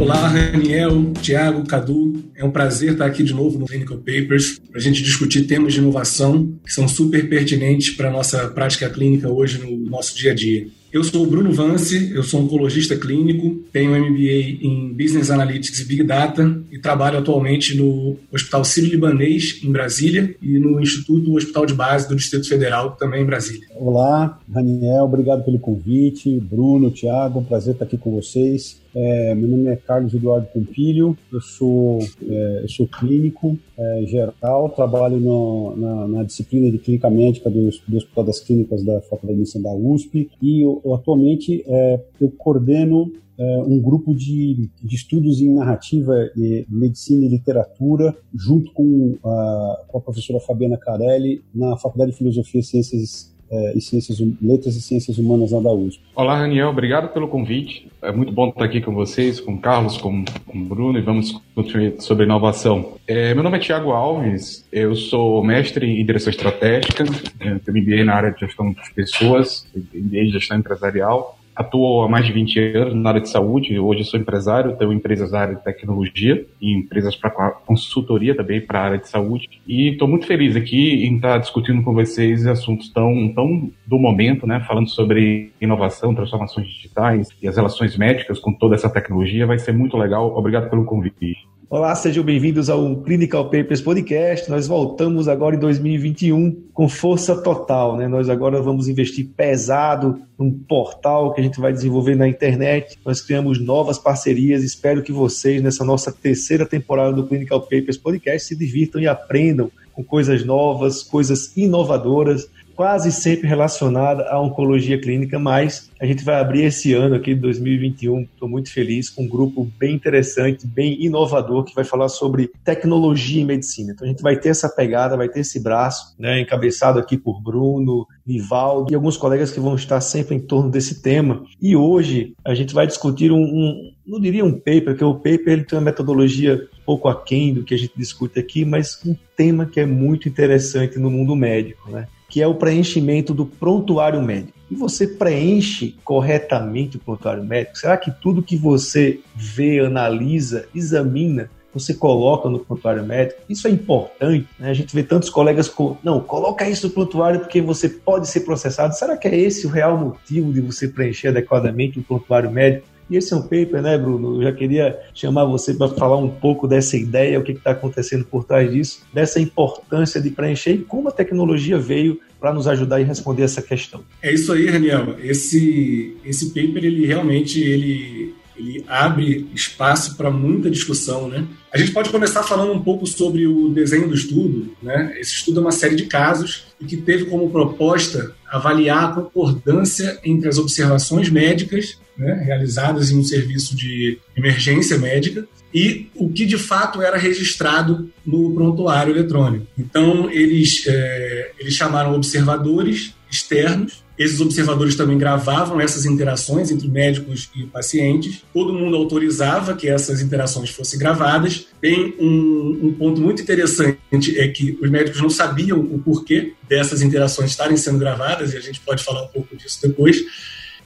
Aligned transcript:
Olá, 0.00 0.28
Raniel, 0.28 1.12
Tiago, 1.20 1.66
Cadu. 1.66 2.24
É 2.34 2.42
um 2.42 2.50
prazer 2.50 2.92
estar 2.92 3.04
aqui 3.04 3.22
de 3.22 3.34
novo 3.34 3.58
no 3.58 3.66
Clinical 3.66 3.98
Papers 3.98 4.58
para 4.58 4.78
a 4.78 4.82
gente 4.82 5.02
discutir 5.02 5.46
temas 5.46 5.74
de 5.74 5.78
inovação 5.78 6.54
que 6.64 6.72
são 6.72 6.88
super 6.88 7.28
pertinentes 7.28 7.90
para 7.90 8.08
a 8.08 8.10
nossa 8.10 8.48
prática 8.48 8.88
clínica 8.88 9.28
hoje 9.28 9.58
no 9.58 9.90
nosso 9.90 10.16
dia 10.16 10.32
a 10.32 10.34
dia. 10.34 10.66
Eu 10.90 11.04
sou 11.04 11.22
o 11.22 11.26
Bruno 11.26 11.52
Vance, 11.52 12.12
eu 12.14 12.22
sou 12.22 12.40
oncologista 12.40 12.96
clínico, 12.96 13.62
tenho 13.70 13.90
MBA 13.90 14.64
em 14.66 14.88
Business 14.94 15.30
Analytics 15.30 15.80
e 15.80 15.84
Big 15.84 16.02
Data 16.02 16.60
e 16.72 16.78
trabalho 16.78 17.18
atualmente 17.18 17.76
no 17.76 18.16
Hospital 18.32 18.64
Sírio-Libanês, 18.64 19.60
em 19.62 19.70
Brasília, 19.70 20.34
e 20.40 20.58
no 20.58 20.80
Instituto 20.80 21.36
Hospital 21.36 21.66
de 21.66 21.74
Base 21.74 22.08
do 22.08 22.16
Distrito 22.16 22.48
Federal, 22.48 22.92
também 22.92 23.22
em 23.22 23.26
Brasília. 23.26 23.68
Olá, 23.76 24.40
Daniel, 24.48 25.04
obrigado 25.04 25.44
pelo 25.44 25.58
convite. 25.58 26.40
Bruno, 26.40 26.90
Thiago, 26.90 27.40
um 27.40 27.44
prazer 27.44 27.74
estar 27.74 27.84
aqui 27.84 27.98
com 27.98 28.10
vocês. 28.10 28.79
É, 28.94 29.34
meu 29.34 29.48
nome 29.48 29.68
é 29.68 29.76
Carlos 29.76 30.12
Eduardo 30.12 30.48
Pompilho, 30.52 31.16
eu 31.32 31.40
sou, 31.40 32.00
é, 32.28 32.60
eu 32.64 32.68
sou 32.68 32.88
clínico 32.88 33.56
é, 33.78 34.02
geral, 34.06 34.68
trabalho 34.70 35.18
no, 35.18 35.76
na, 35.76 36.08
na, 36.08 36.22
disciplina 36.24 36.70
de 36.70 36.78
Clínica 36.78 37.08
Médica 37.08 37.48
do, 37.48 37.70
do, 37.86 37.96
Hospital 37.96 38.24
das 38.24 38.40
Clínicas 38.40 38.84
da 38.84 39.00
Faculdade 39.02 39.34
de 39.34 39.38
Medicina 39.38 39.68
da 39.68 39.74
USP 39.74 40.28
e 40.42 40.62
eu, 40.62 40.82
atualmente 40.92 41.64
é, 41.68 42.00
eu 42.20 42.30
coordeno 42.30 43.12
é, 43.38 43.58
um 43.62 43.80
grupo 43.80 44.14
de, 44.14 44.68
de, 44.82 44.94
estudos 44.94 45.40
em 45.40 45.54
narrativa, 45.54 46.30
e 46.36 46.66
medicina 46.68 47.24
e 47.24 47.28
literatura, 47.28 48.14
junto 48.34 48.70
com 48.72 49.16
a, 49.24 49.84
com 49.88 49.98
a 49.98 50.00
professora 50.00 50.40
Fabiana 50.40 50.76
Carelli, 50.76 51.42
na 51.54 51.76
Faculdade 51.78 52.10
de 52.10 52.18
Filosofia 52.18 52.60
e 52.60 52.64
Ciências 52.64 53.34
é, 53.50 53.76
e 53.76 53.80
Ciências, 53.80 54.18
Letras 54.40 54.76
e 54.76 54.80
Ciências 54.80 55.18
Humanas 55.18 55.50
lá 55.50 55.60
da 55.60 55.72
USP. 55.72 56.02
Olá, 56.14 56.38
Daniel, 56.38 56.68
obrigado 56.68 57.12
pelo 57.12 57.28
convite. 57.28 57.88
É 58.02 58.12
muito 58.12 58.32
bom 58.32 58.48
estar 58.48 58.64
aqui 58.64 58.80
com 58.80 58.94
vocês, 58.94 59.40
com 59.40 59.54
o 59.54 59.58
Carlos, 59.58 59.96
com, 59.98 60.24
com 60.46 60.58
o 60.58 60.64
Bruno, 60.64 60.98
e 60.98 61.02
vamos 61.02 61.32
discutir 61.32 61.94
sobre 61.98 62.24
inovação. 62.24 62.94
É, 63.06 63.34
meu 63.34 63.42
nome 63.42 63.56
é 63.56 63.60
Tiago 63.60 63.90
Alves, 63.90 64.64
eu 64.72 64.94
sou 64.94 65.42
mestre 65.44 65.86
em 65.86 66.04
direção 66.04 66.30
estratégica, 66.30 67.04
é, 67.40 67.58
tenho 67.58 67.82
MBA 67.82 68.04
na 68.04 68.14
área 68.14 68.30
de 68.30 68.40
gestão 68.40 68.70
de 68.72 68.94
pessoas, 68.94 69.66
MBA 69.74 70.24
de 70.26 70.30
gestão 70.30 70.56
empresarial, 70.56 71.39
Atuo 71.60 72.04
há 72.04 72.08
mais 72.08 72.24
de 72.24 72.32
20 72.32 72.58
anos 72.74 72.94
na 72.94 73.10
área 73.10 73.20
de 73.20 73.28
saúde. 73.28 73.78
Hoje 73.78 74.02
sou 74.04 74.18
empresário, 74.18 74.78
tenho 74.78 74.94
empresas 74.94 75.30
da 75.30 75.40
área 75.40 75.56
de 75.56 75.62
tecnologia 75.62 76.46
e 76.58 76.72
empresas 76.72 77.14
para 77.14 77.50
consultoria 77.66 78.34
também 78.34 78.62
para 78.62 78.80
a 78.80 78.84
área 78.84 78.98
de 78.98 79.06
saúde. 79.06 79.46
E 79.66 79.90
estou 79.90 80.08
muito 80.08 80.26
feliz 80.26 80.56
aqui 80.56 81.04
em 81.04 81.16
estar 81.16 81.36
discutindo 81.36 81.82
com 81.82 81.92
vocês 81.92 82.46
assuntos 82.46 82.88
tão, 82.88 83.30
tão 83.34 83.70
do 83.86 83.98
momento, 83.98 84.46
né? 84.46 84.64
Falando 84.66 84.88
sobre 84.88 85.52
inovação, 85.60 86.14
transformações 86.14 86.66
digitais 86.66 87.28
e 87.42 87.46
as 87.46 87.56
relações 87.56 87.94
médicas 87.94 88.38
com 88.38 88.54
toda 88.54 88.74
essa 88.74 88.88
tecnologia. 88.88 89.46
Vai 89.46 89.58
ser 89.58 89.72
muito 89.72 89.98
legal. 89.98 90.34
Obrigado 90.34 90.70
pelo 90.70 90.86
convite. 90.86 91.46
Olá, 91.72 91.94
sejam 91.94 92.24
bem-vindos 92.24 92.68
ao 92.68 92.96
Clinical 92.96 93.44
Papers 93.44 93.80
Podcast. 93.80 94.50
Nós 94.50 94.66
voltamos 94.66 95.28
agora 95.28 95.54
em 95.54 95.58
2021 95.60 96.64
com 96.74 96.88
força 96.88 97.40
total, 97.40 97.96
né? 97.96 98.08
Nós 98.08 98.28
agora 98.28 98.60
vamos 98.60 98.88
investir 98.88 99.28
pesado 99.36 100.20
num 100.36 100.50
portal 100.50 101.32
que 101.32 101.40
a 101.40 101.44
gente 101.44 101.60
vai 101.60 101.72
desenvolver 101.72 102.16
na 102.16 102.26
internet. 102.26 102.98
Nós 103.06 103.20
criamos 103.20 103.64
novas 103.64 104.00
parcerias. 104.00 104.64
Espero 104.64 105.00
que 105.00 105.12
vocês, 105.12 105.62
nessa 105.62 105.84
nossa 105.84 106.10
terceira 106.10 106.66
temporada 106.66 107.12
do 107.12 107.24
Clinical 107.24 107.60
Papers 107.60 107.96
Podcast, 107.96 108.48
se 108.48 108.56
divirtam 108.56 109.00
e 109.00 109.06
aprendam 109.06 109.70
com 109.92 110.02
coisas 110.02 110.44
novas, 110.44 111.04
coisas 111.04 111.56
inovadoras 111.56 112.48
quase 112.80 113.12
sempre 113.12 113.46
relacionada 113.46 114.22
à 114.30 114.40
oncologia 114.40 114.98
clínica, 114.98 115.38
mas 115.38 115.90
a 116.00 116.06
gente 116.06 116.24
vai 116.24 116.40
abrir 116.40 116.62
esse 116.62 116.94
ano 116.94 117.14
aqui 117.14 117.34
de 117.34 117.40
2021, 117.42 118.22
estou 118.22 118.48
muito 118.48 118.72
feliz, 118.72 119.10
com 119.10 119.24
um 119.24 119.28
grupo 119.28 119.70
bem 119.78 119.94
interessante, 119.94 120.66
bem 120.66 120.96
inovador, 121.04 121.64
que 121.64 121.74
vai 121.74 121.84
falar 121.84 122.08
sobre 122.08 122.50
tecnologia 122.64 123.42
em 123.42 123.44
medicina. 123.44 123.92
Então 123.92 124.06
a 124.06 124.10
gente 124.10 124.22
vai 124.22 124.34
ter 124.34 124.48
essa 124.48 124.66
pegada, 124.66 125.14
vai 125.14 125.28
ter 125.28 125.40
esse 125.40 125.60
braço, 125.60 126.14
né, 126.18 126.40
encabeçado 126.40 126.98
aqui 126.98 127.18
por 127.18 127.42
Bruno, 127.42 128.06
Nivaldo 128.26 128.90
e 128.90 128.94
alguns 128.94 129.18
colegas 129.18 129.50
que 129.50 129.60
vão 129.60 129.74
estar 129.74 130.00
sempre 130.00 130.34
em 130.34 130.40
torno 130.40 130.70
desse 130.70 131.02
tema. 131.02 131.44
E 131.60 131.76
hoje 131.76 132.32
a 132.42 132.54
gente 132.54 132.72
vai 132.72 132.86
discutir 132.86 133.30
um, 133.30 133.42
um 133.42 133.92
não 134.06 134.18
diria 134.18 134.42
um 134.42 134.54
paper, 134.54 134.84
porque 134.84 135.04
o 135.04 135.16
paper 135.16 135.48
ele 135.48 135.64
tem 135.64 135.78
uma 135.78 135.84
metodologia 135.84 136.66
pouco 136.86 137.08
aquém 137.08 137.52
do 137.52 137.62
que 137.62 137.74
a 137.74 137.78
gente 137.78 137.92
discute 137.94 138.40
aqui, 138.40 138.64
mas 138.64 138.98
um 139.04 139.14
tema 139.36 139.66
que 139.66 139.78
é 139.78 139.84
muito 139.84 140.30
interessante 140.30 140.98
no 140.98 141.10
mundo 141.10 141.36
médico, 141.36 141.90
né? 141.90 142.08
Que 142.30 142.40
é 142.40 142.46
o 142.46 142.54
preenchimento 142.54 143.34
do 143.34 143.44
prontuário 143.44 144.22
médico. 144.22 144.58
E 144.70 144.74
você 144.76 145.06
preenche 145.06 145.96
corretamente 146.04 146.96
o 146.96 147.00
prontuário 147.00 147.42
médico? 147.42 147.76
Será 147.76 147.96
que 147.96 148.10
tudo 148.10 148.42
que 148.42 148.56
você 148.56 149.18
vê, 149.34 149.80
analisa, 149.80 150.68
examina, 150.72 151.50
você 151.74 151.92
coloca 151.92 152.48
no 152.48 152.60
prontuário 152.60 153.04
médico? 153.04 153.40
Isso 153.48 153.66
é 153.66 153.70
importante. 153.70 154.48
Né? 154.58 154.70
A 154.70 154.74
gente 154.74 154.94
vê 154.94 155.02
tantos 155.02 155.28
colegas 155.28 155.68
com, 155.68 155.96
não, 156.04 156.20
coloca 156.20 156.68
isso 156.68 156.86
no 156.86 156.92
prontuário 156.92 157.40
porque 157.40 157.60
você 157.60 157.88
pode 157.88 158.28
ser 158.28 158.40
processado. 158.40 158.94
Será 158.94 159.16
que 159.16 159.26
é 159.26 159.36
esse 159.36 159.66
o 159.66 159.70
real 159.70 159.98
motivo 159.98 160.52
de 160.52 160.60
você 160.60 160.86
preencher 160.86 161.28
adequadamente 161.28 161.98
o 161.98 162.02
prontuário 162.02 162.50
médico? 162.50 162.86
E 163.10 163.16
esse 163.16 163.32
é 163.32 163.36
um 163.36 163.42
paper, 163.42 163.82
né, 163.82 163.98
Bruno? 163.98 164.36
Eu 164.36 164.42
já 164.44 164.52
queria 164.52 164.98
chamar 165.12 165.44
você 165.44 165.74
para 165.74 165.88
falar 165.88 166.16
um 166.16 166.28
pouco 166.28 166.68
dessa 166.68 166.96
ideia, 166.96 167.40
o 167.40 167.42
que 167.42 167.52
está 167.52 167.72
acontecendo 167.72 168.24
por 168.24 168.44
trás 168.44 168.70
disso, 168.70 169.02
dessa 169.12 169.40
importância 169.40 170.20
de 170.20 170.30
preencher 170.30 170.74
e 170.74 170.78
como 170.78 171.08
a 171.08 171.12
tecnologia 171.12 171.76
veio 171.76 172.20
para 172.40 172.54
nos 172.54 172.68
ajudar 172.68 172.96
a 172.96 173.04
responder 173.04 173.42
essa 173.42 173.60
questão. 173.60 174.02
É 174.22 174.32
isso 174.32 174.52
aí, 174.52 174.70
Daniel. 174.70 175.16
Esse, 175.22 176.16
esse 176.24 176.46
paper, 176.50 176.84
ele 176.84 177.04
realmente 177.04 177.60
ele, 177.60 178.34
ele 178.60 178.84
abre 178.86 179.48
espaço 179.54 180.16
para 180.16 180.30
muita 180.30 180.70
discussão, 180.70 181.28
né? 181.28 181.46
A 181.72 181.78
gente 181.78 181.92
pode 181.92 182.10
começar 182.10 182.42
falando 182.42 182.72
um 182.72 182.82
pouco 182.82 183.06
sobre 183.06 183.46
o 183.46 183.68
desenho 183.70 184.08
do 184.08 184.14
estudo, 184.14 184.72
né? 184.82 185.14
Esse 185.18 185.34
estudo 185.34 185.60
é 185.60 185.62
uma 185.62 185.72
série 185.72 185.96
de 185.96 186.04
casos 186.04 186.66
e 186.80 186.84
que 186.84 186.96
teve 186.96 187.24
como 187.26 187.50
proposta 187.50 188.34
avaliar 188.50 189.04
a 189.04 189.12
concordância 189.12 190.18
entre 190.24 190.48
as 190.48 190.58
observações 190.58 191.30
médicas 191.30 191.98
né, 192.18 192.34
realizadas 192.44 193.10
em 193.10 193.18
um 193.18 193.24
serviço 193.24 193.76
de 193.76 194.18
emergência 194.36 194.98
médica 194.98 195.46
e 195.72 196.08
o 196.14 196.28
que 196.28 196.44
de 196.44 196.58
fato 196.58 197.00
era 197.00 197.16
registrado 197.16 198.10
no 198.26 198.52
prontuário 198.52 199.14
eletrônico. 199.14 199.66
Então, 199.78 200.28
eles, 200.30 200.84
é, 200.86 201.52
eles 201.58 201.74
chamaram 201.74 202.14
observadores 202.14 203.14
externos. 203.30 204.04
Esses 204.20 204.38
observadores 204.38 204.96
também 204.96 205.16
gravavam 205.16 205.80
essas 205.80 206.04
interações 206.04 206.70
entre 206.70 206.86
médicos 206.86 207.48
e 207.56 207.64
pacientes. 207.64 208.44
Todo 208.52 208.74
mundo 208.74 208.94
autorizava 208.94 209.74
que 209.74 209.88
essas 209.88 210.20
interações 210.20 210.68
fossem 210.68 210.98
gravadas. 210.98 211.68
Tem 211.80 212.14
um, 212.20 212.80
um 212.82 212.92
ponto 212.92 213.18
muito 213.18 213.40
interessante 213.40 213.98
é 214.38 214.46
que 214.48 214.78
os 214.82 214.90
médicos 214.90 215.22
não 215.22 215.30
sabiam 215.30 215.80
o 215.80 215.98
porquê 215.98 216.52
dessas 216.68 217.00
interações 217.00 217.50
estarem 217.50 217.78
sendo 217.78 217.98
gravadas 217.98 218.52
e 218.52 218.58
a 218.58 218.60
gente 218.60 218.78
pode 218.80 219.02
falar 219.02 219.22
um 219.22 219.28
pouco 219.28 219.56
disso 219.56 219.78
depois 219.80 220.22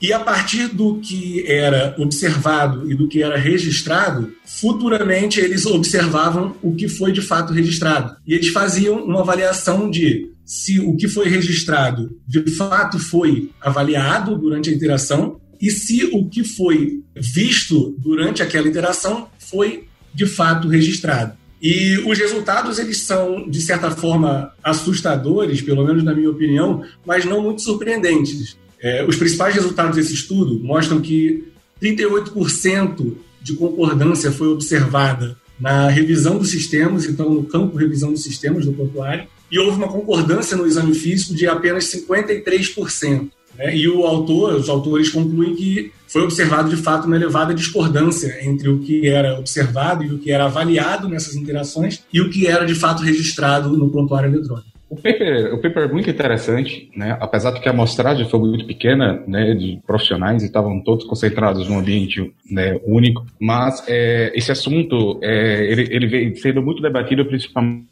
e 0.01 0.11
a 0.11 0.19
partir 0.19 0.67
do 0.67 0.99
que 0.99 1.45
era 1.47 1.95
observado 1.97 2.91
e 2.91 2.95
do 2.95 3.07
que 3.07 3.23
era 3.23 3.37
registrado, 3.37 4.33
futuramente 4.45 5.39
eles 5.39 5.65
observavam 5.65 6.55
o 6.61 6.75
que 6.75 6.87
foi 6.87 7.11
de 7.11 7.21
fato 7.21 7.53
registrado. 7.53 8.15
E 8.27 8.33
eles 8.33 8.49
faziam 8.49 9.03
uma 9.03 9.21
avaliação 9.21 9.89
de 9.89 10.31
se 10.45 10.79
o 10.79 10.95
que 10.95 11.07
foi 11.07 11.27
registrado 11.27 12.17
de 12.27 12.49
fato 12.51 12.99
foi 12.99 13.49
avaliado 13.59 14.37
durante 14.37 14.69
a 14.69 14.73
interação 14.73 15.41
e 15.59 15.71
se 15.71 16.05
o 16.13 16.29
que 16.29 16.43
foi 16.43 17.01
visto 17.15 17.95
durante 17.97 18.43
aquela 18.43 18.67
interação 18.67 19.27
foi 19.39 19.87
de 20.13 20.27
fato 20.27 20.67
registrado. 20.67 21.33
E 21.61 21.97
os 22.05 22.17
resultados 22.19 22.77
eles 22.77 22.99
são 22.99 23.49
de 23.49 23.59
certa 23.61 23.89
forma 23.89 24.51
assustadores, 24.63 25.61
pelo 25.61 25.85
menos 25.85 26.03
na 26.03 26.13
minha 26.13 26.29
opinião, 26.29 26.83
mas 27.05 27.25
não 27.25 27.41
muito 27.41 27.61
surpreendentes. 27.61 28.55
É, 28.79 29.03
os 29.03 29.15
principais 29.15 29.55
resultados 29.55 29.95
desse 29.95 30.13
estudo 30.13 30.59
mostram 30.63 31.01
que 31.01 31.45
38% 31.81 33.15
de 33.41 33.53
concordância 33.53 34.31
foi 34.31 34.49
observada 34.49 35.37
na 35.59 35.87
revisão 35.87 36.37
dos 36.37 36.49
sistemas, 36.49 37.05
então 37.05 37.33
no 37.33 37.43
campo 37.43 37.77
revisão 37.77 38.11
dos 38.11 38.23
sistemas 38.23 38.65
do 38.65 38.73
prontuário, 38.73 39.27
e 39.51 39.59
houve 39.59 39.77
uma 39.77 39.87
concordância 39.87 40.57
no 40.57 40.65
exame 40.65 40.93
físico 40.93 41.33
de 41.33 41.47
apenas 41.47 41.85
53%. 41.85 43.29
Né? 43.57 43.75
E 43.75 43.87
o 43.87 44.05
autor, 44.05 44.55
os 44.55 44.69
autores 44.69 45.09
concluem 45.09 45.55
que 45.55 45.91
foi 46.07 46.23
observado 46.23 46.69
de 46.69 46.77
fato 46.77 47.05
uma 47.05 47.15
elevada 47.15 47.53
discordância 47.53 48.37
entre 48.41 48.69
o 48.69 48.79
que 48.79 49.07
era 49.07 49.37
observado 49.39 50.03
e 50.03 50.13
o 50.13 50.19
que 50.19 50.31
era 50.31 50.45
avaliado 50.45 51.09
nessas 51.09 51.35
interações 51.35 52.03
e 52.11 52.21
o 52.21 52.29
que 52.29 52.47
era 52.47 52.65
de 52.65 52.75
fato 52.75 53.01
registrado 53.01 53.69
no 53.75 53.89
prontuário 53.89 54.29
eletrônico. 54.29 54.74
O 54.89 54.95
paper, 54.95 55.53
o 55.53 55.61
paper 55.61 55.83
é 55.83 55.91
muito 55.91 56.09
interessante, 56.09 56.91
né? 56.95 57.17
apesar 57.19 57.51
de 57.51 57.59
que 57.59 57.67
a 57.67 57.71
amostragem 57.71 58.29
foi 58.29 58.39
muito 58.39 58.65
pequena, 58.65 59.23
né, 59.27 59.55
de 59.55 59.79
profissionais 59.85 60.43
e 60.43 60.45
estavam 60.45 60.79
todos 60.79 61.05
concentrados 61.05 61.67
num 61.67 61.79
ambiente 61.79 62.31
né, 62.49 62.79
único, 62.85 63.25
mas 63.39 63.83
é, 63.87 64.31
esse 64.35 64.51
assunto 64.51 65.19
é, 65.23 65.71
ele, 65.71 65.87
ele 65.89 66.07
vem 66.07 66.35
sendo 66.35 66.61
muito 66.61 66.81
debatido 66.81 67.25
principalmente 67.25 67.87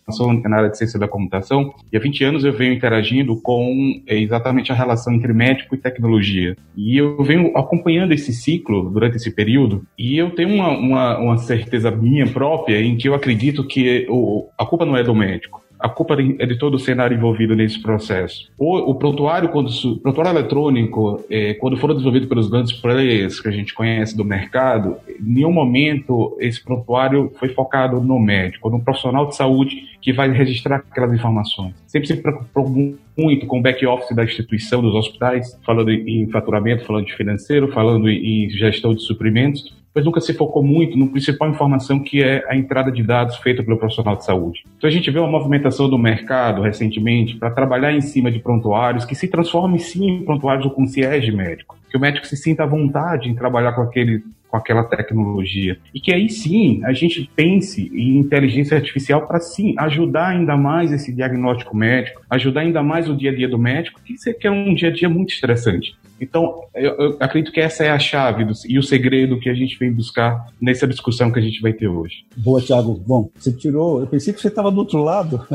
na 0.47 0.57
área 0.57 0.69
de 0.69 0.77
ciência 0.77 0.99
da 0.99 1.07
computação. 1.07 1.73
E 1.91 1.97
há 1.97 1.99
20 1.99 2.23
anos 2.25 2.45
eu 2.45 2.53
venho 2.53 2.73
interagindo 2.73 3.41
com 3.41 4.01
é, 4.05 4.17
exatamente 4.19 4.71
a 4.71 4.75
relação 4.75 5.13
entre 5.13 5.33
médico 5.33 5.73
e 5.73 5.79
tecnologia. 5.79 6.55
E 6.77 6.97
eu 6.97 7.23
venho 7.23 7.57
acompanhando 7.57 8.13
esse 8.13 8.33
ciclo 8.33 8.89
durante 8.89 9.17
esse 9.17 9.31
período. 9.31 9.83
E 9.97 10.17
eu 10.17 10.31
tenho 10.31 10.49
uma, 10.49 10.69
uma, 10.69 11.17
uma 11.17 11.37
certeza 11.37 11.89
minha 11.89 12.27
própria 12.27 12.79
em 12.79 12.95
que 12.97 13.07
eu 13.07 13.15
acredito 13.15 13.65
que 13.65 14.05
o, 14.09 14.47
a 14.57 14.65
culpa 14.65 14.85
não 14.85 14.95
é 14.95 15.03
do 15.03 15.15
médico 15.15 15.62
a 15.83 15.89
culpa 15.89 16.15
é 16.39 16.45
de 16.45 16.55
todo 16.55 16.75
o 16.75 16.79
cenário 16.79 17.13
envolvido 17.17 17.53
nesse 17.57 17.77
processo. 17.81 18.49
O, 18.57 18.91
o 18.91 18.95
prontuário, 18.95 19.49
quando, 19.49 19.67
o 19.67 19.99
prontuário 19.99 20.31
eletrônico, 20.31 21.21
é, 21.29 21.55
quando 21.55 21.75
foram 21.75 21.93
desenvolvido 21.93 22.25
pelos 22.25 22.49
grandes 22.49 22.71
players 22.71 23.41
que 23.41 23.49
a 23.49 23.51
gente 23.51 23.73
conhece 23.73 24.15
do 24.15 24.23
mercado, 24.23 24.95
em 25.09 25.33
nenhum 25.33 25.51
momento 25.51 26.37
esse 26.39 26.63
prontuário 26.63 27.33
foi 27.37 27.49
focado 27.49 27.99
no 27.99 28.17
médico, 28.17 28.69
no 28.69 28.79
profissional 28.79 29.27
de 29.27 29.35
saúde 29.35 29.92
que 30.03 30.11
vai 30.11 30.29
registrar 30.31 30.75
aquelas 30.75 31.13
informações. 31.13 31.73
Sempre 31.87 32.09
se 32.09 32.17
preocupou 32.17 32.97
muito 33.17 33.47
com 33.47 33.59
o 33.59 33.61
back-office 33.61 34.13
da 34.13 34.25
instituição, 34.25 34.81
dos 34.81 34.93
hospitais, 34.93 35.57
falando 35.65 35.89
em 35.89 36.27
faturamento, 36.29 36.85
falando 36.85 37.05
de 37.05 37.15
financeiro, 37.15 37.71
falando 37.71 38.09
em 38.09 38.49
gestão 38.49 38.93
de 38.93 39.01
suprimentos, 39.01 39.73
mas 39.95 40.03
nunca 40.03 40.19
se 40.19 40.33
focou 40.33 40.61
muito 40.61 40.97
no 40.97 41.07
principal 41.07 41.49
informação 41.49 41.99
que 41.99 42.21
é 42.21 42.43
a 42.49 42.55
entrada 42.55 42.91
de 42.91 43.01
dados 43.01 43.37
feita 43.37 43.63
pelo 43.63 43.77
profissional 43.77 44.17
de 44.17 44.25
saúde. 44.25 44.65
Então 44.77 44.89
a 44.89 44.91
gente 44.91 45.09
vê 45.09 45.19
uma 45.19 45.29
movimentação 45.29 45.89
do 45.89 45.97
mercado 45.97 46.61
recentemente 46.61 47.37
para 47.37 47.51
trabalhar 47.51 47.93
em 47.93 48.01
cima 48.01 48.29
de 48.29 48.39
prontuários 48.39 49.05
que 49.05 49.15
se 49.15 49.29
transformem 49.29 49.77
sim 49.77 50.09
em 50.09 50.25
prontuários 50.25 50.65
com 50.65 50.71
concierge 50.71 51.31
médico, 51.31 51.77
que 51.89 51.95
o 51.95 51.99
médico 51.99 52.27
se 52.27 52.35
sinta 52.35 52.63
à 52.63 52.65
vontade 52.65 53.29
em 53.29 53.35
trabalhar 53.35 53.71
com 53.71 53.81
aquele 53.81 54.21
com 54.53 54.57
aquela 54.57 54.83
tecnologia. 54.83 55.79
E 55.91 55.99
que 55.99 56.13
aí 56.13 56.29
sim 56.29 56.79
a 56.83 56.93
gente 56.93 57.27
pense 57.35 57.91
em 57.91 58.19
inteligência 58.19 58.77
artificial 58.77 59.25
para 59.25 59.39
sim 59.39 59.73
ajudar 59.79 60.27
ainda 60.27 60.55
mais 60.55 60.91
esse 60.91 61.11
diagnóstico 61.11 61.75
médico, 61.75 62.21
ajudar 62.29 62.61
ainda 62.61 62.83
mais 62.83 63.09
o 63.09 63.17
dia 63.17 63.31
a 63.31 63.35
dia 63.35 63.49
do 63.49 63.57
médico, 63.57 63.99
que 64.05 64.13
isso 64.13 64.29
aqui 64.29 64.45
é 64.45 64.51
um 64.51 64.75
dia 64.75 64.89
a 64.89 64.91
dia 64.91 65.09
muito 65.09 65.33
estressante. 65.33 65.97
Então, 66.23 66.63
eu, 66.73 66.91
eu, 66.91 67.17
acredito 67.19 67.51
que 67.51 67.59
essa 67.59 67.83
é 67.83 67.89
a 67.89 67.99
chave 67.99 68.45
do, 68.45 68.53
e 68.67 68.79
o 68.79 68.83
segredo 68.83 69.39
que 69.39 69.49
a 69.49 69.53
gente 69.53 69.77
vem 69.77 69.91
buscar 69.91 70.47
nessa 70.59 70.87
discussão 70.87 71.31
que 71.31 71.39
a 71.39 71.41
gente 71.41 71.61
vai 71.61 71.73
ter 71.73 71.87
hoje. 71.87 72.25
Boa, 72.37 72.61
Thiago. 72.61 73.01
Bom, 73.05 73.29
você 73.37 73.51
tirou. 73.51 73.99
Eu 73.99 74.07
pensei 74.07 74.33
que 74.33 74.41
você 74.41 74.47
estava 74.47 74.71
do 74.71 74.77
outro 74.77 75.03
lado. 75.03 75.45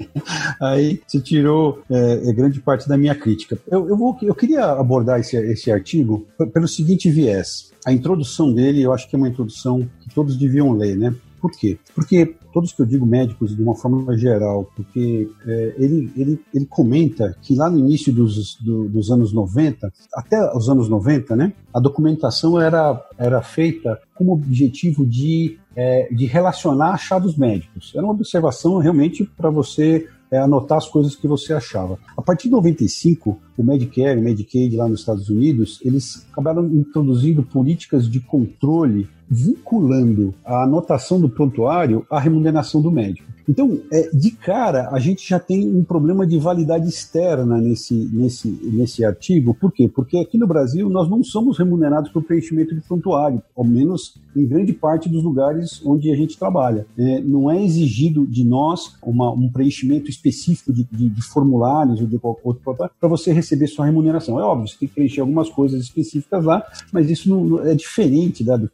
Aí 0.60 1.00
você 1.06 1.20
tirou 1.20 1.82
é, 1.90 2.30
é, 2.30 2.32
grande 2.32 2.60
parte 2.60 2.88
da 2.88 2.96
minha 2.96 3.14
crítica. 3.14 3.58
Eu, 3.68 3.88
eu, 3.88 3.96
vou, 3.96 4.16
eu 4.22 4.34
queria 4.34 4.64
abordar 4.64 5.20
esse, 5.20 5.36
esse 5.36 5.70
artigo 5.70 6.26
pelo 6.52 6.66
seguinte 6.66 7.10
viés. 7.10 7.72
A 7.84 7.92
introdução 7.92 8.52
dele, 8.52 8.82
eu 8.82 8.92
acho 8.92 9.08
que 9.08 9.14
é 9.14 9.18
uma 9.18 9.28
introdução 9.28 9.88
que 10.00 10.14
todos 10.14 10.36
deviam 10.36 10.72
ler, 10.72 10.96
né? 10.96 11.14
Por 11.40 11.52
quê? 11.52 11.78
Porque 11.94 12.34
todos 12.56 12.72
que 12.72 12.80
eu 12.80 12.86
digo 12.86 13.04
médicos 13.04 13.54
de 13.54 13.62
uma 13.62 13.74
forma 13.74 14.16
geral, 14.16 14.72
porque 14.74 15.28
é, 15.46 15.74
ele, 15.76 16.10
ele, 16.16 16.40
ele 16.54 16.64
comenta 16.64 17.36
que 17.42 17.54
lá 17.54 17.68
no 17.68 17.78
início 17.78 18.10
dos, 18.10 18.56
do, 18.62 18.88
dos 18.88 19.10
anos 19.10 19.30
90, 19.30 19.92
até 20.14 20.56
os 20.56 20.70
anos 20.70 20.88
90, 20.88 21.36
né, 21.36 21.52
a 21.74 21.78
documentação 21.78 22.58
era, 22.58 22.98
era 23.18 23.42
feita 23.42 24.00
com 24.14 24.24
o 24.24 24.32
objetivo 24.32 25.04
de, 25.04 25.58
é, 25.76 26.08
de 26.10 26.24
relacionar 26.24 26.92
achados 26.92 27.36
médicos. 27.36 27.92
Era 27.94 28.06
uma 28.06 28.14
observação 28.14 28.78
realmente 28.78 29.30
para 29.36 29.50
você 29.50 30.08
é, 30.30 30.38
anotar 30.38 30.78
as 30.78 30.88
coisas 30.88 31.14
que 31.14 31.28
você 31.28 31.52
achava. 31.52 31.98
A 32.16 32.22
partir 32.22 32.44
de 32.44 32.52
95, 32.52 33.38
o 33.54 33.62
Medicare 33.62 34.18
e 34.18 34.22
o 34.22 34.24
Medicaid 34.24 34.74
lá 34.76 34.88
nos 34.88 35.00
Estados 35.00 35.28
Unidos, 35.28 35.78
eles 35.84 36.26
acabaram 36.32 36.64
introduzindo 36.64 37.42
políticas 37.42 38.10
de 38.10 38.18
controle 38.18 39.06
vinculando 39.28 40.34
a 40.44 40.64
anotação 40.64 41.20
do 41.20 41.28
prontuário 41.28 42.06
à 42.10 42.18
remuneração 42.18 42.80
do 42.80 42.90
médico. 42.90 43.36
Então, 43.48 43.78
é, 43.92 44.10
de 44.12 44.32
cara, 44.32 44.90
a 44.90 44.98
gente 44.98 45.26
já 45.28 45.38
tem 45.38 45.68
um 45.68 45.84
problema 45.84 46.26
de 46.26 46.38
validade 46.38 46.88
externa 46.88 47.58
nesse, 47.58 47.94
nesse, 48.12 48.48
nesse 48.48 49.04
artigo. 49.04 49.54
Por 49.54 49.72
quê? 49.72 49.88
Porque 49.88 50.18
aqui 50.18 50.36
no 50.36 50.46
Brasil 50.46 50.88
nós 50.90 51.08
não 51.08 51.22
somos 51.22 51.58
remunerados 51.58 52.10
por 52.10 52.24
preenchimento 52.24 52.74
de 52.74 52.80
prontuário, 52.80 53.40
ao 53.56 53.64
menos 53.64 54.14
em 54.34 54.46
grande 54.46 54.72
parte 54.72 55.08
dos 55.08 55.22
lugares 55.22 55.80
onde 55.84 56.10
a 56.10 56.16
gente 56.16 56.36
trabalha. 56.36 56.86
É, 56.98 57.20
não 57.20 57.50
é 57.50 57.64
exigido 57.64 58.26
de 58.26 58.44
nós 58.44 58.96
uma, 59.02 59.30
um 59.30 59.48
preenchimento 59.48 60.10
específico 60.10 60.72
de, 60.72 60.84
de, 60.90 61.08
de 61.08 61.22
formulários 61.22 62.00
ou 62.00 62.06
de 62.06 62.18
qualquer 62.18 62.42
outro 62.48 62.62
para 63.00 63.08
você 63.08 63.32
receber 63.32 63.68
sua 63.68 63.86
remuneração. 63.86 64.40
É 64.40 64.42
óbvio, 64.42 64.68
você 64.68 64.76
tem 64.78 64.88
que 64.88 64.94
preencher 64.94 65.20
algumas 65.20 65.48
coisas 65.48 65.80
específicas 65.80 66.44
lá, 66.44 66.64
mas 66.92 67.08
isso 67.08 67.30
não, 67.30 67.64
é 67.64 67.74
diferente 67.74 68.42
da, 68.42 68.56
do, 68.56 68.70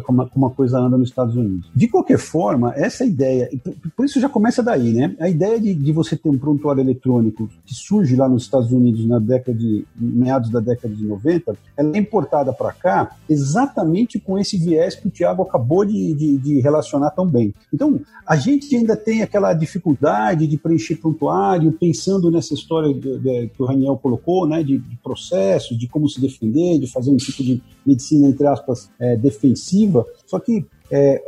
do, 0.00 0.02
como 0.02 0.28
uma 0.34 0.50
coisa 0.50 0.78
anda 0.78 0.96
nos 0.96 1.10
Estados 1.10 1.36
Unidos. 1.36 1.70
De 1.74 1.88
qualquer 1.88 2.18
forma, 2.18 2.72
essa 2.76 3.04
ideia, 3.04 3.50
por 3.94 4.04
isso 4.04 4.14
isso 4.14 4.20
já 4.20 4.28
começa 4.28 4.62
daí, 4.62 4.92
né? 4.92 5.16
A 5.18 5.28
ideia 5.28 5.60
de, 5.60 5.74
de 5.74 5.92
você 5.92 6.16
ter 6.16 6.28
um 6.28 6.38
prontuário 6.38 6.80
eletrônico 6.80 7.50
que 7.66 7.74
surge 7.74 8.14
lá 8.14 8.28
nos 8.28 8.44
Estados 8.44 8.70
Unidos 8.70 9.04
na 9.06 9.18
década 9.18 9.58
de 9.58 9.84
meados 9.96 10.50
da 10.50 10.60
década 10.60 10.94
de 10.94 11.04
90, 11.04 11.56
ela 11.76 11.96
é 11.96 11.98
importada 11.98 12.52
para 12.52 12.72
cá 12.72 13.16
exatamente 13.28 14.20
com 14.20 14.38
esse 14.38 14.56
viés 14.56 14.94
que 14.94 15.08
o 15.08 15.10
Tiago 15.10 15.42
acabou 15.42 15.84
de, 15.84 16.14
de, 16.14 16.38
de, 16.38 16.60
relacionar 16.60 17.10
tão 17.10 17.26
bem. 17.26 17.52
Então, 17.72 18.00
a 18.24 18.36
gente 18.36 18.74
ainda 18.76 18.96
tem 18.96 19.22
aquela 19.22 19.52
dificuldade 19.52 20.46
de 20.46 20.56
preencher 20.56 20.96
prontuário, 20.96 21.72
pensando 21.72 22.30
nessa 22.30 22.54
história 22.54 22.94
de, 22.94 23.18
de, 23.18 23.48
que 23.48 23.62
o 23.62 23.66
Raniel 23.66 23.96
colocou, 23.96 24.46
né, 24.46 24.62
de, 24.62 24.78
de, 24.78 24.96
processo, 25.02 25.76
de 25.76 25.88
como 25.88 26.08
se 26.08 26.20
defender, 26.20 26.78
de 26.78 26.86
fazer 26.86 27.10
um 27.10 27.16
tipo 27.16 27.42
de 27.42 27.60
medicina, 27.84 28.28
entre 28.28 28.46
aspas, 28.46 28.88
é, 29.00 29.16
defensiva. 29.16 29.83
Só 30.26 30.38
que 30.38 30.64
é, 30.90 31.22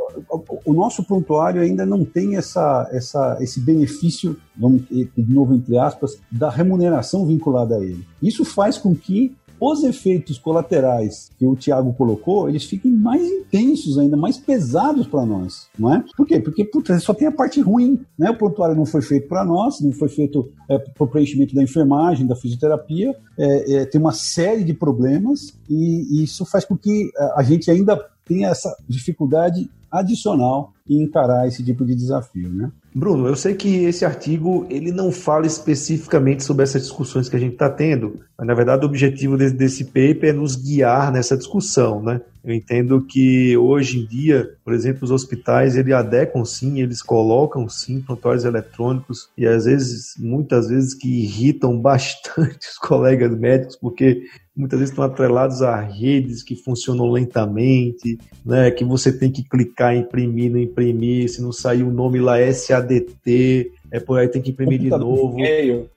o 0.65 0.73
nosso 0.73 1.03
prontuário 1.05 1.63
ainda 1.63 1.85
não 1.85 2.05
tem 2.05 2.37
essa, 2.37 2.89
essa, 2.93 3.39
esse 3.41 3.61
benefício, 3.61 4.37
vamos 4.57 4.83
de 4.89 5.11
novo 5.17 5.55
entre 5.55 5.77
aspas, 5.79 6.19
da 6.31 6.51
remuneração 6.51 7.27
vinculada 7.27 7.77
a 7.77 7.83
ele. 7.83 8.07
Isso 8.23 8.45
faz 8.45 8.79
com 8.79 8.95
que 8.95 9.35
os 9.61 9.83
efeitos 9.85 10.39
colaterais 10.39 11.31
que 11.39 11.47
o 11.47 11.57
Tiago 11.57 11.93
colocou, 11.95 12.49
eles 12.49 12.65
fiquem 12.65 12.91
mais 12.91 13.23
intensos 13.23 13.99
ainda, 13.99 14.17
mais 14.17 14.37
pesados 14.37 15.07
para 15.07 15.25
nós, 15.25 15.69
não 15.79 15.95
é? 15.95 16.05
Por 16.17 16.27
quê? 16.27 16.39
Porque 16.39 16.69
só 17.01 17.15
tem 17.15 17.27
a 17.27 17.33
parte 17.33 17.61
ruim, 17.61 18.01
né? 18.19 18.31
O 18.31 18.37
prontuário 18.37 18.77
não 18.77 18.85
foi 18.85 19.03
feito 19.03 19.29
para 19.29 19.45
nós, 19.45 19.81
não 19.81 19.93
foi 19.93 20.09
feito 20.09 20.51
é, 20.69 20.79
para 20.79 21.05
o 21.05 21.09
preenchimento 21.09 21.55
da 21.55 21.63
enfermagem, 21.63 22.27
da 22.27 22.37
fisioterapia, 22.37 23.17
é, 23.39 23.75
é, 23.77 23.85
tem 23.87 24.01
uma 24.01 24.13
série 24.13 24.63
de 24.63 24.75
problemas 24.75 25.55
e, 25.69 26.21
e 26.21 26.25
isso 26.25 26.45
faz 26.45 26.65
com 26.65 26.77
que 26.77 27.11
a 27.35 27.43
gente 27.43 27.71
ainda 27.71 27.97
tem 28.27 28.45
essa 28.45 28.77
dificuldade 28.89 29.71
adicional 29.91 30.73
em 30.89 31.03
encarar 31.03 31.47
esse 31.47 31.65
tipo 31.65 31.87
de 31.87 31.95
desafio, 31.95 32.53
né? 32.53 32.71
Bruno, 32.99 33.27
eu 33.27 33.37
sei 33.37 33.55
que 33.55 33.85
esse 33.85 34.07
artigo 34.07 34.67
ele 34.71 34.91
não 34.91 35.13
fala 35.13 35.47
especificamente 35.47 36.43
sobre 36.43 36.63
essas 36.63 36.81
discussões 36.81 37.29
que 37.29 37.37
a 37.37 37.39
gente 37.39 37.53
está 37.53 37.69
tendo, 37.69 38.21
mas 38.39 38.47
na 38.47 38.55
verdade 38.55 38.87
o 38.87 38.89
objetivo 38.89 39.37
desse, 39.37 39.55
desse 39.55 39.85
paper 39.85 40.31
é 40.31 40.33
nos 40.33 40.57
guiar 40.57 41.13
nessa 41.13 41.37
discussão, 41.37 42.03
né? 42.03 42.23
Eu 42.43 42.55
entendo 42.55 43.03
que 43.03 43.55
hoje 43.57 43.99
em 43.99 44.07
dia, 44.07 44.55
por 44.65 44.73
exemplo, 44.73 45.01
os 45.03 45.11
hospitais 45.11 45.77
eles 45.77 45.93
adequam 45.93 46.45
sim, 46.45 46.81
eles 46.81 47.03
colocam 47.03 47.69
sim 47.69 48.01
prontuários 48.01 48.47
eletrônicos 48.47 49.29
e 49.37 49.45
às 49.45 49.67
vezes, 49.67 50.15
muitas 50.17 50.69
vezes 50.69 50.95
que 50.95 51.09
irritam 51.09 51.77
bastante 51.83 52.67
os 52.67 52.79
colegas 52.79 53.37
médicos 53.37 53.77
porque 53.77 54.23
muitas 54.57 54.79
vezes 54.79 54.93
estão 54.93 55.05
atrelados 55.05 55.61
a 55.61 55.79
redes 55.81 56.43
que 56.43 56.57
funcionam 56.57 57.11
lentamente, 57.11 58.19
né? 58.45 58.71
Que 58.71 58.85
você 58.85 59.13
tem 59.13 59.31
que 59.31 59.43
clicar, 59.43 59.95
imprimir, 59.95 60.51
não 60.51 60.59
imprimir, 60.59 61.29
se 61.29 61.43
não 61.43 61.53
sair 61.53 61.83
o 61.83 61.91
nome 61.91 62.19
lá 62.21 62.41
SADT, 62.87 63.73
é 63.91 64.01
por 64.01 64.19
aí 64.19 64.29
tem 64.29 64.43
que 64.43 64.51
imprimir 64.51 64.81
de 64.81 64.89
novo. 64.91 65.37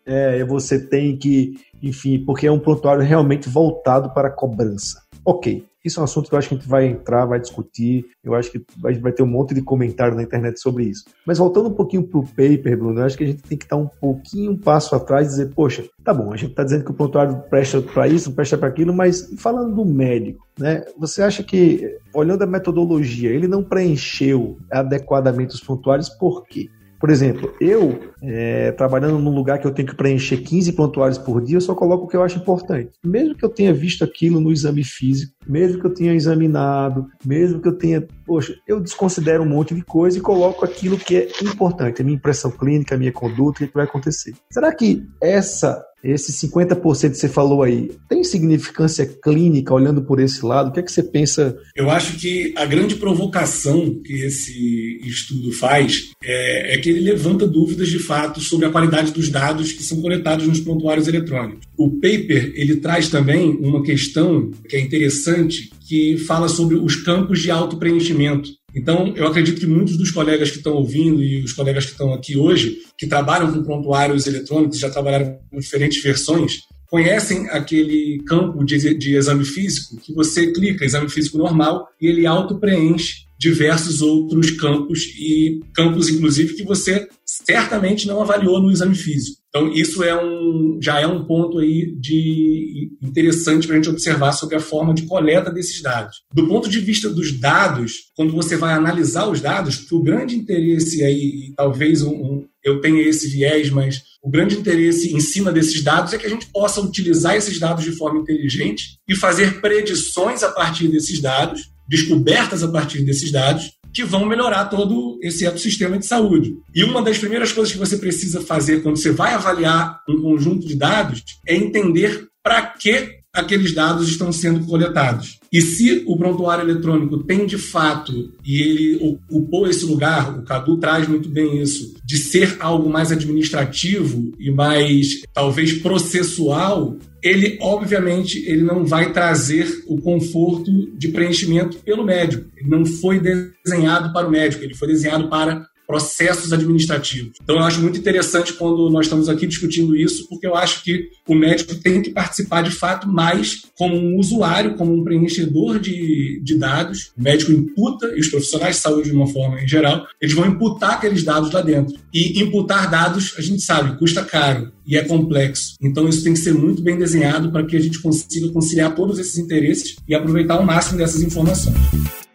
É, 0.05 0.43
você 0.43 0.79
tem 0.79 1.17
que, 1.17 1.59
enfim, 1.81 2.23
porque 2.25 2.47
é 2.47 2.51
um 2.51 2.59
prontuário 2.59 3.03
realmente 3.03 3.49
voltado 3.49 4.13
para 4.13 4.27
a 4.27 4.31
cobrança. 4.31 5.01
Ok, 5.25 5.65
isso 5.83 5.99
é 5.99 6.01
um 6.01 6.03
assunto 6.03 6.27
que 6.27 6.35
eu 6.35 6.39
acho 6.39 6.49
que 6.49 6.55
a 6.55 6.57
gente 6.57 6.67
vai 6.67 6.87
entrar, 6.87 7.25
vai 7.25 7.39
discutir. 7.39 8.05
Eu 8.23 8.35
acho 8.35 8.51
que 8.51 8.61
vai, 8.77 8.93
vai 8.95 9.11
ter 9.11 9.23
um 9.23 9.27
monte 9.27 9.53
de 9.53 9.61
comentário 9.61 10.15
na 10.15 10.23
internet 10.23 10.59
sobre 10.59 10.83
isso. 10.83 11.05
Mas 11.25 11.37
voltando 11.37 11.69
um 11.69 11.73
pouquinho 11.73 12.03
para 12.03 12.19
o 12.19 12.27
paper, 12.27 12.77
Bruno, 12.77 12.99
eu 12.99 13.05
acho 13.05 13.17
que 13.17 13.23
a 13.23 13.27
gente 13.27 13.41
tem 13.43 13.57
que 13.57 13.63
estar 13.63 13.77
um 13.77 13.87
pouquinho 13.87 14.51
um 14.51 14.57
passo 14.57 14.93
atrás 14.93 15.27
e 15.27 15.29
dizer, 15.29 15.53
poxa, 15.53 15.85
tá 16.03 16.13
bom, 16.13 16.33
a 16.33 16.37
gente 16.37 16.51
está 16.51 16.63
dizendo 16.63 16.83
que 16.83 16.91
o 16.91 16.93
prontuário 16.93 17.43
presta 17.49 17.81
para 17.81 18.07
isso, 18.07 18.33
presta 18.33 18.57
para 18.57 18.67
aquilo, 18.67 18.93
mas 18.93 19.33
falando 19.37 19.73
do 19.73 19.85
médico, 19.85 20.45
né? 20.57 20.83
Você 20.97 21.21
acha 21.21 21.43
que, 21.43 21.97
olhando 22.13 22.43
a 22.43 22.47
metodologia, 22.47 23.29
ele 23.29 23.47
não 23.47 23.63
preencheu 23.63 24.57
adequadamente 24.69 25.55
os 25.55 25.61
prontuários 25.61 26.09
por 26.09 26.45
quê? 26.45 26.69
Por 26.99 27.09
exemplo, 27.09 27.53
eu, 27.61 27.99
é, 28.21 28.71
trabalhando 28.73 29.19
num 29.19 29.33
lugar 29.33 29.57
que 29.59 29.65
eu 29.65 29.71
tenho 29.71 29.87
que 29.87 29.95
preencher 29.95 30.37
15 30.37 30.73
prontuários 30.73 31.17
por 31.17 31.41
dia, 31.41 31.57
eu 31.57 31.61
só 31.61 31.73
coloco 31.73 32.05
o 32.05 32.07
que 32.07 32.17
eu 32.17 32.23
acho 32.23 32.37
importante. 32.37 32.91
Mesmo 33.03 33.35
que 33.35 33.45
eu 33.45 33.49
tenha 33.49 33.73
visto 33.73 34.03
aquilo 34.03 34.41
no 34.41 34.51
exame 34.51 34.83
físico, 34.83 35.33
mesmo 35.47 35.79
que 35.79 35.87
eu 35.87 35.93
tenha 35.93 36.13
examinado, 36.13 37.07
mesmo 37.25 37.61
que 37.61 37.67
eu 37.67 37.77
tenha. 37.77 38.05
Poxa, 38.25 38.53
eu 38.67 38.79
desconsidero 38.79 39.43
um 39.43 39.49
monte 39.49 39.73
de 39.73 39.81
coisa 39.81 40.17
e 40.17 40.21
coloco 40.21 40.65
aquilo 40.65 40.97
que 40.97 41.17
é 41.17 41.27
importante, 41.41 42.01
a 42.01 42.05
minha 42.05 42.17
impressão 42.17 42.51
clínica, 42.51 42.95
a 42.95 42.97
minha 42.97 43.11
conduta, 43.11 43.63
o 43.63 43.67
que 43.67 43.73
vai 43.73 43.85
acontecer. 43.85 44.33
Será 44.51 44.73
que 44.73 45.07
essa 45.21 45.83
esse 46.03 46.31
50% 46.47 47.11
que 47.11 47.17
você 47.17 47.29
falou 47.29 47.63
aí, 47.63 47.91
tem 48.07 48.23
significância 48.23 49.05
clínica 49.05 49.73
olhando 49.73 50.01
por 50.01 50.19
esse 50.19 50.45
lado? 50.45 50.69
O 50.69 50.71
que 50.71 50.79
é 50.79 50.83
que 50.83 50.91
você 50.91 51.03
pensa? 51.03 51.57
Eu 51.75 51.89
acho 51.89 52.17
que 52.17 52.53
a 52.55 52.65
grande 52.65 52.95
provocação 52.95 53.99
que 54.03 54.13
esse 54.13 54.99
estudo 55.03 55.51
faz 55.51 56.11
é, 56.23 56.75
é 56.75 56.77
que 56.77 56.89
ele 56.89 57.01
levanta 57.01 57.47
dúvidas 57.47 57.89
de 57.89 57.99
fato 57.99 58.39
sobre 58.39 58.65
a 58.65 58.69
qualidade 58.69 59.11
dos 59.11 59.29
dados 59.29 59.71
que 59.71 59.83
são 59.83 60.01
coletados 60.01 60.47
nos 60.47 60.59
prontuários 60.59 61.07
eletrônicos. 61.07 61.67
O 61.77 61.89
paper 61.89 62.53
ele 62.55 62.77
traz 62.77 63.09
também 63.09 63.57
uma 63.61 63.83
questão 63.83 64.51
que 64.67 64.75
é 64.75 64.79
interessante, 64.79 65.71
que 65.87 66.17
fala 66.17 66.47
sobre 66.47 66.75
os 66.75 66.95
campos 66.95 67.41
de 67.41 67.51
auto-preenchimento. 67.51 68.49
Então, 68.75 69.13
eu 69.15 69.27
acredito 69.27 69.59
que 69.59 69.67
muitos 69.67 69.97
dos 69.97 70.11
colegas 70.11 70.51
que 70.51 70.57
estão 70.57 70.73
ouvindo 70.73 71.23
e 71.23 71.41
os 71.43 71.53
colegas 71.53 71.85
que 71.85 71.91
estão 71.91 72.13
aqui 72.13 72.37
hoje, 72.37 72.77
que 72.97 73.07
trabalham 73.07 73.51
com 73.51 73.63
prontuários 73.63 74.27
eletrônicos, 74.27 74.79
já 74.79 74.89
trabalharam 74.89 75.39
com 75.49 75.59
diferentes 75.59 76.01
versões, 76.03 76.61
conhecem 76.89 77.47
aquele 77.49 78.21
campo 78.25 78.63
de, 78.63 78.93
de 78.95 79.15
exame 79.15 79.45
físico 79.45 79.97
que 79.97 80.13
você 80.13 80.51
clica, 80.51 80.85
exame 80.85 81.09
físico 81.09 81.37
normal, 81.37 81.87
e 82.01 82.07
ele 82.07 82.25
auto-preenche 82.25 83.28
diversos 83.39 84.01
outros 84.01 84.51
campos 84.51 85.05
e 85.17 85.61
campos, 85.73 86.09
inclusive, 86.09 86.55
que 86.55 86.63
você 86.63 87.07
certamente 87.25 88.05
não 88.05 88.21
avaliou 88.21 88.61
no 88.61 88.69
exame 88.69 88.95
físico. 88.95 89.39
Então, 89.47 89.71
isso 89.71 90.03
é 90.03 90.13
um, 90.21 90.77
já 90.81 90.99
é 90.99 91.07
um 91.07 91.23
ponto 91.23 91.57
aí 91.57 91.95
de 91.97 92.91
interessante 93.01 93.65
para 93.65 93.77
a 93.77 93.79
gente 93.79 93.89
observar 93.89 94.33
sobre 94.33 94.57
a 94.57 94.59
forma 94.59 94.93
de 94.93 95.03
coleta 95.03 95.49
desses 95.49 95.81
dados. 95.81 96.17
Do 96.33 96.47
ponto 96.47 96.69
de 96.69 96.79
vista 96.79 97.09
dos 97.09 97.31
dados, 97.39 98.11
quando 98.15 98.33
você 98.33 98.57
vai 98.57 98.73
analisar 98.73 99.27
os 99.27 99.39
dados, 99.39 99.89
o 99.89 100.03
grande 100.03 100.35
interesse 100.35 101.03
aí, 101.03 101.53
talvez 101.55 102.03
um, 102.03 102.11
um, 102.11 102.45
eu 102.63 102.81
tenha 102.81 103.01
esse 103.01 103.27
viés, 103.29 103.69
mas 103.69 104.03
o 104.21 104.29
grande 104.29 104.55
interesse 104.55 105.15
em 105.15 105.19
cima 105.21 105.51
desses 105.51 105.81
dados 105.81 106.13
é 106.13 106.17
que 106.17 106.27
a 106.27 106.29
gente 106.29 106.47
possa 106.47 106.81
utilizar 106.81 107.35
esses 107.35 107.57
dados 107.57 107.85
de 107.85 107.93
forma 107.93 108.19
inteligente 108.19 108.99
e 109.07 109.15
fazer 109.15 109.61
predições 109.61 110.43
a 110.43 110.51
partir 110.51 110.89
desses 110.89 111.21
dados 111.21 111.61
descobertas 111.89 112.63
a 112.63 112.67
partir 112.67 113.01
desses 113.03 113.31
dados 113.31 113.71
que 113.91 114.03
vão 114.03 114.25
melhorar 114.25 114.65
todo 114.65 115.17
esse 115.21 115.45
ecossistema 115.45 115.97
de 115.97 116.05
saúde. 116.05 116.55
E 116.73 116.83
uma 116.83 117.01
das 117.01 117.17
primeiras 117.17 117.51
coisas 117.51 117.73
que 117.73 117.79
você 117.79 117.97
precisa 117.97 118.39
fazer 118.39 118.83
quando 118.83 118.97
você 118.97 119.11
vai 119.11 119.33
avaliar 119.33 120.01
um 120.07 120.21
conjunto 120.21 120.67
de 120.67 120.75
dados 120.75 121.23
é 121.47 121.55
entender 121.55 122.27
para 122.43 122.61
que 122.61 123.18
aqueles 123.33 123.73
dados 123.73 124.09
estão 124.09 124.31
sendo 124.31 124.65
coletados. 124.65 125.39
E 125.51 125.61
se 125.61 126.03
o 126.05 126.15
prontuário 126.15 126.63
eletrônico 126.63 127.23
tem 127.23 127.45
de 127.45 127.57
fato, 127.57 128.33
e 128.45 128.61
ele 128.61 128.97
ocupou 129.01 129.67
esse 129.67 129.85
lugar, 129.85 130.37
o 130.37 130.43
Cadu 130.43 130.77
traz 130.77 131.07
muito 131.07 131.27
bem 131.27 131.61
isso, 131.61 131.95
de 132.05 132.17
ser 132.17 132.57
algo 132.59 132.89
mais 132.89 133.11
administrativo 133.11 134.31
e 134.39 134.51
mais 134.51 135.21
talvez 135.33 135.73
processual, 135.73 136.97
ele 137.21 137.57
obviamente 137.61 138.43
ele 138.47 138.63
não 138.63 138.85
vai 138.85 139.11
trazer 139.11 139.83
o 139.87 139.99
conforto 139.99 140.71
de 140.97 141.09
preenchimento 141.09 141.77
pelo 141.79 142.05
médico. 142.05 142.45
Ele 142.55 142.69
não 142.69 142.85
foi 142.85 143.19
desenhado 143.19 144.13
para 144.13 144.27
o 144.27 144.31
médico, 144.31 144.63
ele 144.63 144.75
foi 144.75 144.87
desenhado 144.87 145.29
para 145.29 145.65
processos 145.89 146.53
administrativos. 146.53 147.31
Então, 147.41 147.55
eu 147.55 147.63
acho 147.63 147.81
muito 147.81 147.97
interessante 147.97 148.53
quando 148.53 148.91
nós 148.91 149.07
estamos 149.07 149.27
aqui 149.27 149.47
discutindo 149.47 149.95
isso, 149.95 150.29
porque 150.29 150.45
eu 150.45 150.55
acho 150.55 150.83
que 150.83 151.09
o 151.27 151.33
médico 151.33 151.73
tem 151.73 151.99
que 151.99 152.11
participar 152.11 152.61
de 152.61 152.69
fato 152.69 153.07
mais 153.07 153.63
como 153.75 153.95
um 153.95 154.19
usuário, 154.19 154.75
como 154.75 154.93
um 154.93 155.03
preenchedor 155.03 155.79
de, 155.79 156.39
de 156.43 156.59
dados. 156.59 157.11
O 157.17 157.23
médico 157.23 157.51
imputa, 157.51 158.05
e 158.15 158.19
os 158.19 158.27
profissionais 158.27 158.75
de 158.75 158.81
saúde, 158.83 159.09
de 159.09 159.15
uma 159.15 159.25
forma 159.25 159.59
em 159.63 159.67
geral, 159.67 160.05
eles 160.21 160.35
vão 160.35 160.45
imputar 160.45 160.91
aqueles 160.91 161.23
dados 161.23 161.51
lá 161.51 161.61
dentro. 161.61 161.97
E 162.13 162.39
imputar 162.39 162.87
dados, 162.91 163.33
a 163.35 163.41
gente 163.41 163.63
sabe, 163.63 163.97
custa 163.97 164.23
caro 164.23 164.71
e 164.85 164.95
é 164.95 165.03
complexo. 165.03 165.73
Então, 165.81 166.07
isso 166.07 166.23
tem 166.23 166.33
que 166.33 166.39
ser 166.39 166.53
muito 166.53 166.83
bem 166.83 166.99
desenhado 166.99 167.51
para 167.51 167.65
que 167.65 167.75
a 167.75 167.79
gente 167.79 167.99
consiga 167.99 168.47
conciliar 168.49 168.93
todos 168.93 169.17
esses 169.17 169.39
interesses 169.39 169.95
e 170.07 170.13
aproveitar 170.13 170.53
ao 170.53 170.63
máximo 170.63 170.99
dessas 170.99 171.23
informações. 171.23 172.28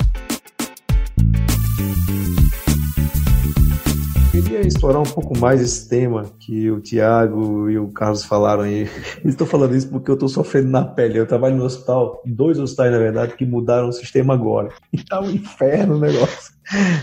Explorar 4.66 5.00
um 5.00 5.04
pouco 5.04 5.38
mais 5.38 5.60
esse 5.60 5.88
tema 5.88 6.24
que 6.38 6.70
o 6.70 6.80
Tiago 6.80 7.70
e 7.70 7.78
o 7.78 7.88
Carlos 7.88 8.24
falaram 8.24 8.62
aí. 8.62 8.88
Estou 9.24 9.46
falando 9.46 9.74
isso 9.74 9.88
porque 9.88 10.10
eu 10.10 10.14
estou 10.14 10.28
sofrendo 10.28 10.68
na 10.68 10.84
pele. 10.84 11.18
Eu 11.18 11.26
trabalho 11.26 11.56
no 11.56 11.64
hospital, 11.64 12.22
dois 12.24 12.58
hospitais 12.58 12.92
na 12.92 12.98
verdade, 12.98 13.34
que 13.34 13.44
mudaram 13.44 13.88
o 13.88 13.92
sistema 13.92 14.34
agora. 14.34 14.68
E 14.92 15.02
tá 15.02 15.20
um 15.20 15.30
inferno 15.30 15.96
o 15.96 15.98
negócio. 15.98 16.54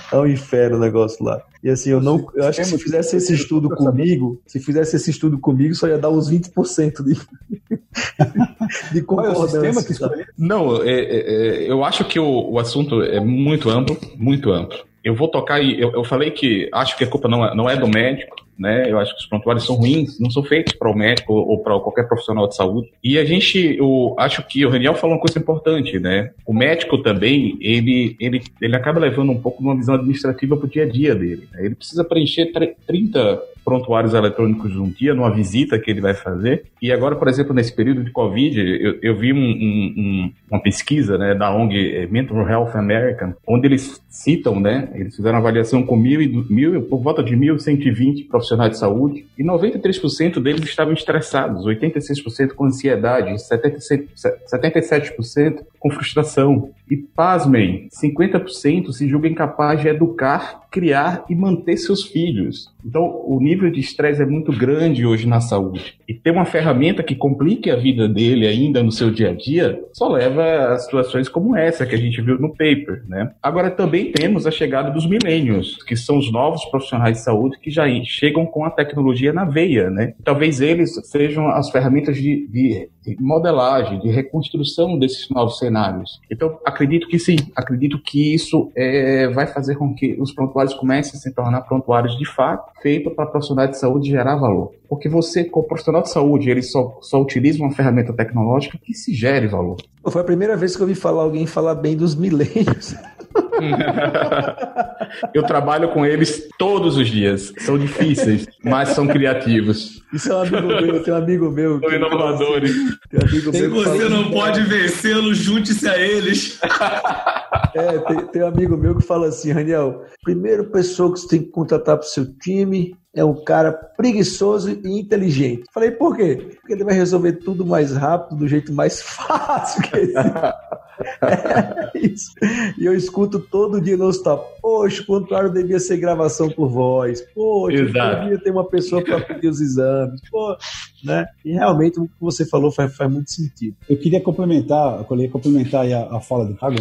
Tá 0.10 0.22
um 0.22 0.26
inferno 0.26 0.78
o 0.78 0.80
negócio 0.80 1.24
lá. 1.26 1.42
E 1.62 1.70
assim, 1.70 1.90
eu 1.90 2.02
não. 2.02 2.26
Eu 2.34 2.48
acho 2.48 2.62
que 2.62 2.66
se 2.66 2.78
fizesse 2.78 3.18
esse 3.18 3.34
estudo 3.34 3.70
comigo, 3.70 4.42
se 4.48 4.60
fizesse 4.60 4.96
esse 4.96 5.12
estudo 5.12 5.38
comigo, 5.38 5.76
só 5.76 5.88
ia 5.88 5.98
dar 5.98 6.10
uns 6.10 6.32
20% 6.32 7.04
de, 7.04 7.20
de 8.94 9.02
concordância. 9.02 10.10
Não, 10.38 10.82
é, 10.82 10.90
é, 10.90 11.66
é, 11.66 11.72
eu 11.72 11.84
acho 11.84 12.06
que 12.06 12.18
o, 12.18 12.52
o 12.52 12.60
assunto 12.60 13.04
é 13.04 13.20
muito 13.20 13.70
amplo, 13.70 13.98
muito 14.18 14.52
amplo 14.52 14.80
eu 15.04 15.16
vou 15.16 15.28
tocar 15.28 15.62
e 15.62 15.80
eu, 15.80 15.92
eu 15.92 16.04
falei 16.04 16.32
que 16.32 16.70
acho 16.72 16.98
que 16.98 17.04
a 17.04 17.08
culpa 17.08 17.28
não 17.28 17.46
é, 17.46 17.56
não 17.56 17.70
é 17.70 17.76
do 17.76 17.88
médico, 17.88 18.36
né? 18.58 18.90
Eu 18.90 19.00
acho 19.00 19.16
que 19.16 19.22
os 19.22 19.28
prontuários 19.28 19.66
são 19.66 19.76
ruins, 19.76 20.20
não 20.20 20.30
são 20.30 20.44
feitos 20.44 20.74
para 20.74 20.90
o 20.90 20.96
médico 20.96 21.34
ou 21.34 21.60
para 21.64 21.80
qualquer 21.80 22.08
profissional 22.08 22.48
de 22.48 22.56
saúde. 22.56 22.92
E 23.04 23.18
a 23.18 23.26
gente, 23.26 23.78
eu 23.78 24.16
acho 24.18 24.46
que 24.48 24.66
o 24.66 24.70
Raniel 24.70 24.96
falou 24.96 25.16
uma 25.16 25.22
coisa 25.22 25.40
importante, 25.40 26.00
né? 26.00 26.32
O 26.46 26.54
médico 26.54 26.98
também, 27.00 27.58
ele, 27.62 28.16
ele, 28.20 28.42
ele 28.62 28.76
acaba 28.76 29.00
levando 29.00 29.32
um 29.32 29.40
pouco 29.40 29.62
uma 29.62 29.76
visão 29.76 29.96
administrativa 29.96 30.56
para 30.56 30.66
o 30.66 30.70
dia 30.70 30.84
a 30.84 30.90
dia 30.90 31.16
dele. 31.16 31.48
Né? 31.52 31.66
Ele 31.66 31.76
precisa 31.76 32.04
preencher 32.04 32.52
30 32.88 33.42
prontuários 33.64 34.14
eletrônicos 34.14 34.76
um 34.76 34.90
dia, 34.90 35.14
numa 35.14 35.34
visita 35.34 35.78
que 35.80 35.90
ele 35.90 36.02
vai 36.02 36.14
fazer. 36.14 36.64
E 36.82 36.92
agora, 36.92 37.16
por 37.16 37.28
exemplo, 37.28 37.54
nesse 37.54 37.76
período 37.76 38.04
de 38.04 38.12
Covid, 38.12 38.60
eu, 38.60 38.98
eu 39.02 39.16
vi 39.16 39.32
um, 39.32 39.38
um, 39.38 40.32
uma 40.50 40.60
pesquisa 40.60 41.18
né, 41.18 41.36
da 41.36 41.54
ONG 41.56 41.96
eh, 41.96 42.08
Mental 42.08 42.48
Health 42.48 42.72
American, 42.76 43.34
onde 43.48 43.68
eles 43.68 44.02
citam, 44.10 44.60
né, 44.60 44.90
eles 44.96 45.16
fizeram 45.16 45.36
uma 45.36 45.42
avaliação 45.42 45.84
com 45.84 45.96
mil, 45.96 46.46
mil, 46.50 46.82
por 46.84 47.02
volta 47.02 47.24
de 47.24 47.36
1.120 47.36 48.28
profissionais 48.28 48.51
de 48.70 48.78
saúde, 48.78 49.26
e 49.38 49.44
93% 49.44 50.42
deles 50.42 50.64
estavam 50.64 50.94
estressados, 50.94 51.66
86% 51.66 52.54
com 52.54 52.66
ansiedade, 52.66 53.32
77%, 53.34 54.08
77% 54.52 55.60
com 55.80 55.90
frustração. 55.90 56.70
E, 56.90 56.98
pasmem, 56.98 57.88
50% 57.90 58.92
se 58.92 59.08
julga 59.08 59.28
incapaz 59.28 59.82
de 59.82 59.88
educar, 59.88 60.62
criar 60.70 61.26
e 61.30 61.36
manter 61.36 61.78
seus 61.78 62.04
filhos. 62.04 62.70
Então, 62.86 63.24
o 63.26 63.40
nível 63.40 63.72
de 63.72 63.80
estresse 63.80 64.22
é 64.22 64.26
muito 64.26 64.52
grande 64.52 65.06
hoje 65.06 65.28
na 65.28 65.40
saúde. 65.40 65.96
E 66.08 66.14
ter 66.14 66.32
uma 66.32 66.46
ferramenta 66.46 67.02
que 67.02 67.16
complique 67.16 67.72
a 67.72 67.76
vida 67.76 68.08
dele 68.08 68.46
ainda 68.46 68.84
no 68.84 68.92
seu 68.92 69.10
dia 69.10 69.30
a 69.30 69.34
dia 69.34 69.82
só 69.94 70.10
leva 70.10 70.74
a 70.74 70.78
situações 70.78 71.30
como 71.30 71.56
essa 71.56 71.86
que 71.86 71.96
a 71.96 71.98
gente 71.98 72.22
viu 72.22 72.38
no 72.38 72.50
paper, 72.50 73.04
né? 73.08 73.32
Agora, 73.42 73.72
também 73.72 74.12
temos 74.12 74.46
a 74.46 74.52
chegada 74.52 74.92
dos 74.92 75.08
milênios, 75.08 75.82
que 75.84 75.96
são 75.96 76.18
os 76.18 76.32
novos 76.32 76.66
profissionais 76.66 77.18
de 77.18 77.24
saúde 77.24 77.58
que 77.60 77.72
já 77.72 77.86
chegam 78.04 78.31
com 78.32 78.66
a 78.66 78.72
tecnologia 78.72 79.34
na 79.34 79.46
veia, 79.46 79.90
né? 79.90 80.14
Talvez 80.24 80.62
eles 80.62 80.94
sejam 81.06 81.48
as 81.48 81.70
ferramentas 81.70 82.18
de, 82.18 82.48
de 82.48 82.90
modelagem, 83.20 84.00
de 84.00 84.10
reconstrução 84.10 84.98
desses 84.98 85.30
novos 85.30 85.58
cenários. 85.58 86.20
Então, 86.30 86.58
acredito 86.66 87.08
que 87.08 87.18
sim, 87.18 87.38
acredito 87.56 88.00
que 88.00 88.34
isso 88.34 88.72
é, 88.76 89.28
vai 89.30 89.48
fazer 89.48 89.76
com 89.76 89.94
que 89.94 90.18
os 90.20 90.32
prontuários 90.32 90.74
comecem 90.74 91.18
a 91.18 91.22
se 91.22 91.34
tornar 91.34 91.62
prontuários 91.62 92.18
de 92.18 92.26
fato, 92.26 92.72
feitos 92.82 93.14
para 93.14 93.26
profissionais 93.26 93.72
de 93.72 93.80
saúde 93.80 94.10
gerar 94.10 94.36
valor. 94.36 94.72
Porque 94.88 95.08
você, 95.08 95.44
como 95.44 95.68
profissional 95.68 96.02
de 96.02 96.10
saúde, 96.10 96.50
ele 96.50 96.62
só, 96.62 96.98
só 97.02 97.22
utiliza 97.22 97.64
uma 97.64 97.72
ferramenta 97.72 98.14
tecnológica 98.14 98.78
que 98.82 98.94
se 98.94 99.14
gere 99.14 99.48
valor. 99.48 99.78
Foi 100.08 100.22
a 100.22 100.26
primeira 100.26 100.58
vez 100.58 100.76
que 100.76 100.82
eu 100.82 100.88
ouvi 100.88 101.00
falar 101.00 101.24
alguém 101.24 101.46
falar 101.46 101.76
bem 101.76 101.96
dos 101.96 102.16
milênios. 102.16 102.96
eu 105.34 105.44
trabalho 105.44 105.90
com 105.90 106.06
eles 106.06 106.50
todos 106.58 106.98
os 106.98 107.08
dias. 107.08 107.54
São 107.60 107.78
difíceis, 107.78 108.48
mas 108.64 108.90
são 108.90 109.08
criativos. 109.08 110.02
Isso 110.14 110.32
é 110.32 110.36
um 110.36 110.42
amigo 110.42 110.68
meu, 110.68 111.04
tem 111.04 111.14
um 111.14 111.18
amigo 111.18 111.52
meu. 111.52 111.80
São 111.80 111.94
inovadores. 111.94 112.72
Tem 113.10 113.20
um 113.20 113.28
amigo 113.28 113.52
Se 113.52 113.68
você 113.68 114.10
não 114.10 114.32
pode 114.32 114.62
vencê-los, 114.64 115.38
junte-se 115.38 115.88
a 115.88 115.98
eles. 115.98 116.60
É, 117.74 118.00
tem, 118.00 118.28
tem, 118.28 118.44
um 118.44 118.48
amigo 118.48 118.76
meu 118.76 118.98
que 118.98 119.04
fala 119.04 119.28
assim, 119.28 119.52
Raniel, 119.52 120.04
primeiro 120.24 120.66
pessoa 120.72 121.14
que 121.14 121.20
você 121.20 121.28
tem 121.28 121.42
que 121.42 121.52
contratar 121.52 121.98
para 121.98 122.06
o 122.06 122.10
seu 122.10 122.26
time 122.38 122.98
é 123.14 123.24
um 123.24 123.44
cara 123.44 123.72
preguiçoso 123.72 124.72
e 124.72 125.00
inteligente. 125.00 125.64
Falei, 125.74 125.92
por 125.92 126.16
quê? 126.16 126.58
Porque 126.60 126.74
ele 126.74 126.84
vai 126.84 126.94
resolver 126.94 127.34
tudo 127.34 127.66
mais 127.66 127.96
rápido, 127.96 128.38
do 128.40 128.48
jeito 128.48 128.72
mais 128.74 129.02
fácil 129.04 129.82
que 129.84 129.98
existe. 129.98 130.22
É 131.24 131.98
isso. 131.98 132.32
E 132.78 132.86
eu 132.86 132.96
escuto 132.96 133.40
todo 133.40 133.82
dia 133.82 133.98
no 133.98 134.10
stop. 134.12 134.46
Poxa, 134.62 135.02
o 135.02 135.06
prontuário 135.06 135.52
devia 135.52 135.80
ser 135.80 135.98
gravação 135.98 136.48
por 136.50 136.70
voz. 136.70 137.22
Poxa, 137.34 137.78
Exato. 137.78 138.22
devia 138.22 138.40
ter 138.40 138.52
uma 138.52 138.64
pessoa 138.64 139.04
para 139.04 139.20
pedir 139.22 139.48
os 139.48 139.60
exames. 139.60 140.22
Pô, 140.30 140.56
né? 141.04 141.26
E 141.44 141.54
realmente 141.54 142.00
o 142.00 142.06
que 142.06 142.14
você 142.22 142.46
falou 142.46 142.72
faz, 142.72 142.96
faz 142.96 143.12
muito 143.12 143.32
sentido. 143.32 143.76
Eu 143.90 143.98
queria 143.98 144.22
complementar, 144.22 145.00
eu 145.00 145.06
queria 145.06 145.30
complementar 145.30 145.92
a, 145.92 146.18
a 146.18 146.22
fala 146.22 146.46
do 146.46 146.54
Thiago. 146.54 146.78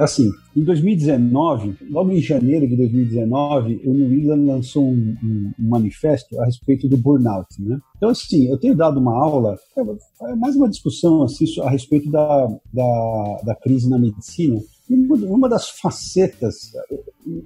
Assim, 0.00 0.30
em 0.56 0.64
2019, 0.64 1.76
logo 1.90 2.10
em 2.10 2.20
janeiro 2.20 2.66
de 2.66 2.76
2019, 2.76 3.82
o 3.84 3.92
New 3.92 4.12
England 4.12 4.46
lançou 4.46 4.84
um, 4.84 5.16
um, 5.22 5.52
um 5.58 5.68
manifesto 5.68 6.40
a 6.40 6.46
respeito 6.46 6.88
do 6.88 6.96
burnout, 6.96 7.48
né? 7.58 7.78
Então, 7.96 8.08
assim, 8.08 8.48
eu 8.48 8.58
tenho 8.58 8.74
dado 8.74 8.98
uma 8.98 9.14
aula, 9.14 9.58
é 10.22 10.34
mais 10.36 10.56
uma 10.56 10.68
discussão 10.68 11.22
assim, 11.22 11.44
a 11.62 11.70
respeito 11.70 12.10
da, 12.10 12.46
da, 12.72 13.40
da 13.44 13.54
crise 13.54 13.88
na 13.90 13.98
medicina, 13.98 14.58
uma 14.90 15.48
das 15.48 15.68
facetas, 15.68 16.72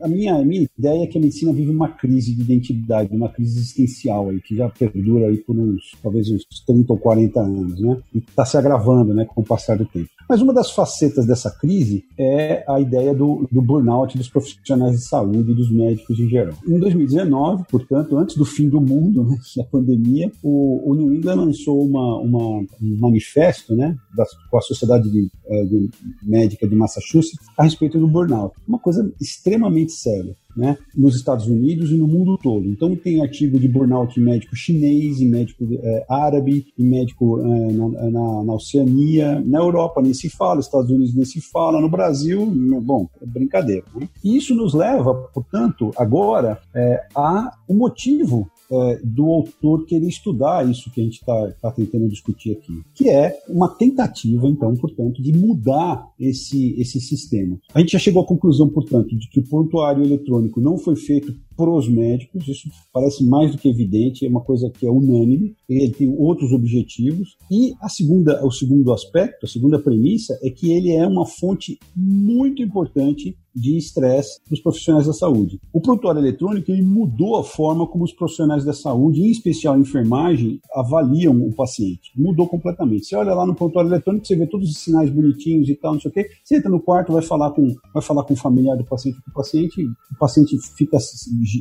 a 0.00 0.08
minha, 0.08 0.36
a 0.36 0.44
minha 0.44 0.66
ideia 0.78 1.04
é 1.04 1.06
que 1.06 1.18
a 1.18 1.20
medicina 1.20 1.52
vive 1.52 1.70
uma 1.70 1.88
crise 1.88 2.34
de 2.34 2.40
identidade, 2.40 3.14
uma 3.14 3.28
crise 3.28 3.58
existencial 3.58 4.30
aí, 4.30 4.40
que 4.40 4.56
já 4.56 4.68
perdura 4.68 5.26
aí 5.28 5.36
por 5.36 5.56
uns, 5.58 5.92
talvez 6.02 6.30
uns 6.30 6.44
30 6.66 6.92
ou 6.92 6.98
40 6.98 7.40
anos, 7.40 7.80
né? 7.80 8.00
E 8.14 8.18
está 8.18 8.44
se 8.44 8.56
agravando, 8.56 9.12
né, 9.12 9.24
com 9.26 9.42
o 9.42 9.44
passar 9.44 9.76
do 9.76 9.84
tempo. 9.84 10.08
Mas 10.28 10.40
uma 10.40 10.54
das 10.54 10.70
facetas 10.70 11.26
dessa 11.26 11.50
crise 11.50 12.04
é 12.18 12.64
a 12.66 12.80
ideia 12.80 13.14
do, 13.14 13.46
do 13.50 13.60
burnout 13.60 14.16
dos 14.16 14.28
profissionais 14.28 14.96
de 14.96 15.06
saúde 15.06 15.50
e 15.50 15.54
dos 15.54 15.70
médicos 15.70 16.18
em 16.18 16.28
geral. 16.28 16.54
Em 16.66 16.78
2019, 16.78 17.64
portanto, 17.70 18.16
antes 18.16 18.36
do 18.36 18.44
fim 18.44 18.68
do 18.68 18.80
mundo, 18.80 19.24
né, 19.24 19.36
da 19.56 19.64
pandemia, 19.64 20.32
o, 20.42 20.90
o 20.90 20.94
New 20.94 21.14
England 21.14 21.36
lançou 21.36 21.84
uma, 21.84 22.18
uma, 22.20 22.60
um 22.60 22.96
manifesto, 22.98 23.74
né, 23.76 23.96
da, 24.16 24.24
com 24.50 24.56
a 24.56 24.62
Sociedade 24.62 25.10
de, 25.10 25.30
é, 25.46 25.64
de 25.64 25.90
Médica 26.22 26.66
de 26.66 26.74
Massachusetts 26.74 27.33
a 27.56 27.62
respeito 27.64 27.98
do 27.98 28.08
burnout. 28.08 28.54
Uma 28.66 28.78
coisa 28.78 29.12
extremamente 29.20 29.92
séria 29.92 30.34
né, 30.56 30.78
nos 30.96 31.16
Estados 31.16 31.46
Unidos 31.46 31.90
e 31.90 31.96
no 31.96 32.06
mundo 32.06 32.38
todo. 32.38 32.66
Então 32.66 32.94
tem 32.94 33.22
artigo 33.22 33.58
de 33.58 33.68
burnout 33.68 34.18
em 34.18 34.22
médico 34.22 34.54
chinês, 34.54 35.20
em 35.20 35.28
médico 35.28 35.64
é, 35.82 36.06
árabe, 36.08 36.66
em 36.78 36.84
médico 36.84 37.40
é, 37.40 37.72
na, 37.72 37.88
na, 37.88 38.44
na, 38.44 38.52
Oceania, 38.54 39.42
na 39.44 39.58
Europa 39.58 40.00
nem 40.00 40.14
se 40.14 40.28
fala, 40.28 40.56
nos 40.56 40.66
Estados 40.66 40.90
Unidos 40.90 41.14
nem 41.14 41.24
se 41.24 41.40
fala, 41.40 41.80
no 41.80 41.88
Brasil, 41.88 42.46
bom, 42.82 43.08
é 43.20 43.26
brincadeira. 43.26 43.84
Né? 43.94 44.08
E 44.22 44.36
isso 44.36 44.54
nos 44.54 44.74
leva, 44.74 45.14
portanto, 45.34 45.90
agora 45.96 46.60
é, 46.74 47.06
a 47.14 47.50
um 47.68 47.74
motivo 47.74 48.48
é, 48.70 49.00
do 49.02 49.26
autor 49.26 49.84
querer 49.84 50.08
estudar 50.08 50.68
isso 50.68 50.90
que 50.90 51.00
a 51.00 51.04
gente 51.04 51.20
está 51.20 51.52
tá 51.60 51.70
tentando 51.70 52.08
discutir 52.08 52.52
aqui, 52.52 52.82
que 52.94 53.08
é 53.08 53.38
uma 53.48 53.68
tentativa, 53.68 54.48
então, 54.48 54.74
portanto, 54.76 55.22
de 55.22 55.32
mudar 55.32 56.08
esse, 56.18 56.74
esse 56.80 57.00
sistema. 57.00 57.58
A 57.74 57.80
gente 57.80 57.92
já 57.92 57.98
chegou 57.98 58.22
à 58.22 58.26
conclusão, 58.26 58.68
portanto, 58.68 59.16
de 59.16 59.28
que 59.28 59.40
o 59.40 59.44
prontuário 59.44 60.04
eletrônico 60.04 60.60
não 60.60 60.78
foi 60.78 60.96
feito 60.96 61.34
para 61.56 61.70
os 61.70 61.88
médicos, 61.88 62.46
isso 62.48 62.68
parece 62.92 63.24
mais 63.24 63.52
do 63.52 63.58
que 63.58 63.68
evidente, 63.68 64.24
é 64.24 64.28
uma 64.28 64.40
coisa 64.40 64.70
que 64.70 64.86
é 64.86 64.90
unânime, 64.90 65.54
ele 65.68 65.90
tem 65.90 66.08
outros 66.16 66.52
objetivos. 66.52 67.36
E 67.50 67.74
a 67.80 67.88
segunda, 67.88 68.44
o 68.44 68.50
segundo 68.50 68.92
aspecto, 68.92 69.46
a 69.46 69.48
segunda 69.48 69.78
premissa 69.78 70.38
é 70.42 70.50
que 70.50 70.72
ele 70.72 70.92
é 70.92 71.06
uma 71.06 71.26
fonte 71.26 71.78
muito 71.94 72.62
importante 72.62 73.36
de 73.54 73.76
estresse 73.76 74.40
dos 74.50 74.60
profissionais 74.60 75.06
da 75.06 75.12
saúde. 75.12 75.60
O 75.72 75.80
prontuário 75.80 76.20
eletrônico 76.20 76.70
ele 76.72 76.82
mudou 76.82 77.36
a 77.36 77.44
forma 77.44 77.86
como 77.86 78.04
os 78.04 78.12
profissionais 78.12 78.64
da 78.64 78.72
saúde, 78.72 79.22
em 79.22 79.30
especial 79.30 79.74
a 79.74 79.78
enfermagem, 79.78 80.60
avaliam 80.74 81.40
o 81.40 81.54
paciente. 81.54 82.10
Mudou 82.16 82.48
completamente. 82.48 83.06
Você 83.06 83.14
olha 83.14 83.32
lá 83.32 83.46
no 83.46 83.54
prontuário 83.54 83.88
eletrônico, 83.88 84.26
você 84.26 84.34
vê 84.34 84.46
todos 84.46 84.68
os 84.68 84.78
sinais 84.78 85.08
bonitinhos 85.08 85.68
e 85.68 85.76
tal, 85.76 85.92
não 85.94 86.00
sei 86.00 86.10
o 86.10 86.14
quê. 86.14 86.28
Você 86.42 86.56
entra 86.56 86.70
no 86.70 86.80
quarto, 86.80 87.12
vai 87.12 87.22
falar 87.22 87.52
com, 87.52 87.72
vai 87.92 88.02
falar 88.02 88.24
com 88.24 88.34
o 88.34 88.36
familiar 88.36 88.76
do 88.76 88.84
paciente, 88.84 89.18
o 89.28 89.32
paciente, 89.32 89.84
o 89.84 90.18
paciente 90.18 90.58
fica 90.76 90.98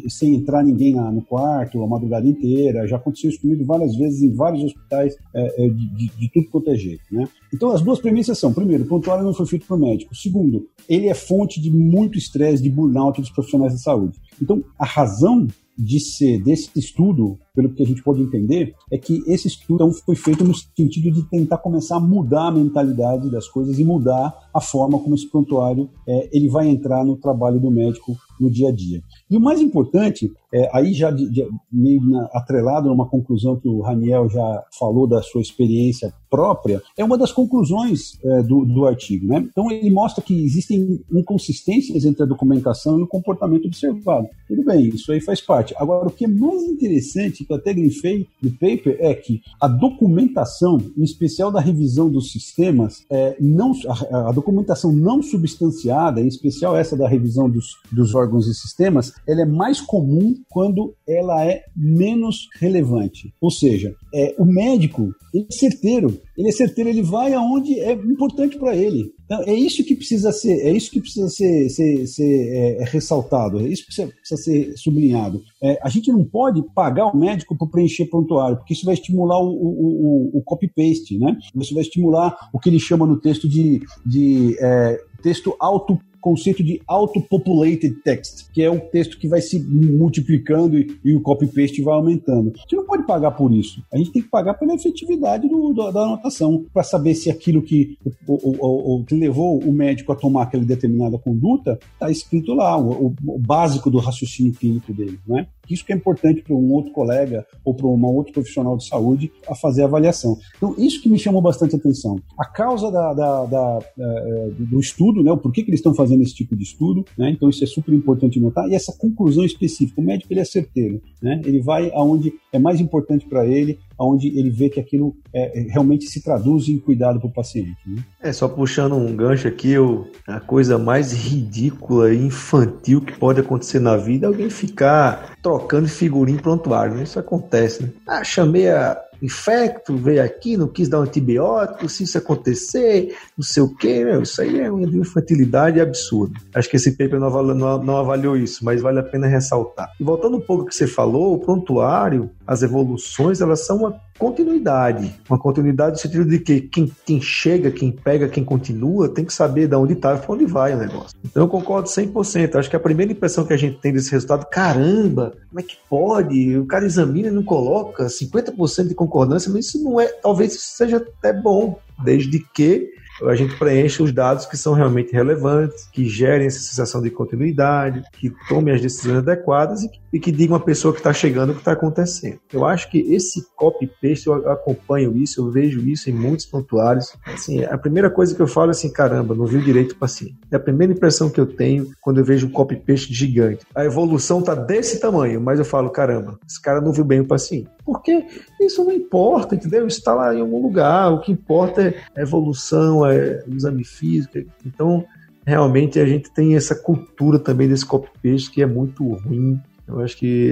sem 0.09 0.35
entrar 0.35 0.63
ninguém 0.63 0.93
na, 0.93 1.11
no 1.11 1.21
quarto 1.21 1.83
a 1.83 1.87
madrugada 1.87 2.27
inteira. 2.27 2.87
Já 2.87 2.97
aconteceu 2.97 3.29
isso 3.29 3.41
comigo 3.41 3.63
várias 3.65 3.95
vezes 3.95 4.21
em 4.21 4.33
vários 4.33 4.63
hospitais 4.63 5.15
é, 5.33 5.65
é, 5.65 5.69
de, 5.69 5.87
de, 5.95 6.07
de, 6.17 6.31
tudo 6.31 6.49
quanto 6.49 6.69
é 6.69 6.75
jeito. 6.75 7.03
Né? 7.11 7.27
Então, 7.53 7.71
as 7.71 7.81
duas 7.81 7.99
premissas 7.99 8.37
são: 8.37 8.53
primeiro, 8.53 8.83
o 8.83 8.87
prontuário 8.87 9.23
não 9.23 9.33
foi 9.33 9.45
feito 9.45 9.71
o 9.73 9.77
médico. 9.77 10.15
Segundo, 10.15 10.67
ele 10.87 11.07
é 11.07 11.13
fonte 11.13 11.61
de 11.61 11.71
muito 11.71 12.17
estresse, 12.17 12.61
de 12.61 12.69
burnout 12.69 13.19
dos 13.19 13.29
profissionais 13.29 13.73
de 13.73 13.81
saúde. 13.81 14.19
Então, 14.41 14.63
a 14.77 14.85
razão 14.85 15.47
de 15.77 15.99
ser 15.99 16.41
desse 16.41 16.69
estudo, 16.75 17.37
pelo 17.55 17.69
que 17.69 17.81
a 17.81 17.85
gente 17.85 18.03
pode 18.03 18.21
entender, 18.21 18.75
é 18.91 18.97
que 18.97 19.23
esse 19.27 19.47
estudo 19.47 19.91
foi 20.05 20.15
feito 20.15 20.43
no 20.43 20.53
sentido 20.53 21.11
de 21.11 21.23
tentar 21.29 21.57
começar 21.57 21.97
a 21.97 21.99
mudar 21.99 22.47
a 22.47 22.51
mentalidade 22.51 23.29
das 23.31 23.47
coisas 23.47 23.79
e 23.79 23.83
mudar 23.83 24.33
a 24.53 24.61
forma 24.61 24.99
como 24.99 25.15
esse 25.15 25.27
prontuário 25.29 25.89
é, 26.07 26.29
ele 26.31 26.47
vai 26.47 26.67
entrar 26.67 27.03
no 27.03 27.17
trabalho 27.17 27.59
do 27.59 27.71
médico 27.71 28.15
no 28.39 28.49
dia 28.51 28.69
a 28.69 28.71
dia. 28.71 29.01
E 29.29 29.35
o 29.35 29.41
mais 29.41 29.59
importante, 29.59 30.31
é, 30.53 30.69
aí 30.71 30.93
já 30.93 31.09
de, 31.09 31.27
de, 31.29 31.47
meio 31.71 31.99
atrelado 32.31 32.87
numa 32.87 33.09
conclusão 33.09 33.59
que 33.59 33.67
o 33.67 33.81
Raniel 33.81 34.29
já 34.29 34.63
falou 34.77 35.07
da 35.07 35.21
sua 35.23 35.41
experiência 35.41 36.13
própria, 36.29 36.81
é 36.97 37.03
uma 37.03 37.17
das 37.17 37.31
conclusões 37.31 38.19
é, 38.23 38.43
do, 38.43 38.63
do 38.63 38.85
artigo. 38.85 39.27
Né? 39.27 39.47
Então 39.49 39.71
ele 39.71 39.89
mostra 39.89 40.23
que 40.23 40.43
existem 40.43 41.03
inconsistências 41.11 42.05
entre 42.05 42.23
a 42.23 42.25
documentação 42.25 42.99
e 42.99 43.03
o 43.03 43.07
comportamento 43.07 43.65
observado. 43.65 44.27
Tudo 44.47 44.63
bem, 44.63 44.89
isso 44.89 45.11
aí 45.11 45.19
faz 45.19 45.41
parte. 45.41 45.73
Agora, 45.77 46.07
o 46.07 46.11
que 46.11 46.25
é 46.25 46.27
mais 46.27 46.61
interessante, 46.63 47.43
que 47.43 47.51
eu 47.51 47.57
até 47.57 47.73
grifei 47.73 48.27
no 48.41 48.51
paper, 48.51 48.97
é 48.99 49.13
que 49.15 49.41
a 49.59 49.67
documentação, 49.67 50.77
em 50.95 51.03
especial 51.03 51.51
da 51.51 51.59
revisão 51.59 52.09
dos 52.09 52.31
sistemas, 52.31 53.03
é, 53.09 53.35
não, 53.39 53.71
a, 54.11 54.29
a 54.29 54.31
documentação 54.31 54.91
não 54.91 55.21
substanciada, 55.21 56.21
em 56.21 56.27
especial 56.27 56.75
essa 56.75 56.95
da 56.95 57.07
revisão 57.07 57.49
dos, 57.49 57.77
dos 57.91 58.13
órgãos 58.13 58.47
e 58.47 58.53
sistemas, 58.53 59.13
ela 59.27 59.41
é 59.41 59.45
mais 59.45 59.81
comum 59.81 60.42
quando 60.49 60.95
ela 61.07 61.45
é 61.45 61.63
menos 61.75 62.47
relevante. 62.59 63.33
Ou 63.41 63.51
seja, 63.51 63.95
é, 64.13 64.35
o 64.37 64.45
médico 64.45 65.13
ele 65.33 65.47
é 65.49 65.53
certeiro, 65.53 66.21
ele 66.37 66.49
é 66.49 66.51
certeiro, 66.51 66.89
ele 66.89 67.01
vai 67.01 67.33
aonde 67.33 67.79
é 67.79 67.93
importante 67.93 68.57
para 68.57 68.75
ele. 68.75 69.11
Então, 69.25 69.41
é 69.43 69.53
isso 69.53 69.83
que 69.83 69.95
precisa 69.95 70.31
ser, 70.31 70.59
é 70.59 70.71
isso 70.71 70.91
que 70.91 70.99
precisa 70.99 71.27
ser, 71.27 71.69
ser, 71.69 72.05
ser 72.05 72.49
é, 72.49 72.81
é 72.81 72.85
ressaltado, 72.85 73.59
é 73.59 73.67
isso 73.67 73.81
que 73.81 73.87
precisa, 73.87 74.07
precisa 74.07 74.41
ser 74.41 74.77
sublinhado. 74.77 75.41
É, 75.61 75.79
a 75.81 75.89
gente 75.89 76.11
não 76.11 76.23
pode 76.23 76.61
pagar 76.75 77.07
o 77.07 77.17
médico 77.17 77.57
para 77.57 77.67
preencher 77.67 78.05
prontuário, 78.05 78.57
porque 78.57 78.73
isso 78.73 78.85
vai 78.85 78.93
estimular 78.93 79.39
o, 79.39 79.47
o, 79.47 80.35
o, 80.35 80.37
o 80.37 80.43
copy-paste, 80.43 81.17
né? 81.17 81.35
Isso 81.55 81.73
vai 81.73 81.81
estimular 81.81 82.49
o 82.53 82.59
que 82.59 82.69
ele 82.69 82.79
chama 82.79 83.07
no 83.07 83.19
texto 83.19 83.49
de, 83.49 83.81
de 84.05 84.55
é, 84.59 84.99
texto 85.23 85.55
auto 85.59 85.99
conceito 86.23 86.63
de 86.63 86.81
auto-populated 86.87 87.91
text, 88.01 88.49
que 88.53 88.63
é 88.63 88.71
um 88.71 88.79
texto 88.79 89.19
que 89.19 89.27
vai 89.27 89.41
se 89.41 89.59
multiplicando 89.59 90.77
e, 90.77 90.97
e 91.03 91.13
o 91.13 91.21
copy-paste 91.21 91.81
vai 91.81 91.93
aumentando. 91.93 92.53
Gente 92.55 92.77
não 92.77 92.85
pode 92.85 93.05
pagar 93.05 93.31
por 93.31 93.51
isso. 93.51 93.83
A 93.93 93.97
gente 93.97 94.11
tem 94.11 94.21
que 94.21 94.29
pagar 94.29 94.53
pela 94.53 94.73
efetividade 94.73 95.49
do, 95.49 95.73
do, 95.73 95.91
da 95.91 96.01
anotação, 96.01 96.65
para 96.73 96.81
saber 96.81 97.13
se 97.13 97.29
aquilo 97.29 97.61
que, 97.61 97.97
o, 98.25 98.33
o, 98.33 98.95
o, 98.95 99.03
que 99.03 99.15
levou 99.15 99.59
o 99.59 99.73
médico 99.73 100.13
a 100.13 100.15
tomar 100.15 100.43
aquela 100.43 100.63
determinada 100.63 101.17
conduta 101.17 101.77
está 101.93 102.09
escrito 102.09 102.53
lá, 102.53 102.77
o, 102.79 103.13
básico 103.39 103.91
do 103.91 103.99
raciocínio 103.99 104.53
clínico 104.53 104.93
dele. 104.93 105.19
Né? 105.27 105.45
Isso 105.69 105.85
que 105.85 105.91
é 105.91 105.95
importante 105.95 106.41
para 106.41 106.55
um 106.55 106.71
outro 106.71 106.93
colega 106.93 107.45
ou 107.65 107.73
para 107.73 107.87
um 107.87 108.05
outro 108.05 108.31
profissional 108.31 108.77
de 108.77 108.87
saúde 108.87 109.31
a 109.47 109.55
fazer 109.55 109.83
a 109.83 109.85
avaliação. 109.85 110.37
Então, 110.55 110.73
isso 110.77 111.01
que 111.01 111.09
me 111.09 111.19
chamou 111.19 111.41
bastante 111.41 111.75
atenção. 111.75 112.17
A 112.37 112.45
causa 112.45 112.89
da, 112.89 113.13
da, 113.13 113.45
da, 113.45 113.79
da 113.79 114.49
do 114.59 114.79
estudo, 114.79 115.23
né, 115.23 115.31
o 115.31 115.37
porquê 115.37 115.63
que 115.63 115.69
eles 115.69 115.79
estão 115.79 115.93
fazendo 115.93 116.12
esse 116.21 116.35
tipo 116.35 116.55
de 116.55 116.63
estudo, 116.63 117.05
né, 117.17 117.31
então 117.31 117.49
isso 117.49 117.63
é 117.63 117.67
super 117.67 117.93
importante 117.93 118.39
notar, 118.39 118.69
e 118.69 118.75
essa 118.75 118.93
conclusão 118.93 119.43
específica. 119.43 119.99
O 119.99 120.03
médico 120.03 120.31
ele 120.31 120.41
é 120.41 120.45
certeiro, 120.45 121.01
né, 121.21 121.41
ele 121.45 121.61
vai 121.61 121.91
aonde 121.93 122.33
é 122.51 122.59
mais 122.59 122.79
importante 122.79 123.25
para 123.25 123.45
ele, 123.47 123.79
aonde 123.97 124.27
ele 124.27 124.49
vê 124.49 124.69
que 124.69 124.79
aquilo 124.79 125.15
é, 125.33 125.59
é 125.59 125.71
realmente 125.71 126.05
se 126.05 126.21
traduz 126.21 126.69
em 126.69 126.77
cuidado 126.77 127.19
para 127.19 127.27
o 127.27 127.33
paciente. 127.33 127.77
Né? 127.85 128.03
É, 128.21 128.31
só 128.31 128.47
puxando 128.47 128.95
um 128.95 129.15
gancho 129.15 129.47
aqui, 129.47 129.77
o, 129.77 130.07
a 130.27 130.39
coisa 130.39 130.77
mais 130.77 131.11
ridícula 131.11 132.13
e 132.13 132.17
infantil 132.17 133.01
que 133.01 133.17
pode 133.17 133.39
acontecer 133.39 133.79
na 133.79 133.97
vida 133.97 134.25
é 134.25 134.27
alguém 134.27 134.49
ficar 134.49 135.35
trocando 135.41 135.87
figurinha 135.87 136.37
em 136.37 136.41
prontuário. 136.41 136.95
Né? 136.95 137.03
Isso 137.03 137.19
acontece. 137.19 137.83
Né? 137.83 137.89
Ah, 138.07 138.23
chamei 138.23 138.69
a 138.69 139.01
infecto, 139.23 139.95
veio 139.95 140.21
aqui, 140.21 140.57
não 140.57 140.67
quis 140.67 140.89
dar 140.89 140.99
um 140.99 141.03
antibiótico, 141.03 141.87
se 141.87 142.03
isso 142.03 142.17
acontecer, 142.17 143.15
não 143.37 143.43
sei 143.43 143.63
o 143.63 143.73
quê, 143.73 144.03
meu, 144.03 144.21
isso 144.21 144.41
aí 144.41 144.59
é 144.59 144.69
uma 144.69 144.85
infantilidade 144.85 145.79
absurda. 145.79 146.37
Acho 146.53 146.69
que 146.69 146.75
esse 146.75 146.91
paper 146.91 147.19
não 147.19 147.27
avaliou, 147.27 147.55
não, 147.55 147.83
não 147.83 147.97
avaliou 147.97 148.35
isso, 148.35 148.65
mas 148.65 148.81
vale 148.81 148.99
a 148.99 149.03
pena 149.03 149.27
ressaltar. 149.27 149.89
E 149.99 150.03
voltando 150.03 150.35
um 150.37 150.41
pouco 150.41 150.63
ao 150.63 150.67
que 150.67 150.75
você 150.75 150.87
falou, 150.87 151.33
o 151.33 151.39
prontuário, 151.39 152.29
as 152.45 152.61
evoluções, 152.61 153.39
elas 153.39 153.65
são 153.65 153.77
uma 153.77 154.01
continuidade. 154.17 155.19
Uma 155.29 155.37
continuidade 155.37 155.91
no 155.91 155.97
sentido 155.97 156.25
de 156.25 156.39
que 156.39 156.61
quem, 156.61 156.91
quem 157.05 157.21
chega, 157.21 157.71
quem 157.71 157.91
pega, 157.91 158.29
quem 158.29 158.43
continua, 158.43 159.09
tem 159.09 159.25
que 159.25 159.33
saber 159.33 159.67
de 159.67 159.75
onde 159.75 159.93
está 159.93 160.15
e 160.15 160.19
para 160.19 160.33
onde 160.33 160.45
vai 160.45 160.73
o 160.73 160.77
negócio. 160.77 161.17
Então 161.23 161.43
eu 161.43 161.47
concordo 161.47 161.89
100%. 161.89 162.55
Acho 162.55 162.69
que 162.69 162.75
a 162.75 162.79
primeira 162.79 163.11
impressão 163.11 163.45
que 163.45 163.53
a 163.53 163.57
gente 163.57 163.79
tem 163.79 163.93
desse 163.93 164.11
resultado, 164.11 164.45
caramba, 164.49 165.33
como 165.49 165.59
é 165.59 165.63
que 165.63 165.77
pode? 165.89 166.57
O 166.57 166.65
cara 166.65 166.85
examina 166.85 167.27
e 167.27 167.31
não 167.31 167.43
coloca 167.43 168.05
50% 168.05 168.87
de 168.87 168.95
concordância, 168.95 169.51
mas 169.51 169.67
isso 169.67 169.83
não 169.83 169.99
é, 169.99 170.07
talvez 170.07 170.53
isso 170.53 170.75
seja 170.75 170.97
até 170.97 171.33
bom, 171.33 171.79
desde 172.03 172.39
que 172.39 172.91
a 173.29 173.35
gente 173.35 173.57
preenche 173.57 174.01
os 174.01 174.11
dados 174.11 174.45
que 174.45 174.57
são 174.57 174.73
realmente 174.73 175.13
relevantes, 175.13 175.87
que 175.91 176.05
gerem 176.07 176.47
essa 176.47 176.59
sensação 176.59 177.01
de 177.01 177.09
continuidade, 177.09 178.03
que 178.13 178.31
tomem 178.47 178.73
as 178.73 178.81
decisões 178.81 179.17
adequadas 179.17 179.83
e 179.83 179.89
que, 179.89 179.99
e 180.13 180.19
que 180.19 180.31
digam 180.31 180.55
à 180.55 180.59
pessoa 180.59 180.93
que 180.93 180.99
está 180.99 181.13
chegando 181.13 181.51
o 181.51 181.53
que 181.53 181.61
está 181.61 181.73
acontecendo. 181.73 182.39
Eu 182.51 182.65
acho 182.65 182.89
que 182.89 182.99
esse 183.13 183.45
copy-paste, 183.55 184.27
eu 184.27 184.49
acompanho 184.49 185.15
isso, 185.17 185.41
eu 185.41 185.51
vejo 185.51 185.81
isso 185.87 186.09
em 186.09 186.13
muitos 186.13 186.45
prontuários. 186.45 187.15
Assim, 187.25 187.63
a 187.63 187.77
primeira 187.77 188.09
coisa 188.09 188.35
que 188.35 188.41
eu 188.41 188.47
falo 188.47 188.69
é 188.69 188.71
assim, 188.71 188.91
caramba, 188.91 189.35
não 189.35 189.45
viu 189.45 189.61
direito 189.61 189.93
o 189.93 189.97
paciente. 189.97 190.37
É 190.51 190.55
a 190.55 190.59
primeira 190.59 190.93
impressão 190.93 191.29
que 191.29 191.39
eu 191.39 191.45
tenho 191.45 191.91
quando 192.01 192.19
eu 192.19 192.25
vejo 192.25 192.47
um 192.47 192.51
copy-paste 192.51 193.13
gigante. 193.13 193.65
A 193.75 193.85
evolução 193.85 194.39
está 194.39 194.55
desse 194.55 194.99
tamanho, 194.99 195.41
mas 195.41 195.59
eu 195.59 195.65
falo, 195.65 195.89
caramba, 195.89 196.39
esse 196.47 196.61
cara 196.61 196.81
não 196.81 196.91
viu 196.91 197.03
bem 197.03 197.19
o 197.19 197.27
paciente. 197.27 197.69
Porque 197.85 198.25
isso 198.61 198.83
não 198.83 198.91
importa, 198.91 199.55
entendeu? 199.55 199.85
Está 199.87 200.13
lá 200.13 200.33
em 200.33 200.41
algum 200.41 200.61
lugar. 200.61 201.11
O 201.11 201.19
que 201.19 201.31
importa 201.31 201.81
é 201.81 201.95
a 202.15 202.21
evolução, 202.21 203.05
é 203.05 203.43
o 203.47 203.53
exame 203.53 203.83
físico. 203.83 204.37
Então, 204.65 205.05
realmente, 205.45 205.99
a 205.99 206.05
gente 206.05 206.31
tem 206.31 206.55
essa 206.55 206.75
cultura 206.75 207.37
também 207.37 207.67
desse 207.67 207.85
copy-paste 207.85 208.51
que 208.51 208.61
é 208.61 208.65
muito 208.65 209.03
ruim 209.13 209.59
eu 209.87 209.99
acho 209.99 210.17
que 210.17 210.49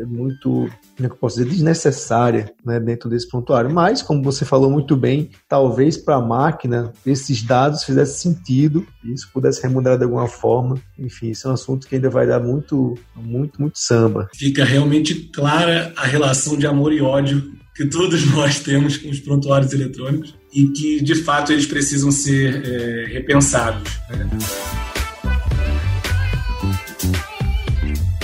é 0.00 0.04
muito, 0.04 0.48
como 0.48 0.70
é 1.00 1.06
que 1.06 1.12
eu 1.12 1.16
posso 1.16 1.36
dizer, 1.36 1.50
desnecessária 1.50 2.52
né, 2.64 2.80
dentro 2.80 3.08
desse 3.08 3.28
prontuário. 3.28 3.70
Mas, 3.70 4.02
como 4.02 4.22
você 4.22 4.44
falou 4.44 4.70
muito 4.70 4.96
bem, 4.96 5.30
talvez 5.48 5.96
para 5.96 6.16
a 6.16 6.20
máquina 6.20 6.92
esses 7.06 7.42
dados 7.42 7.84
fizessem 7.84 8.34
sentido 8.34 8.86
e 9.04 9.12
isso 9.12 9.30
pudesse 9.32 9.62
remunerar 9.62 9.98
de 9.98 10.04
alguma 10.04 10.26
forma. 10.26 10.76
Enfim, 10.98 11.30
isso 11.30 11.46
é 11.46 11.50
um 11.50 11.54
assunto 11.54 11.86
que 11.86 11.94
ainda 11.94 12.10
vai 12.10 12.26
dar 12.26 12.40
muito, 12.40 12.94
muito, 13.14 13.60
muito 13.60 13.78
samba. 13.78 14.28
Fica 14.34 14.64
realmente 14.64 15.14
clara 15.32 15.92
a 15.96 16.04
relação 16.04 16.56
de 16.56 16.66
amor 16.66 16.92
e 16.92 17.00
ódio 17.00 17.52
que 17.74 17.86
todos 17.86 18.26
nós 18.30 18.60
temos 18.60 18.96
com 18.98 19.08
os 19.08 19.20
prontuários 19.20 19.72
eletrônicos 19.72 20.34
e 20.52 20.66
que, 20.68 21.02
de 21.02 21.14
fato, 21.14 21.52
eles 21.52 21.66
precisam 21.66 22.10
ser 22.10 22.62
é, 22.66 23.06
repensados. 23.06 23.90
Né? 24.10 24.28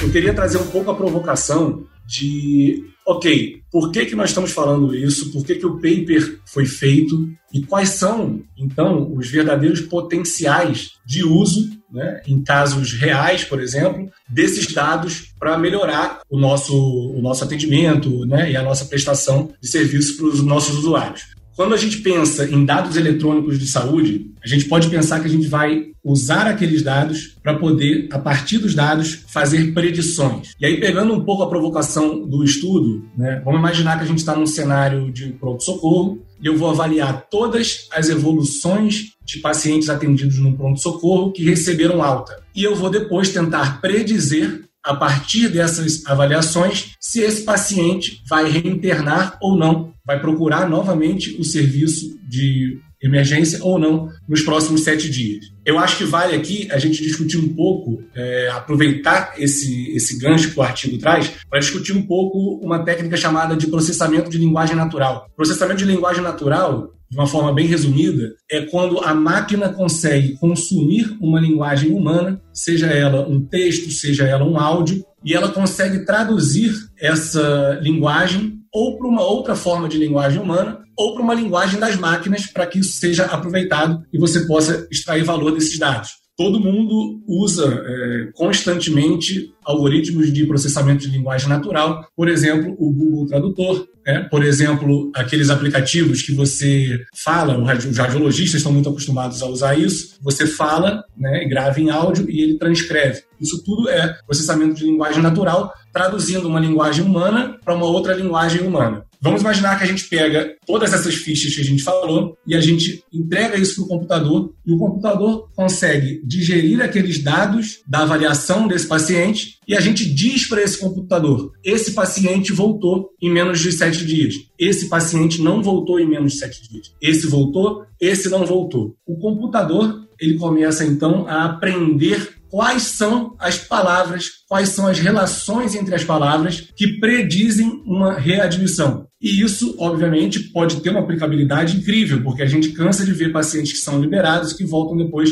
Eu 0.09 0.12
queria 0.12 0.33
trazer 0.33 0.57
um 0.57 0.66
pouco 0.66 0.90
a 0.90 0.94
provocação 0.94 1.85
de, 2.07 2.83
ok, 3.07 3.61
por 3.71 3.92
que, 3.92 4.07
que 4.07 4.16
nós 4.16 4.31
estamos 4.31 4.53
falando 4.53 4.97
isso? 4.97 5.31
Por 5.31 5.44
que, 5.44 5.57
que 5.57 5.66
o 5.66 5.75
paper 5.75 6.40
foi 6.47 6.64
feito? 6.64 7.29
E 7.53 7.61
quais 7.61 7.90
são, 7.90 8.42
então, 8.57 9.12
os 9.14 9.29
verdadeiros 9.29 9.83
potenciais 9.83 10.92
de 11.05 11.23
uso, 11.23 11.68
né, 11.92 12.23
em 12.27 12.42
casos 12.42 12.94
reais, 12.94 13.44
por 13.44 13.61
exemplo, 13.61 14.11
desses 14.27 14.73
dados 14.73 15.35
para 15.38 15.59
melhorar 15.59 16.21
o 16.31 16.38
nosso, 16.38 16.75
o 16.75 17.21
nosso 17.21 17.44
atendimento 17.44 18.25
né, 18.25 18.51
e 18.51 18.57
a 18.57 18.62
nossa 18.62 18.87
prestação 18.87 19.53
de 19.61 19.68
serviço 19.68 20.16
para 20.16 20.27
os 20.27 20.42
nossos 20.42 20.79
usuários? 20.79 21.38
Quando 21.59 21.75
a 21.75 21.77
gente 21.77 21.99
pensa 22.03 22.49
em 22.49 22.64
dados 22.64 22.97
eletrônicos 22.97 23.59
de 23.59 23.66
saúde, 23.66 24.31
a 24.40 24.47
gente 24.47 24.66
pode 24.66 24.88
pensar 24.88 25.18
que 25.18 25.27
a 25.27 25.29
gente 25.29 25.49
vai 25.49 25.87
usar 26.05 26.47
aqueles 26.47 26.85
dados 26.85 27.37
para 27.42 27.59
poder, 27.59 28.07
a 28.12 28.18
partir 28.21 28.59
dos 28.59 28.77
dados, 28.77 29.25
fazer 29.27 29.75
predições. 29.75 30.53
E 30.61 30.64
aí, 30.64 30.79
pegando 30.79 31.12
um 31.12 31.25
pouco 31.25 31.42
a 31.42 31.49
provocação 31.49 32.25
do 32.25 32.44
estudo, 32.44 33.05
né, 33.16 33.42
vamos 33.44 33.59
imaginar 33.59 33.99
que 33.99 34.05
a 34.05 34.07
gente 34.07 34.18
está 34.18 34.37
num 34.37 34.47
cenário 34.47 35.11
de 35.11 35.33
pronto-socorro 35.33 36.25
e 36.40 36.47
eu 36.47 36.57
vou 36.57 36.71
avaliar 36.71 37.27
todas 37.29 37.88
as 37.90 38.09
evoluções 38.09 39.14
de 39.27 39.40
pacientes 39.40 39.90
atendidos 39.90 40.38
no 40.38 40.57
pronto-socorro 40.57 41.33
que 41.33 41.42
receberam 41.42 42.01
alta. 42.01 42.40
E 42.55 42.62
eu 42.62 42.77
vou 42.77 42.88
depois 42.88 43.31
tentar 43.31 43.81
predizer 43.81 44.67
a 44.84 44.94
partir 44.94 45.48
dessas 45.48 46.04
avaliações, 46.06 46.94
se 47.00 47.20
esse 47.20 47.42
paciente 47.44 48.22
vai 48.28 48.48
reinternar 48.48 49.38
ou 49.40 49.56
não, 49.56 49.92
vai 50.06 50.20
procurar 50.20 50.68
novamente 50.68 51.36
o 51.38 51.44
serviço 51.44 52.18
de 52.26 52.80
emergência 53.02 53.58
ou 53.62 53.78
não 53.78 54.08
nos 54.28 54.42
próximos 54.42 54.82
sete 54.82 55.11
dias. 55.11 55.46
Eu 55.64 55.78
acho 55.78 55.98
que 55.98 56.04
vale 56.04 56.34
aqui 56.34 56.68
a 56.70 56.78
gente 56.78 57.02
discutir 57.02 57.38
um 57.38 57.48
pouco, 57.54 58.02
é, 58.14 58.48
aproveitar 58.48 59.34
esse, 59.38 59.90
esse 59.94 60.18
gancho 60.18 60.52
que 60.52 60.58
o 60.58 60.62
artigo 60.62 60.98
traz, 60.98 61.30
para 61.48 61.61
discutir 61.61 61.92
um 61.92 62.02
pouco 62.02 62.58
uma 62.64 62.84
técnica 62.84 63.16
chamada 63.16 63.56
de 63.56 63.66
processamento 63.66 64.30
de 64.30 64.38
linguagem 64.38 64.74
natural. 64.74 65.28
Processamento 65.37 65.78
de 65.78 65.84
linguagem 65.84 66.22
natural 66.22 66.92
de 67.11 67.16
uma 67.16 67.26
forma 67.26 67.54
bem 67.54 67.66
resumida, 67.66 68.34
é 68.50 68.61
quando 68.66 68.98
a 69.00 69.14
máquina 69.14 69.70
consegue 69.70 70.34
consumir 70.34 71.16
uma 71.20 71.40
linguagem 71.40 71.90
humana, 71.90 72.40
seja 72.52 72.87
ela 72.87 73.26
um 73.26 73.40
texto, 73.40 73.90
seja 73.90 74.26
ela 74.26 74.44
um 74.44 74.58
áudio, 74.58 75.02
e 75.24 75.34
ela 75.34 75.48
consegue 75.48 76.04
traduzir 76.04 76.72
essa 77.00 77.78
linguagem 77.82 78.58
ou 78.72 78.98
para 78.98 79.09
uma 79.09 79.22
outra 79.22 79.54
forma 79.54 79.88
de 79.88 79.98
linguagem 79.98 80.40
humana 80.40 80.81
ou 80.96 81.14
para 81.14 81.22
uma 81.22 81.35
linguagem 81.35 81.78
das 81.78 81.96
máquinas 81.96 82.46
para 82.46 82.66
que 82.66 82.78
isso 82.78 82.98
seja 82.98 83.24
aproveitado 83.26 84.02
e 84.12 84.18
você 84.18 84.46
possa 84.46 84.87
extrair 84.90 85.24
valor 85.24 85.52
desses 85.52 85.78
dados 85.78 86.18
todo 86.38 86.61
mundo 86.61 87.20
usa 87.26 87.66
é, 87.66 88.31
constantemente 88.33 89.52
algoritmos 89.64 90.33
de 90.33 90.46
processamento 90.46 91.00
de 91.00 91.11
linguagem 91.11 91.48
natural, 91.48 92.07
por 92.16 92.28
exemplo, 92.28 92.76
o 92.78 92.92
Google 92.92 93.26
Tradutor, 93.26 93.88
né? 94.07 94.20
por 94.31 94.44
exemplo, 94.44 95.11
aqueles 95.16 95.50
aplicativos 95.50 96.22
que 96.22 96.33
você 96.33 96.96
fala, 97.12 97.59
os 97.59 97.98
radiologistas 97.98 98.61
estão 98.61 98.72
muito 98.72 98.88
acostumados 98.88 99.42
a 99.42 99.46
usar 99.46 99.76
isso, 99.76 100.16
você 100.22 100.46
fala, 100.46 101.02
né, 101.16 101.44
grava 101.46 101.81
em 101.81 101.90
áudio 101.90 102.31
e 102.31 102.40
ele 102.40 102.57
transcreve. 102.57 103.22
Isso 103.40 103.62
tudo 103.64 103.88
é 103.88 104.16
processamento 104.24 104.74
de 104.74 104.85
linguagem 104.85 105.20
natural, 105.20 105.74
traduzindo 105.98 106.46
uma 106.46 106.61
linguagem 106.61 107.04
humana 107.04 107.58
para 107.64 107.74
uma 107.74 107.87
outra 107.87 108.14
linguagem 108.14 108.62
humana. 108.62 109.04
Vamos 109.20 109.40
imaginar 109.40 109.76
que 109.76 109.82
a 109.82 109.87
gente 109.87 110.04
pega 110.04 110.54
todas 110.64 110.94
essas 110.94 111.16
fichas 111.16 111.52
que 111.52 111.61
a 111.61 111.64
gente 111.64 111.82
falou 111.82 112.38
e 112.46 112.54
a 112.54 112.61
gente 112.61 113.02
entrega 113.12 113.58
isso 113.58 113.74
para 113.74 113.84
o 113.84 113.88
computador 113.88 114.54
e 114.64 114.72
o 114.72 114.78
computador 114.78 115.48
consegue 115.56 116.22
digerir 116.24 116.80
aqueles 116.80 117.20
dados 117.20 117.80
da 117.84 118.02
avaliação 118.02 118.68
desse 118.68 118.87
paciente 118.87 119.58
e 119.66 119.74
a 119.74 119.80
gente 119.80 120.08
diz 120.08 120.46
para 120.46 120.62
esse 120.62 120.78
computador: 120.78 121.50
esse 121.64 121.90
paciente 121.90 122.52
voltou 122.52 123.11
em 123.20 123.28
menos 123.28 123.58
de 123.58 123.72
sete 123.72 124.06
dias. 124.06 124.37
Esse 124.56 124.88
paciente 124.88 125.42
não 125.42 125.64
voltou 125.64 125.98
em 125.98 126.08
menos 126.08 126.34
de 126.34 126.38
sete 126.38 126.62
dias. 126.68 126.92
Esse 127.02 127.26
voltou, 127.26 127.84
esse 128.00 128.28
não 128.28 128.46
voltou. 128.46 128.94
O 129.04 129.18
computador 129.18 130.06
ele 130.20 130.34
começa 130.34 130.84
então 130.84 131.26
a 131.28 131.44
aprender 131.44 132.38
quais 132.50 132.82
são 132.82 133.34
as 133.38 133.58
palavras, 133.58 134.30
quais 134.48 134.70
são 134.70 134.87
as 134.87 134.98
relações 134.98 135.74
entre 135.74 135.94
as 135.94 136.04
palavras 136.04 136.68
que 136.76 136.98
predizem 136.98 137.82
uma 137.84 138.14
readmissão. 138.14 139.06
E 139.20 139.42
isso, 139.42 139.74
obviamente, 139.78 140.40
pode 140.50 140.80
ter 140.80 140.90
uma 140.90 141.00
aplicabilidade 141.00 141.76
incrível, 141.76 142.22
porque 142.22 142.42
a 142.42 142.46
gente 142.46 142.70
cansa 142.70 143.04
de 143.04 143.12
ver 143.12 143.32
pacientes 143.32 143.72
que 143.72 143.78
são 143.78 144.00
liberados 144.00 144.52
que 144.52 144.64
voltam 144.64 144.96
depois 144.96 145.30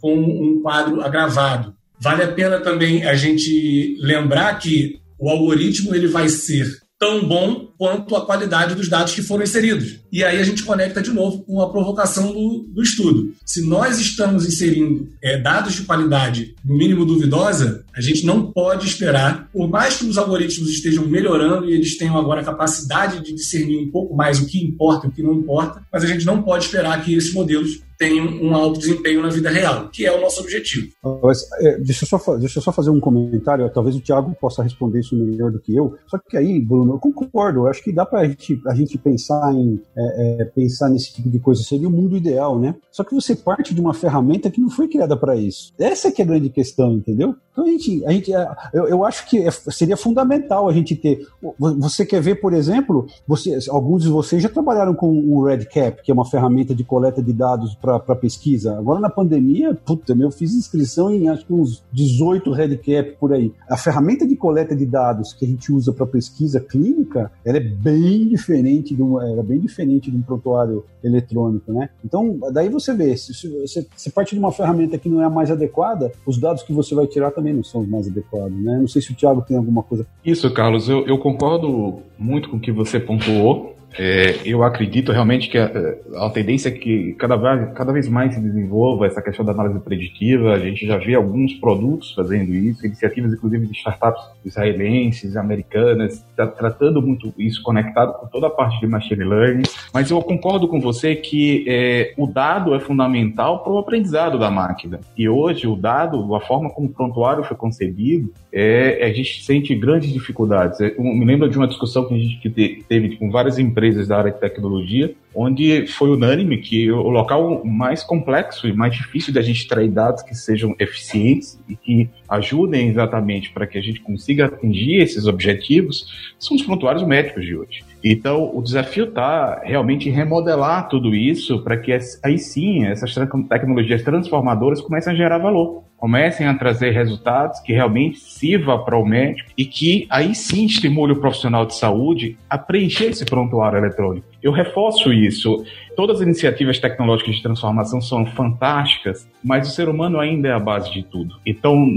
com 0.00 0.14
um 0.14 0.60
quadro 0.60 1.00
agravado. 1.00 1.74
Vale 2.00 2.22
a 2.22 2.32
pena 2.32 2.60
também 2.60 3.04
a 3.04 3.14
gente 3.14 3.96
lembrar 4.00 4.58
que 4.58 5.00
o 5.18 5.28
algoritmo 5.28 5.94
ele 5.94 6.06
vai 6.06 6.28
ser 6.28 6.66
tão 6.98 7.26
bom 7.26 7.67
quanto 7.78 8.16
a 8.16 8.26
qualidade 8.26 8.74
dos 8.74 8.88
dados 8.88 9.14
que 9.14 9.22
foram 9.22 9.44
inseridos. 9.44 10.00
E 10.10 10.24
aí 10.24 10.38
a 10.40 10.42
gente 10.42 10.64
conecta 10.64 11.00
de 11.00 11.10
novo 11.10 11.42
com 11.44 11.62
a 11.62 11.70
provocação 11.70 12.32
do, 12.32 12.66
do 12.68 12.82
estudo. 12.82 13.32
Se 13.46 13.66
nós 13.66 13.98
estamos 14.00 14.44
inserindo 14.44 15.08
é, 15.22 15.40
dados 15.40 15.74
de 15.74 15.82
qualidade, 15.82 16.54
no 16.64 16.76
mínimo 16.76 17.04
duvidosa, 17.04 17.84
a 17.94 18.00
gente 18.00 18.26
não 18.26 18.50
pode 18.50 18.86
esperar, 18.86 19.48
por 19.52 19.68
mais 19.68 19.96
que 19.96 20.04
os 20.04 20.18
algoritmos 20.18 20.70
estejam 20.70 21.06
melhorando 21.06 21.70
e 21.70 21.74
eles 21.74 21.96
tenham 21.96 22.18
agora 22.18 22.40
a 22.40 22.44
capacidade 22.44 23.22
de 23.22 23.32
discernir 23.32 23.78
um 23.78 23.90
pouco 23.90 24.14
mais 24.14 24.40
o 24.40 24.46
que 24.46 24.62
importa 24.64 25.06
e 25.06 25.10
o 25.10 25.12
que 25.12 25.22
não 25.22 25.34
importa, 25.34 25.82
mas 25.92 26.02
a 26.02 26.06
gente 26.06 26.26
não 26.26 26.42
pode 26.42 26.64
esperar 26.64 27.04
que 27.04 27.14
esses 27.14 27.32
modelos 27.32 27.80
tenham 27.98 28.26
um 28.40 28.54
alto 28.54 28.78
desempenho 28.78 29.20
na 29.20 29.28
vida 29.28 29.50
real, 29.50 29.88
que 29.88 30.06
é 30.06 30.16
o 30.16 30.20
nosso 30.20 30.40
objetivo. 30.40 30.88
Mas, 31.22 31.40
é, 31.60 31.78
deixa, 31.78 32.04
eu 32.04 32.18
só, 32.18 32.36
deixa 32.36 32.58
eu 32.58 32.62
só 32.62 32.70
fazer 32.70 32.90
um 32.90 33.00
comentário, 33.00 33.68
talvez 33.70 33.96
o 33.96 34.00
Thiago 34.00 34.34
possa 34.40 34.62
responder 34.62 35.00
isso 35.00 35.16
melhor 35.16 35.50
do 35.50 35.58
que 35.58 35.74
eu. 35.74 35.98
Só 36.06 36.16
que 36.16 36.36
aí, 36.36 36.60
Bruno, 36.60 36.94
eu 36.94 36.98
concordo, 36.98 37.67
eu 37.68 37.70
acho 37.70 37.84
que 37.84 37.92
dá 37.92 38.04
para 38.04 38.26
gente, 38.26 38.60
a 38.66 38.74
gente 38.74 38.98
pensar 38.98 39.52
em 39.54 39.80
é, 39.96 40.42
é, 40.42 40.44
pensar 40.46 40.88
nesse 40.88 41.12
tipo 41.12 41.28
de 41.28 41.38
coisa, 41.38 41.62
seria 41.62 41.86
o 41.86 41.90
mundo 41.90 42.16
ideal, 42.16 42.58
né? 42.58 42.74
Só 42.90 43.04
que 43.04 43.14
você 43.14 43.36
parte 43.36 43.74
de 43.74 43.80
uma 43.80 43.94
ferramenta 43.94 44.50
que 44.50 44.60
não 44.60 44.70
foi 44.70 44.88
criada 44.88 45.16
para 45.16 45.36
isso. 45.36 45.72
Essa 45.78 46.10
que 46.10 46.22
é 46.22 46.24
a 46.24 46.28
grande 46.28 46.48
questão, 46.48 46.94
entendeu? 46.94 47.36
Então 47.52 47.64
a 47.64 47.68
gente, 47.68 48.06
a 48.06 48.12
gente 48.12 48.34
é, 48.34 48.48
eu, 48.72 48.88
eu 48.88 49.04
acho 49.04 49.28
que 49.28 49.38
é, 49.38 49.50
seria 49.50 49.96
fundamental 49.96 50.68
a 50.68 50.72
gente 50.72 50.96
ter. 50.96 51.26
Você 51.58 52.06
quer 52.06 52.20
ver, 52.20 52.36
por 52.36 52.52
exemplo, 52.52 53.06
você, 53.26 53.58
alguns 53.68 54.02
de 54.04 54.08
vocês 54.08 54.42
já 54.42 54.48
trabalharam 54.48 54.94
com 54.94 55.10
o 55.10 55.44
RedCap, 55.44 56.02
que 56.02 56.10
é 56.10 56.14
uma 56.14 56.24
ferramenta 56.24 56.74
de 56.74 56.84
coleta 56.84 57.22
de 57.22 57.32
dados 57.32 57.74
para 57.74 58.16
pesquisa. 58.16 58.78
Agora 58.78 59.00
na 59.00 59.10
pandemia, 59.10 59.74
puta, 59.74 60.14
eu 60.18 60.30
fiz 60.30 60.54
inscrição 60.54 61.10
em 61.10 61.28
acho 61.28 61.44
que 61.44 61.52
uns 61.52 61.84
18 61.92 62.50
RedCap 62.52 63.16
por 63.18 63.32
aí. 63.32 63.52
A 63.68 63.76
ferramenta 63.76 64.26
de 64.26 64.36
coleta 64.36 64.74
de 64.74 64.86
dados 64.86 65.32
que 65.32 65.44
a 65.44 65.48
gente 65.48 65.72
usa 65.72 65.92
para 65.92 66.06
pesquisa 66.06 66.60
clínica, 66.60 67.30
ela 67.44 67.57
ele 67.57 67.57
é 67.58 67.60
bem 67.60 68.28
diferente 68.28 68.94
de 68.94 69.02
um, 69.02 69.20
era 69.20 69.42
bem 69.42 69.58
diferente 69.58 70.10
de 70.10 70.16
um 70.16 70.22
prontuário 70.22 70.84
eletrônico, 71.02 71.72
né? 71.72 71.90
Então, 72.04 72.38
daí 72.52 72.68
você 72.68 72.94
vê, 72.94 73.16
se, 73.16 73.34
se 73.34 73.48
você 73.94 74.10
parte 74.10 74.34
de 74.34 74.38
uma 74.38 74.52
ferramenta 74.52 74.96
que 74.96 75.08
não 75.08 75.20
é 75.20 75.26
a 75.26 75.30
mais 75.30 75.50
adequada, 75.50 76.12
os 76.24 76.38
dados 76.38 76.62
que 76.62 76.72
você 76.72 76.94
vai 76.94 77.06
tirar 77.06 77.30
também 77.30 77.52
não 77.52 77.64
são 77.64 77.82
os 77.82 77.88
mais 77.88 78.08
adequados, 78.08 78.56
né? 78.58 78.78
Não 78.78 78.88
sei 78.88 79.02
se 79.02 79.12
o 79.12 79.14
Thiago 79.14 79.42
tem 79.42 79.56
alguma 79.56 79.82
coisa. 79.82 80.06
Isso, 80.24 80.52
Carlos, 80.52 80.88
eu, 80.88 81.06
eu 81.06 81.18
concordo 81.18 82.00
muito 82.18 82.48
com 82.48 82.56
o 82.56 82.60
que 82.60 82.72
você 82.72 82.98
pontuou. 82.98 83.77
É, 83.96 84.36
eu 84.44 84.62
acredito 84.62 85.12
realmente 85.12 85.48
que 85.48 85.56
a, 85.56 85.70
a, 86.16 86.30
tendência 86.30 86.68
é 86.68 86.72
que 86.72 87.14
cada 87.14 87.38
cada 87.68 87.92
vez 87.92 88.08
mais 88.08 88.34
se 88.34 88.40
desenvolva 88.40 89.06
essa 89.06 89.22
questão 89.22 89.44
da 89.44 89.52
análise 89.52 89.80
preditiva. 89.80 90.52
A 90.52 90.58
gente 90.58 90.86
já 90.86 90.96
vê 90.98 91.14
alguns 91.14 91.54
produtos 91.54 92.12
fazendo 92.12 92.52
isso, 92.52 92.84
iniciativas 92.84 93.32
inclusive 93.32 93.66
de 93.66 93.72
startups 93.72 94.22
israelenses, 94.44 95.36
americanas, 95.36 96.24
tá 96.36 96.46
tratando 96.46 97.00
muito 97.00 97.32
isso 97.38 97.62
conectado 97.62 98.12
com 98.14 98.26
toda 98.26 98.48
a 98.48 98.50
parte 98.50 98.78
de 98.80 98.86
machine 98.86 99.24
learning. 99.24 99.64
Mas 99.92 100.10
eu 100.10 100.20
concordo 100.22 100.68
com 100.68 100.80
você 100.80 101.16
que 101.16 101.64
é, 101.68 102.14
o 102.16 102.26
dado 102.26 102.74
é 102.74 102.80
fundamental 102.80 103.62
para 103.62 103.72
o 103.72 103.78
aprendizado 103.78 104.38
da 104.38 104.50
máquina. 104.50 105.00
E 105.16 105.28
hoje 105.28 105.66
o 105.66 105.76
dado, 105.76 106.34
a 106.34 106.40
forma 106.40 106.70
como 106.70 106.88
o 106.88 106.92
prontuário 106.92 107.44
foi 107.44 107.56
concebido, 107.56 108.32
é, 108.52 109.04
a 109.04 109.12
gente 109.12 109.42
sente 109.42 109.74
grandes 109.74 110.12
dificuldades. 110.12 110.78
Eu 110.80 111.02
me 111.02 111.24
lembro 111.24 111.48
de 111.48 111.56
uma 111.56 111.66
discussão 111.66 112.06
que 112.06 112.14
a 112.14 112.18
gente 112.18 112.84
teve 112.88 113.16
com 113.16 113.30
várias 113.30 113.58
empresas 113.58 113.77
empresas 113.78 114.08
da 114.08 114.18
área 114.18 114.32
de 114.32 114.40
tecnologia, 114.40 115.14
onde 115.32 115.86
foi 115.86 116.10
unânime 116.10 116.58
que 116.58 116.90
o 116.90 117.08
local 117.08 117.64
mais 117.64 118.02
complexo 118.02 118.66
e 118.66 118.72
mais 118.72 118.92
difícil 118.92 119.32
de 119.32 119.38
a 119.38 119.42
gente 119.42 119.60
extrair 119.60 119.88
dados 119.88 120.22
que 120.22 120.34
sejam 120.34 120.74
eficientes 120.80 121.58
e 121.68 121.76
que 121.76 122.10
ajudem 122.28 122.88
exatamente 122.88 123.50
para 123.52 123.66
que 123.66 123.78
a 123.78 123.80
gente 123.80 124.00
consiga 124.00 124.46
atingir 124.46 124.96
esses 124.96 125.26
objetivos 125.26 126.34
são 126.38 126.56
os 126.56 126.62
prontuários 126.62 127.04
médicos 127.04 127.44
de 127.44 127.56
hoje. 127.56 127.84
Então, 128.02 128.50
o 128.52 128.60
desafio 128.60 129.04
está 129.04 129.60
realmente 129.62 130.08
em 130.08 130.12
remodelar 130.12 130.88
tudo 130.88 131.14
isso 131.14 131.62
para 131.62 131.76
que 131.76 131.96
aí 132.24 132.38
sim 132.38 132.84
essas 132.84 133.14
tecnologias 133.48 134.02
transformadoras 134.02 134.80
comecem 134.80 135.12
a 135.12 135.16
gerar 135.16 135.38
valor, 135.38 135.84
comecem 135.98 136.46
a 136.46 136.54
trazer 136.54 136.92
resultados 136.92 137.60
que 137.60 137.72
realmente 137.72 138.18
sirva 138.20 138.78
para 138.78 138.96
o 138.96 139.04
médico 139.04 139.50
e 139.56 139.64
que 139.64 140.06
aí 140.08 140.34
sim 140.34 140.64
estimule 140.64 141.12
o 141.12 141.20
profissional 141.20 141.66
de 141.66 141.74
saúde 141.74 142.38
a 142.48 142.56
preencher 142.56 143.06
esse 143.06 143.24
prontuário 143.24 143.78
eletrônico. 143.78 144.26
Eu 144.40 144.52
reforço 144.52 145.12
isso. 145.12 145.64
Todas 145.96 146.20
as 146.20 146.22
iniciativas 146.22 146.78
tecnológicas 146.78 147.34
de 147.34 147.42
transformação 147.42 148.00
são 148.00 148.24
fantásticas, 148.24 149.28
mas 149.42 149.68
o 149.68 149.72
ser 149.72 149.88
humano 149.88 150.20
ainda 150.20 150.48
é 150.48 150.52
a 150.52 150.60
base 150.60 150.92
de 150.92 151.02
tudo. 151.02 151.34
Então, 151.44 151.88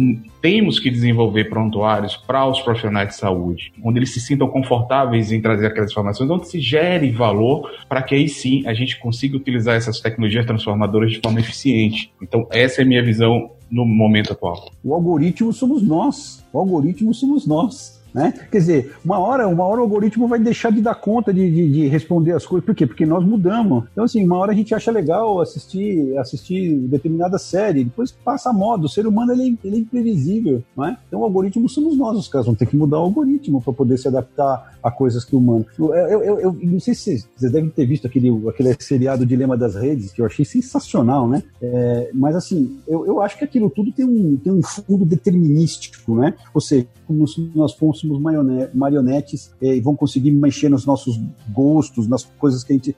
temos 0.41 0.79
que 0.79 0.89
desenvolver 0.89 1.45
prontuários 1.45 2.17
para 2.17 2.47
os 2.47 2.59
profissionais 2.61 3.09
de 3.09 3.15
saúde, 3.15 3.71
onde 3.83 3.99
eles 3.99 4.11
se 4.11 4.19
sintam 4.19 4.47
confortáveis 4.47 5.31
em 5.31 5.39
trazer 5.39 5.67
aquelas 5.67 5.91
informações, 5.91 6.31
onde 6.31 6.47
se 6.47 6.59
gere 6.59 7.11
valor 7.11 7.69
para 7.87 8.01
que 8.01 8.15
aí 8.15 8.27
sim 8.27 8.65
a 8.65 8.73
gente 8.73 8.99
consiga 8.99 9.37
utilizar 9.37 9.75
essas 9.75 9.99
tecnologias 9.99 10.45
transformadoras 10.47 11.11
de 11.11 11.19
forma 11.19 11.39
eficiente. 11.39 12.11
Então, 12.19 12.47
essa 12.51 12.81
é 12.81 12.83
a 12.83 12.87
minha 12.87 13.03
visão 13.03 13.51
no 13.71 13.86
momento 13.86 14.34
atual. 14.34 14.71
O 14.84 14.93
algoritmo 14.93 15.53
somos 15.53 15.81
nós. 15.81 16.43
O 16.51 16.60
algoritmo 16.60 17.13
somos 17.13 17.47
nós. 17.47 18.00
Né? 18.13 18.34
Quer 18.52 18.58
dizer, 18.58 18.95
uma 19.04 19.19
hora, 19.19 19.47
uma 19.47 19.63
hora 19.63 19.80
o 19.80 19.84
algoritmo 19.84 20.28
vai 20.28 20.39
deixar 20.39 20.71
de 20.71 20.82
dar 20.82 20.95
conta 20.95 21.34
de, 21.34 21.50
de, 21.50 21.71
de, 21.71 21.88
responder 21.88 22.34
as 22.34 22.45
coisas. 22.45 22.65
Por 22.65 22.76
quê? 22.76 22.86
Porque 22.86 23.06
nós 23.06 23.24
mudamos. 23.24 23.86
Então, 23.91 24.04
assim, 24.04 24.24
uma 24.24 24.38
hora 24.38 24.52
a 24.52 24.56
gente 24.56 24.76
acha 24.76 24.91
legal 24.91 25.39
assistir, 25.39 26.17
assistir 26.17 26.76
determinada 26.76 27.38
série, 27.38 27.86
depois 27.86 28.12
passa 28.12 28.50
a 28.50 28.54
moda. 28.54 28.86
O 28.86 28.89
ser 28.89 29.08
humano 29.08 29.32
ele, 29.32 29.58
é, 29.63 29.67
ele 29.67 29.76
é 29.78 29.80
imprevisível. 29.80 30.62
Não 30.76 30.86
é? 30.86 30.97
Então, 31.08 31.21
o 31.21 31.24
algoritmo 31.24 31.69
somos 31.69 31.97
nós, 31.97 32.17
os 32.17 32.28
caras 32.28 32.45
vão 32.45 32.56
ter 32.56 32.65
que 32.65 32.76
mudar 32.76 33.00
o 33.00 33.04
algoritmo 33.04 33.62
para 33.62 33.74
poder 33.74 33.97
se 33.97 34.08
adaptar 34.08 34.78
a 34.84 34.91
coisas 34.91 35.24
que 35.24 35.36
o 35.36 35.39
humano. 35.39 35.65
Eu, 35.78 35.93
eu, 35.93 36.39
eu, 36.39 36.58
não 36.62 36.80
sei 36.80 36.93
se 36.93 37.26
vocês 37.36 37.52
devem 37.52 37.69
ter 37.69 37.86
visto 37.86 38.08
aquele, 38.08 38.30
aquele 38.47 38.76
seriado 38.80 39.26
Dilema 39.26 39.56
das 39.56 39.76
Redes, 39.76 40.12
que 40.12 40.21
eu 40.21 40.26
achei 40.26 40.43
sensacional, 40.43 41.28
né? 41.28 41.43
É, 41.62 42.10
mas, 42.13 42.36
assim, 42.36 42.80
eu, 42.88 43.06
eu 43.06 43.21
acho 43.21 43.38
que 43.38 43.45
aquilo 43.45 43.69
tudo 43.69 43.91
tem 43.91 44.06
um, 44.06 44.38
tem 44.38 44.52
um 44.52 44.62
fundo 44.62 45.06
determinístico, 45.06 46.15
né? 46.15 46.34
Ou 46.54 46.60
seja, 46.60 46.88
como 47.08 47.28
se 47.28 47.52
nós 47.56 47.74
fôssemos 47.74 48.00
marionetes 48.03 49.51
eh, 49.61 49.75
e 49.75 49.81
vão 49.81 49.95
conseguir 49.95 50.31
mexer 50.31 50.69
nos 50.69 50.85
nossos 50.85 51.19
gostos, 51.51 52.07
nas 52.07 52.23
coisas 52.23 52.63
que 52.63 52.73
a 52.73 52.75
gente 52.75 52.95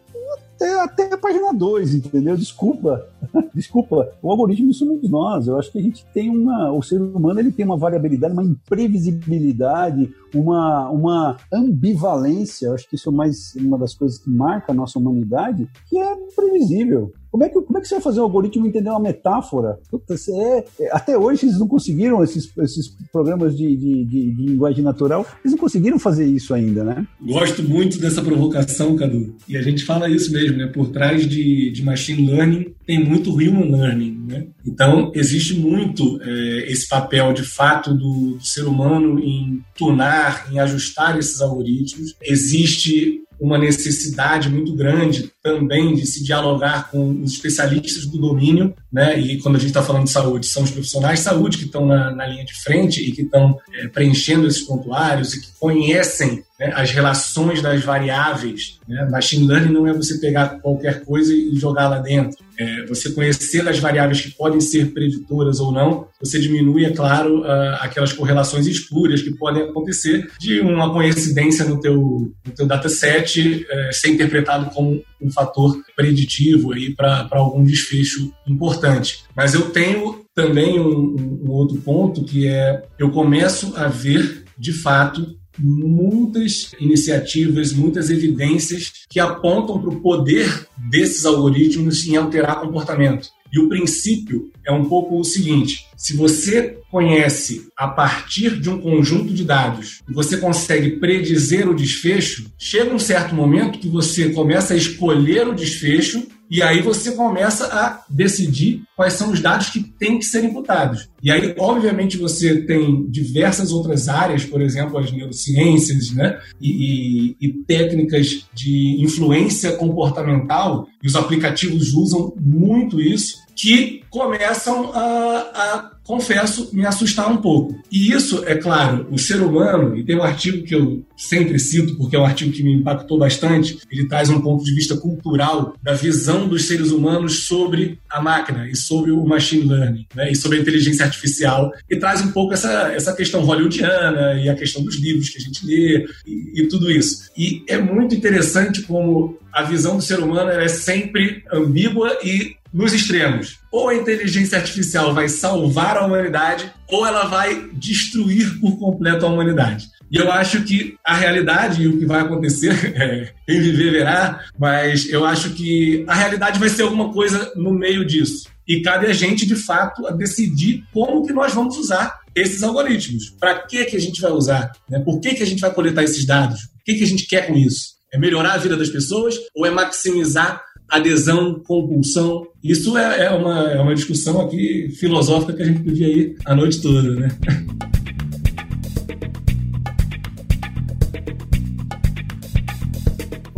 até, 0.56 0.82
até 0.82 1.14
a 1.14 1.18
página 1.18 1.54
2, 1.54 1.96
entendeu? 1.96 2.38
Desculpa, 2.38 3.08
desculpa. 3.54 4.10
O 4.22 4.32
algoritmo 4.32 4.74
somos 4.74 5.10
nós. 5.10 5.48
Eu 5.48 5.58
acho 5.58 5.72
que 5.72 5.80
a 5.80 5.82
gente 5.82 6.06
tem 6.14 6.30
uma. 6.30 6.72
O 6.72 6.82
ser 6.82 7.02
humano 7.02 7.40
ele 7.40 7.52
tem 7.52 7.66
uma 7.66 7.78
variabilidade, 7.78 8.34
uma 8.34 8.44
imprevisibilidade, 8.44 10.12
uma, 10.34 10.90
uma 10.90 11.38
ambivalência. 11.52 12.68
Eu 12.68 12.74
acho 12.74 12.90
que 12.90 12.96
isso 12.96 13.10
é 13.10 13.14
mais 13.14 13.56
uma 13.56 13.78
das 13.78 13.94
coisas 13.94 14.18
que 14.18 14.30
marca 14.30 14.72
a 14.72 14.76
nossa 14.76 15.00
humanidade, 15.00 15.68
que 15.90 15.98
é 15.98 16.14
imprevisível. 16.14 17.12
Como 17.34 17.44
é, 17.44 17.50
que, 17.50 17.60
como 17.60 17.80
é 17.80 17.82
que 17.82 17.88
você 17.88 17.96
vai 17.96 18.04
fazer 18.04 18.20
o 18.20 18.24
algoritmo 18.24 18.68
entender 18.68 18.92
uma 18.92 19.00
metáfora? 19.00 19.80
Puta, 19.90 20.14
é, 20.14 20.66
é, 20.80 20.96
até 20.96 21.18
hoje 21.18 21.48
eles 21.48 21.58
não 21.58 21.68
conseguiram, 21.68 22.24
esses, 22.24 22.56
esses 22.60 22.96
programas 23.12 23.58
de, 23.58 23.76
de, 23.76 24.06
de, 24.06 24.32
de, 24.32 24.46
linguagem 24.46 24.84
natural, 24.84 25.26
eles 25.44 25.54
não 25.54 25.58
conseguiram 25.58 25.98
fazer 25.98 26.28
isso 26.28 26.54
ainda, 26.54 26.84
né? 26.84 27.08
Gosto 27.20 27.64
muito 27.64 28.00
dessa 28.00 28.22
provocação, 28.22 28.96
Cadu. 28.96 29.36
E 29.50 29.58
a 29.58 29.64
gente 29.64 29.84
fala 29.84 30.08
isso 30.08 30.32
mesmo, 30.32 30.58
né? 30.58 30.68
Por 30.68 30.90
trás 30.90 31.28
de, 31.28 31.72
de 31.72 31.84
machine 31.84 32.30
learning 32.30 32.72
tem 32.86 33.04
muito 33.04 33.13
human 33.16 33.70
learning, 33.70 34.26
né? 34.28 34.48
Então, 34.66 35.12
existe 35.14 35.54
muito 35.54 36.20
é, 36.22 36.72
esse 36.72 36.88
papel, 36.88 37.34
de 37.34 37.44
fato, 37.44 37.94
do, 37.94 38.36
do 38.38 38.46
ser 38.46 38.66
humano 38.66 39.20
em 39.20 39.62
tunar, 39.76 40.52
em 40.52 40.60
ajustar 40.60 41.18
esses 41.18 41.42
algoritmos. 41.42 42.16
Existe 42.22 43.24
uma 43.40 43.58
necessidade 43.58 44.50
muito 44.50 44.74
grande 44.74 45.32
também 45.42 45.94
de 45.96 46.06
se 46.06 46.24
dialogar 46.24 46.90
com 46.90 47.22
os 47.22 47.34
especialistas 47.34 48.06
do 48.06 48.18
domínio, 48.18 48.74
né? 48.92 49.20
E 49.20 49.38
quando 49.40 49.56
a 49.56 49.60
gente 49.60 49.70
está 49.70 49.84
falando 49.84 50.06
de 50.06 50.12
saúde, 50.12 50.48
são 50.48 50.64
os 50.64 50.72
profissionais 50.72 51.20
de 51.20 51.26
saúde 51.26 51.58
que 51.58 51.66
estão 51.66 51.86
na, 51.86 52.12
na 52.12 52.26
linha 52.26 52.46
de 52.46 52.54
frente 52.54 53.02
e 53.02 53.12
que 53.12 53.24
estão 53.24 53.60
é, 53.74 53.88
preenchendo 53.90 54.48
esses 54.48 54.62
pontuários 54.62 55.34
e 55.34 55.42
que 55.42 55.48
conhecem 55.60 56.44
as 56.72 56.92
relações 56.92 57.62
das 57.62 57.84
variáveis. 57.84 58.80
Né? 58.88 59.08
Machine 59.10 59.48
learning 59.48 59.74
não 59.74 59.88
é 59.88 59.94
você 59.94 60.18
pegar 60.20 60.60
qualquer 60.60 61.04
coisa 61.04 61.34
e 61.34 61.56
jogar 61.56 61.90
lá 61.90 62.00
dentro. 62.00 62.38
É 62.58 62.86
você 62.86 63.10
conhecer 63.12 63.68
as 63.68 63.80
variáveis 63.80 64.22
que 64.22 64.32
podem 64.32 64.62
ser 64.62 64.94
preditoras 64.94 65.60
ou 65.60 65.72
não, 65.72 66.08
você 66.22 66.40
diminui, 66.40 66.86
é 66.86 66.92
claro, 66.92 67.44
aquelas 67.80 68.14
correlações 68.14 68.68
espúrias 68.68 69.22
que 69.22 69.32
podem 69.32 69.64
acontecer 69.64 70.30
de 70.40 70.62
uma 70.62 70.94
coincidência 70.94 71.66
no 71.66 71.80
teu, 71.80 72.32
no 72.46 72.54
teu 72.56 72.66
dataset 72.66 73.66
uh, 73.66 73.94
ser 73.94 74.10
interpretado 74.10 74.70
como 74.72 75.02
um 75.22 75.32
fator 75.32 75.76
preditivo 75.96 76.72
para 76.96 77.28
algum 77.32 77.64
desfecho 77.64 78.32
importante. 78.48 79.24
Mas 79.36 79.54
eu 79.54 79.72
tenho 79.72 80.24
também 80.36 80.80
um, 80.80 81.40
um 81.44 81.52
outro 81.52 81.78
ponto 81.78 82.24
que 82.24 82.48
é 82.48 82.84
eu 83.00 83.12
começo 83.12 83.74
a 83.76 83.88
ver 83.88 84.46
de 84.58 84.74
fato 84.74 85.38
muitas 85.60 86.72
iniciativas, 86.80 87.74
muitas 87.74 88.10
evidências 88.10 88.92
que 89.10 89.20
apontam 89.20 89.80
para 89.80 89.90
o 89.90 90.02
poder 90.02 90.68
desses 90.90 91.26
algoritmos 91.26 92.08
em 92.08 92.16
alterar 92.16 92.62
comportamento. 92.62 93.30
E 93.54 93.60
o 93.60 93.70
princípio 93.70 94.52
é 94.66 94.72
um 94.72 94.86
pouco 94.86 95.20
o 95.20 95.24
seguinte: 95.24 95.86
se 95.96 96.18
você 96.18 96.80
conhece 96.90 97.68
a 97.78 97.88
partir 97.88 98.60
de 98.60 98.68
um 98.68 98.82
conjunto 98.82 99.32
de 99.32 99.44
dados 99.44 100.02
e 100.10 100.14
você 100.14 100.38
consegue 100.38 100.98
predizer 101.00 101.70
o 101.70 101.76
desfecho, 101.76 102.52
chega 102.58 102.94
um 102.94 103.00
certo 103.00 103.36
momento 103.36 103.78
que 103.78 103.88
você 103.88 104.30
começa 104.30 104.74
a 104.74 104.78
escolher 104.78 105.48
o 105.48 105.54
desfecho 105.54 106.28
e 106.54 106.62
aí 106.62 106.84
você 106.84 107.14
começa 107.14 107.66
a 107.66 108.04
decidir 108.08 108.84
quais 108.96 109.14
são 109.14 109.32
os 109.32 109.40
dados 109.40 109.72
que 109.72 109.82
têm 109.82 110.20
que 110.20 110.26
ser 110.26 110.44
imputados. 110.44 111.10
E 111.24 111.32
aí, 111.32 111.56
obviamente, 111.58 112.16
você 112.16 112.62
tem 112.62 113.10
diversas 113.10 113.72
outras 113.72 114.08
áreas, 114.08 114.46
por 114.46 114.62
exemplo, 114.62 115.00
as 115.00 115.12
neurociências, 115.12 116.12
né? 116.12 116.40
E, 116.62 117.38
e, 117.42 117.48
e 117.48 117.54
técnicas 117.64 118.46
de 118.54 119.02
influência 119.02 119.72
comportamental, 119.78 120.88
e 121.02 121.08
os 121.08 121.16
aplicativos 121.16 121.92
usam 121.96 122.36
muito 122.40 123.02
isso, 123.02 123.42
que 123.56 124.04
começam 124.10 124.92
a, 124.94 125.38
a, 125.56 125.92
confesso, 126.04 126.70
me 126.74 126.86
assustar 126.86 127.32
um 127.32 127.38
pouco. 127.38 127.76
E 127.92 128.12
isso, 128.12 128.44
é 128.46 128.56
claro, 128.56 129.08
o 129.10 129.18
ser 129.18 129.42
humano, 129.42 129.96
e 129.98 130.04
tem 130.04 130.18
um 130.18 130.24
artigo 130.24 130.64
que 130.64 130.76
eu 130.76 131.04
sempre 131.16 131.58
cito, 131.60 131.96
porque 131.96 132.16
é 132.16 132.20
um 132.20 132.26
artigo 132.26 132.52
que 132.52 132.64
me 132.64 132.74
impactou 132.74 133.18
bastante, 133.18 133.80
ele 133.92 134.08
traz 134.08 134.30
um 134.30 134.42
ponto 134.42 134.64
de 134.64 134.74
vista 134.74 134.98
cultural 134.98 135.74
da 135.82 135.94
visão 135.94 136.43
dos 136.48 136.68
seres 136.68 136.92
humanos 136.92 137.46
sobre 137.46 138.00
a 138.10 138.22
máquina 138.22 138.70
e 138.70 138.76
sobre 138.76 139.12
o 139.12 139.26
machine 139.26 139.64
learning, 139.64 140.06
né, 140.16 140.32
e 140.32 140.36
sobre 140.36 140.58
a 140.58 140.62
inteligência 140.62 141.06
artificial, 141.06 141.72
e 141.90 141.96
traz 141.96 142.22
um 142.22 142.32
pouco 142.32 142.54
essa, 142.54 142.92
essa 142.94 143.14
questão 143.14 143.44
hollywoodiana 143.44 144.40
e 144.42 144.50
a 144.50 144.56
questão 144.56 144.84
dos 144.84 144.96
livros 144.96 145.30
que 145.30 145.38
a 145.38 145.42
gente 145.42 145.66
lê 145.66 146.06
e, 146.26 146.62
e 146.62 146.68
tudo 146.68 146.92
isso. 146.92 147.30
E 147.38 147.64
é 147.68 147.78
muito 147.78 148.16
interessante 148.16 148.82
como 148.84 149.38
a 149.52 149.64
visão 149.64 149.98
do 149.98 150.04
ser 150.04 150.20
humano 150.20 150.50
é 150.50 150.68
sempre 150.68 151.44
ambígua 151.52 152.18
e 152.24 152.56
nos 152.74 152.92
extremos. 152.92 153.60
Ou 153.72 153.90
a 153.90 153.96
inteligência 153.96 154.58
artificial 154.58 155.14
vai 155.14 155.30
salvar 155.30 155.98
a 155.98 156.06
humanidade, 156.06 156.72
ou 156.88 157.06
ela 157.06 157.26
vai 157.26 157.70
destruir 157.74 158.60
por 158.60 158.78
completo 158.80 159.26
a 159.26 159.30
humanidade. 159.30 159.88
E 160.14 160.18
eu 160.18 160.32
acho 160.32 160.62
que 160.62 160.96
a 161.04 161.16
realidade 161.16 161.82
e 161.82 161.88
o 161.88 161.98
que 161.98 162.06
vai 162.06 162.22
acontecer, 162.22 162.72
é, 162.96 163.34
quem 163.48 163.60
viver 163.60 163.92
verá, 163.92 164.46
mas 164.60 165.10
eu 165.10 165.26
acho 165.26 165.50
que 165.56 166.06
a 166.08 166.14
realidade 166.14 166.60
vai 166.60 166.70
ser 166.70 166.84
alguma 166.84 167.12
coisa 167.12 167.52
no 167.56 167.74
meio 167.74 168.06
disso. 168.06 168.48
E 168.68 168.82
cabe 168.82 169.08
a 169.08 169.14
gente, 169.14 169.44
de 169.44 169.56
fato, 169.56 170.06
a 170.06 170.12
decidir 170.12 170.84
como 170.94 171.26
que 171.26 171.34
nós 171.34 171.52
vamos 171.52 171.78
usar 171.78 172.20
esses 172.36 172.62
algoritmos. 172.62 173.32
Para 173.40 173.56
que, 173.64 173.86
que 173.86 173.98
a 173.98 174.00
gente 174.00 174.22
vai 174.22 174.32
usar? 174.32 174.72
Né? 174.88 175.00
Por 175.00 175.20
que, 175.20 175.34
que 175.34 175.42
a 175.42 175.48
gente 175.48 175.60
vai 175.60 175.74
coletar 175.74 176.04
esses 176.04 176.26
dados? 176.26 176.62
O 176.62 176.84
que, 176.86 176.94
que 176.94 177.04
a 177.04 177.08
gente 177.08 177.26
quer 177.26 177.48
com 177.48 177.56
isso? 177.56 177.94
É 178.14 178.20
melhorar 178.20 178.54
a 178.54 178.58
vida 178.58 178.78
das 178.78 178.90
pessoas 178.90 179.36
ou 179.56 179.66
é 179.66 179.72
maximizar 179.72 180.62
adesão, 180.88 181.60
compulsão? 181.66 182.46
Isso 182.64 182.96
é, 182.96 183.26
é, 183.26 183.32
uma, 183.32 183.72
é 183.72 183.82
uma 183.82 183.96
discussão 183.96 184.40
aqui 184.42 184.90
filosófica 185.00 185.54
que 185.54 185.64
a 185.64 185.66
gente 185.66 185.82
podia 185.82 186.08
ir 186.08 186.36
a 186.46 186.56
noite 186.56 186.80
toda, 186.82 187.16
né? 187.16 187.30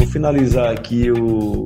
Vou 0.06 0.12
finalizar 0.12 0.72
aqui 0.72 1.10
o, 1.10 1.66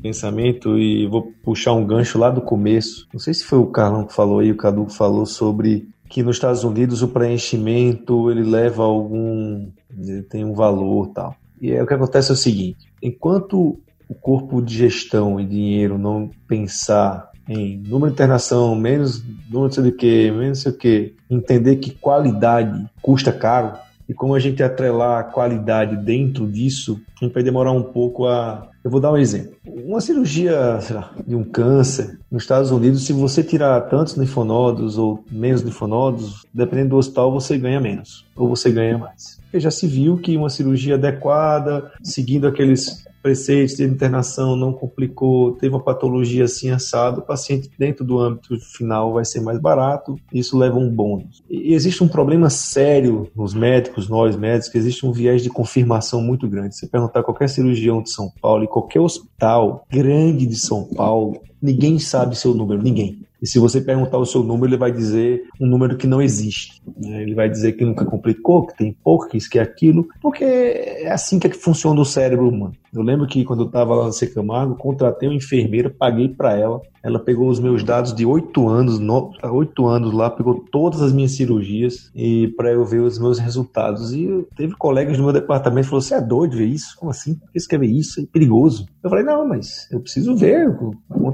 pensamento 0.00 0.78
e 0.78 1.08
vou 1.08 1.32
puxar 1.42 1.72
um 1.72 1.84
gancho 1.84 2.18
lá 2.18 2.30
do 2.30 2.40
começo. 2.40 3.08
Não 3.12 3.18
sei 3.18 3.34
se 3.34 3.44
foi 3.44 3.58
o 3.58 3.66
Carlão 3.66 4.06
que 4.06 4.14
falou 4.14 4.38
aí, 4.38 4.52
o 4.52 4.56
Cadu 4.56 4.86
que 4.86 4.94
falou 4.94 5.26
sobre 5.26 5.88
que 6.08 6.22
nos 6.22 6.36
Estados 6.36 6.62
Unidos 6.62 7.02
o 7.02 7.08
preenchimento 7.08 8.30
ele 8.30 8.44
leva 8.44 8.84
algum 8.84 9.68
ele 9.98 10.22
tem 10.22 10.44
um 10.44 10.54
valor 10.54 11.08
tal. 11.08 11.34
E 11.60 11.72
é 11.72 11.82
o 11.82 11.86
que 11.86 11.92
acontece 11.92 12.30
é 12.30 12.34
o 12.34 12.36
seguinte: 12.36 12.86
enquanto 13.02 13.80
o 14.08 14.14
corpo 14.14 14.62
de 14.62 14.78
gestão 14.78 15.40
e 15.40 15.44
dinheiro 15.44 15.98
não 15.98 16.30
pensar 16.46 17.28
em 17.48 17.76
número 17.76 18.06
de 18.06 18.12
internação, 18.12 18.76
menos 18.76 19.20
de 19.20 19.74
sei 19.74 19.88
o 19.88 19.92
que, 19.92 20.30
menos 20.30 20.62
sei 20.62 20.70
o 20.70 20.76
que, 20.76 21.14
entender 21.28 21.76
que 21.76 21.90
qualidade 21.90 22.88
custa 23.02 23.32
caro, 23.32 23.76
e 24.10 24.12
como 24.12 24.34
a 24.34 24.40
gente 24.40 24.60
atrelar 24.60 25.20
a 25.20 25.22
qualidade 25.22 25.96
dentro 25.96 26.44
disso, 26.50 27.00
a 27.20 27.24
gente 27.24 27.32
vai 27.32 27.44
demorar 27.44 27.70
um 27.70 27.84
pouco 27.84 28.26
a. 28.26 28.68
Eu 28.82 28.90
vou 28.90 28.98
dar 28.98 29.12
um 29.12 29.16
exemplo. 29.16 29.52
Uma 29.64 30.00
cirurgia 30.00 30.80
lá, 30.90 31.14
de 31.24 31.36
um 31.36 31.44
câncer 31.44 32.18
nos 32.28 32.42
Estados 32.42 32.72
Unidos, 32.72 33.06
se 33.06 33.12
você 33.12 33.40
tirar 33.44 33.80
tantos 33.82 34.14
linfonodos 34.14 34.98
ou 34.98 35.22
menos 35.30 35.60
linfonodos, 35.60 36.44
dependendo 36.52 36.88
do 36.88 36.96
hospital, 36.96 37.30
você 37.30 37.56
ganha 37.56 37.80
menos 37.80 38.26
ou 38.34 38.48
você 38.48 38.72
ganha 38.72 38.98
mais. 38.98 39.38
Porque 39.42 39.60
já 39.60 39.70
se 39.70 39.86
viu 39.86 40.16
que 40.16 40.36
uma 40.36 40.50
cirurgia 40.50 40.96
adequada, 40.96 41.92
seguindo 42.02 42.48
aqueles 42.48 43.04
preceitos 43.22 43.76
de 43.76 43.84
internação, 43.84 44.56
não 44.56 44.72
complicou, 44.72 45.52
teve 45.52 45.74
uma 45.74 45.82
patologia 45.82 46.44
assim 46.44 46.70
assado, 46.70 47.20
o 47.20 47.24
paciente 47.24 47.70
dentro 47.78 48.04
do 48.04 48.18
âmbito 48.18 48.58
final 48.58 49.12
vai 49.12 49.24
ser 49.24 49.40
mais 49.40 49.60
barato, 49.60 50.16
isso 50.32 50.56
leva 50.56 50.78
um 50.78 50.90
bônus. 50.90 51.42
E 51.48 51.74
existe 51.74 52.02
um 52.02 52.08
problema 52.08 52.50
sério 52.50 53.28
nos 53.34 53.54
médicos, 53.54 54.08
nós 54.08 54.36
médicos, 54.36 54.74
existe 54.74 55.06
um 55.06 55.12
viés 55.12 55.42
de 55.42 55.50
confirmação 55.50 56.22
muito 56.22 56.48
grande. 56.48 56.76
Se 56.76 56.88
perguntar 56.88 57.22
qualquer 57.22 57.48
cirurgião 57.48 58.02
de 58.02 58.10
São 58.10 58.30
Paulo 58.40 58.64
e 58.64 58.68
qualquer 58.68 59.00
hospital 59.00 59.84
grande 59.90 60.46
de 60.46 60.56
São 60.56 60.84
Paulo, 60.84 61.40
ninguém 61.62 61.98
sabe 61.98 62.36
seu 62.36 62.54
número, 62.54 62.82
ninguém. 62.82 63.18
E 63.42 63.46
se 63.46 63.58
você 63.58 63.80
perguntar 63.80 64.18
o 64.18 64.26
seu 64.26 64.42
número, 64.42 64.66
ele 64.66 64.76
vai 64.76 64.92
dizer 64.92 65.44
um 65.58 65.66
número 65.66 65.96
que 65.96 66.06
não 66.06 66.20
existe. 66.20 66.82
Né? 66.96 67.22
Ele 67.22 67.34
vai 67.34 67.48
dizer 67.48 67.72
que 67.72 67.84
nunca 67.84 68.04
complicou, 68.04 68.66
que 68.66 68.76
tem 68.76 68.94
pouco, 69.02 69.28
que 69.28 69.38
isso, 69.38 69.48
que 69.48 69.58
é 69.58 69.62
aquilo, 69.62 70.06
porque 70.20 70.44
é 70.44 71.10
assim 71.10 71.38
que, 71.38 71.46
é 71.46 71.50
que 71.50 71.56
funciona 71.56 72.00
o 72.00 72.04
cérebro 72.04 72.48
humano. 72.48 72.74
Eu 72.92 73.02
lembro 73.02 73.26
que 73.26 73.44
quando 73.44 73.62
eu 73.62 73.66
estava 73.66 73.94
lá 73.94 74.06
no 74.06 74.12
Secamago, 74.12 74.74
contratei 74.74 75.28
uma 75.28 75.34
enfermeira, 75.34 75.88
paguei 75.88 76.28
para 76.28 76.56
ela. 76.56 76.82
Ela 77.02 77.18
pegou 77.18 77.48
os 77.48 77.58
meus 77.58 77.82
dados 77.82 78.14
de 78.14 78.26
oito 78.26 78.68
anos, 78.68 79.00
oito 79.42 79.86
anos 79.86 80.12
lá, 80.12 80.30
pegou 80.30 80.64
todas 80.70 81.00
as 81.00 81.12
minhas 81.12 81.32
cirurgias 81.32 82.10
e 82.14 82.48
para 82.56 82.70
eu 82.70 82.84
ver 82.84 83.00
os 83.00 83.18
meus 83.18 83.38
resultados. 83.38 84.12
E 84.12 84.46
teve 84.56 84.74
colegas 84.76 85.16
do 85.16 85.22
meu 85.22 85.32
departamento 85.32 85.86
que 85.86 85.90
falaram: 85.90 86.06
Você 86.06 86.14
é 86.14 86.20
doido 86.20 86.56
ver 86.56 86.66
isso? 86.66 86.96
Como 86.98 87.10
assim? 87.10 87.34
Por 87.34 87.52
que 87.52 87.60
você 87.60 87.68
quer 87.68 87.78
ver 87.78 87.90
isso? 87.90 88.20
É 88.20 88.26
perigoso. 88.26 88.86
Eu 89.02 89.10
falei: 89.10 89.24
Não, 89.24 89.46
mas 89.46 89.88
eu 89.90 90.00
preciso 90.00 90.36
ver 90.36 90.68